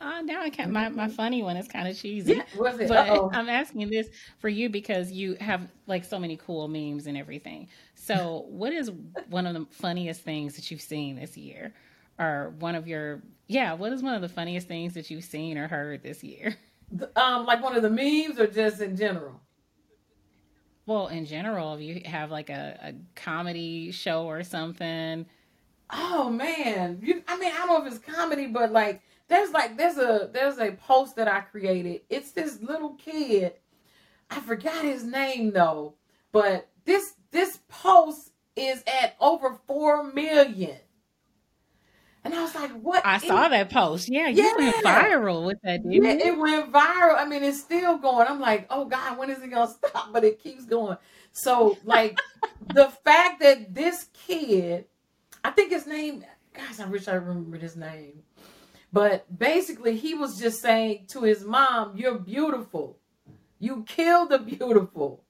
Uh, 0.00 0.20
now 0.22 0.42
I 0.42 0.50
can't. 0.50 0.70
My, 0.70 0.88
my 0.90 1.08
funny 1.08 1.42
one 1.42 1.56
is 1.56 1.68
kind 1.68 1.88
of 1.88 1.96
cheesy. 1.98 2.34
Yeah, 2.34 2.42
was 2.58 2.78
it? 2.78 2.88
But 2.88 3.08
Uh-oh. 3.08 3.30
I'm 3.32 3.48
asking 3.48 3.88
this 3.88 4.08
for 4.38 4.48
you 4.48 4.68
because 4.68 5.10
you 5.10 5.36
have 5.40 5.66
like 5.86 6.04
so 6.04 6.18
many 6.18 6.36
cool 6.36 6.68
memes 6.68 7.06
and 7.06 7.16
everything. 7.16 7.68
So, 7.94 8.44
what 8.48 8.72
is 8.72 8.90
one 9.30 9.46
of 9.46 9.54
the 9.54 9.66
funniest 9.70 10.22
things 10.22 10.54
that 10.56 10.70
you've 10.70 10.82
seen 10.82 11.16
this 11.16 11.36
year? 11.36 11.72
Or 12.18 12.54
one 12.58 12.74
of 12.74 12.86
your, 12.86 13.22
yeah, 13.46 13.74
what 13.74 13.92
is 13.92 14.02
one 14.02 14.14
of 14.14 14.22
the 14.22 14.28
funniest 14.28 14.68
things 14.68 14.94
that 14.94 15.10
you've 15.10 15.24
seen 15.24 15.58
or 15.58 15.68
heard 15.68 16.02
this 16.02 16.22
year? 16.22 16.56
Um, 17.16 17.46
like 17.46 17.64
one 17.64 17.74
of 17.74 17.82
the 17.82 17.90
memes 17.90 18.38
or 18.38 18.46
just 18.46 18.80
in 18.80 18.96
general? 18.96 19.40
Well, 20.86 21.08
in 21.08 21.26
general, 21.26 21.74
if 21.74 21.80
you 21.80 22.02
have 22.04 22.30
like 22.30 22.48
a, 22.48 22.78
a 22.80 22.94
comedy 23.16 23.90
show 23.90 24.24
or 24.26 24.44
something. 24.44 25.26
Oh 25.90 26.30
man, 26.30 27.00
you, 27.02 27.22
I 27.26 27.38
mean, 27.38 27.52
I 27.52 27.56
don't 27.56 27.68
know 27.68 27.84
if 27.84 27.92
it's 27.92 28.04
comedy, 28.04 28.46
but 28.46 28.70
like, 28.72 29.02
there's 29.28 29.50
like 29.50 29.76
there's 29.76 29.96
a 29.98 30.30
there's 30.32 30.58
a 30.58 30.72
post 30.72 31.16
that 31.16 31.28
I 31.28 31.40
created. 31.40 32.02
It's 32.08 32.32
this 32.32 32.60
little 32.60 32.94
kid. 32.94 33.54
I 34.30 34.40
forgot 34.40 34.84
his 34.84 35.04
name 35.04 35.52
though, 35.52 35.94
but 36.32 36.68
this 36.84 37.14
this 37.30 37.58
post 37.68 38.32
is 38.56 38.82
at 39.02 39.16
over 39.20 39.58
four 39.66 40.04
million. 40.12 40.76
And 42.24 42.34
I 42.34 42.42
was 42.42 42.54
like, 42.56 42.72
"What?" 42.72 43.06
I 43.06 43.16
is- 43.16 43.22
saw 43.22 43.48
that 43.48 43.70
post. 43.70 44.08
Yeah, 44.10 44.28
you 44.28 44.52
went 44.58 44.76
Yeah. 44.84 45.04
viral 45.04 45.46
with 45.46 45.58
that, 45.62 45.82
didn't 45.82 46.04
Yeah, 46.04 46.26
it 46.28 46.36
went 46.38 46.72
viral. 46.72 47.16
I 47.16 47.24
mean, 47.24 47.44
it's 47.44 47.60
still 47.60 47.98
going. 47.98 48.26
I'm 48.26 48.40
like, 48.40 48.66
oh 48.70 48.84
God, 48.84 49.16
when 49.18 49.30
is 49.30 49.42
it 49.42 49.48
gonna 49.50 49.70
stop? 49.70 50.08
But 50.12 50.24
it 50.24 50.40
keeps 50.40 50.64
going. 50.64 50.96
So, 51.32 51.76
like, 51.84 52.18
the 52.72 52.88
fact 53.04 53.40
that 53.42 53.72
this 53.74 54.08
kid, 54.12 54.86
I 55.44 55.50
think 55.50 55.70
his 55.70 55.86
name, 55.86 56.24
gosh, 56.52 56.80
I 56.80 56.86
wish 56.86 57.06
I 57.06 57.14
remembered 57.14 57.62
his 57.62 57.76
name. 57.76 58.22
But 58.92 59.38
basically, 59.38 59.96
he 59.96 60.14
was 60.14 60.38
just 60.38 60.60
saying 60.60 61.06
to 61.08 61.22
his 61.22 61.44
mom, 61.44 61.96
"You're 61.96 62.18
beautiful. 62.18 62.98
You 63.58 63.84
kill 63.86 64.26
the 64.26 64.38
beautiful." 64.38 65.24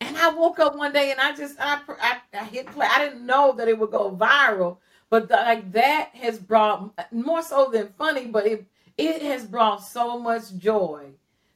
And 0.00 0.16
I 0.16 0.28
woke 0.30 0.60
up 0.60 0.76
one 0.76 0.92
day 0.92 1.10
and 1.10 1.20
I 1.20 1.34
just 1.34 1.56
I 1.58 1.80
I, 2.00 2.18
I 2.32 2.44
hit 2.44 2.66
play. 2.66 2.86
I 2.88 3.04
didn't 3.04 3.26
know 3.26 3.52
that 3.52 3.68
it 3.68 3.78
would 3.78 3.90
go 3.90 4.14
viral, 4.14 4.78
but 5.10 5.28
the, 5.28 5.36
like 5.36 5.72
that 5.72 6.10
has 6.14 6.38
brought 6.38 6.92
more 7.12 7.42
so 7.42 7.70
than 7.70 7.92
funny, 7.98 8.26
but 8.26 8.46
it 8.46 8.66
it 8.96 9.22
has 9.22 9.44
brought 9.44 9.84
so 9.84 10.18
much 10.18 10.56
joy 10.58 11.10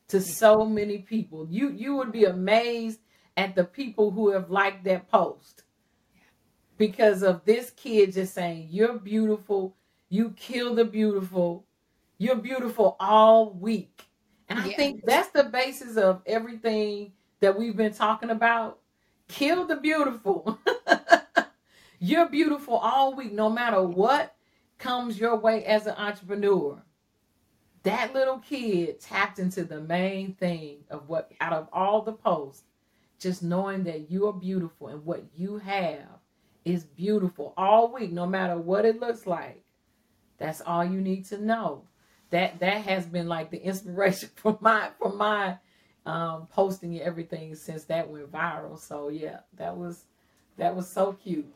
to 0.09 0.21
so 0.21 0.65
many 0.65 0.99
people. 0.99 1.47
You 1.51 1.71
you 1.71 1.97
would 1.97 2.13
be 2.13 2.25
amazed 2.25 3.01
at 3.37 3.55
the 3.55 3.65
people 3.65 4.11
who 4.11 4.31
have 4.31 4.51
liked 4.51 4.85
that 4.85 5.09
post 5.11 5.65
because 6.77 7.23
of 7.23 7.45
this 7.45 7.71
kid 7.71 8.13
just 8.13 8.35
saying 8.35 8.69
you're 8.71 8.99
beautiful, 8.99 9.77
you 10.13 10.33
kill 10.37 10.75
the 10.75 10.85
beautiful, 10.85 11.65
you're 12.19 12.37
beautiful 12.37 12.97
all 13.01 13.51
week. 13.55 14.05
And 14.51 14.59
I 14.59 14.69
Yeah. 14.69 14.77
think 14.77 15.07
that's 15.07 15.31
the 15.31 15.45
basis 15.45 15.97
of 15.97 16.21
everything 16.27 17.15
that 17.41 17.57
we've 17.59 17.77
been 17.79 17.95
talking 17.95 18.29
about. 18.29 18.81
Kill 19.29 19.67
the 19.67 19.77
beautiful. 19.77 20.59
you're 21.99 22.29
beautiful 22.29 22.77
all 22.77 23.15
week, 23.17 23.33
no 23.33 23.49
matter 23.49 23.83
what 23.83 24.37
comes 24.77 25.19
your 25.19 25.37
way 25.37 25.65
as 25.65 25.87
an 25.87 25.95
entrepreneur. 25.97 26.83
That 27.85 28.13
little 28.13 28.39
kid 28.41 29.01
tapped 29.01 29.39
into 29.39 29.65
the 29.65 29.81
main 29.81 30.35
thing 30.35 30.85
of 30.91 31.09
what, 31.09 31.33
out 31.41 31.55
of 31.55 31.69
all 31.73 32.03
the 32.03 32.13
posts, 32.13 32.65
just 33.19 33.43
knowing 33.43 33.83
that 33.85 34.11
you 34.11 34.27
are 34.27 34.35
beautiful 34.35 34.89
and 34.89 35.07
what 35.07 35.25
you 35.35 35.57
have 35.57 36.21
is 36.67 36.85
beautiful 36.85 37.55
all 37.57 37.91
week, 37.91 38.13
no 38.13 38.27
matter 38.27 38.59
what 38.59 38.85
it 38.85 39.01
looks 39.01 39.27
like. 39.27 39.62
That's 40.43 40.61
all 40.61 40.85
you 40.85 41.01
need 41.01 41.25
to 41.27 41.39
know. 41.39 41.85
That 42.31 42.59
that 42.59 42.83
has 42.83 43.07
been 43.07 43.29
like 43.29 43.51
the 43.51 43.63
inspiration 43.63 44.31
for 44.37 44.59
my 44.61 44.91
for 44.99 45.13
my 45.13 45.59
um, 46.05 46.49
posting 46.53 46.95
and 46.95 47.03
everything 47.03 47.55
since 47.55 47.85
that 47.85 48.11
went 48.11 48.31
viral. 48.33 48.79
So 48.79 49.09
yeah, 49.09 49.41
that 49.57 49.77
was 49.77 50.05
that 50.59 50.75
was 50.75 50.89
so 50.89 51.13
cute. 51.13 51.47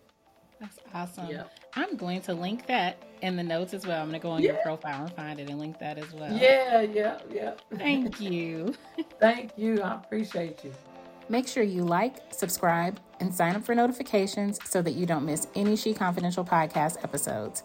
That's 0.60 0.78
awesome. 0.94 1.28
Yeah. 1.28 1.44
I'm 1.74 1.96
going 1.96 2.22
to 2.22 2.34
link 2.34 2.66
that 2.66 3.02
in 3.20 3.36
the 3.36 3.42
notes 3.42 3.74
as 3.74 3.86
well. 3.86 4.00
I'm 4.00 4.08
going 4.08 4.20
to 4.20 4.22
go 4.22 4.30
on 4.30 4.42
your 4.42 4.54
profile 4.54 5.04
and 5.04 5.12
find 5.12 5.38
it 5.38 5.50
and 5.50 5.58
link 5.58 5.78
that 5.80 5.98
as 5.98 6.10
well. 6.14 6.34
Yeah, 6.34 6.80
yeah, 6.80 7.18
yeah. 7.30 7.54
Thank 7.74 8.20
you. 8.20 8.74
Thank 9.20 9.58
you. 9.58 9.82
I 9.82 9.96
appreciate 9.96 10.64
you. 10.64 10.72
Make 11.28 11.46
sure 11.46 11.62
you 11.62 11.82
like, 11.82 12.32
subscribe, 12.32 13.00
and 13.20 13.34
sign 13.34 13.54
up 13.56 13.64
for 13.64 13.74
notifications 13.74 14.58
so 14.64 14.80
that 14.80 14.92
you 14.92 15.04
don't 15.04 15.26
miss 15.26 15.48
any 15.54 15.76
She 15.76 15.92
Confidential 15.92 16.44
podcast 16.44 17.02
episodes. 17.04 17.64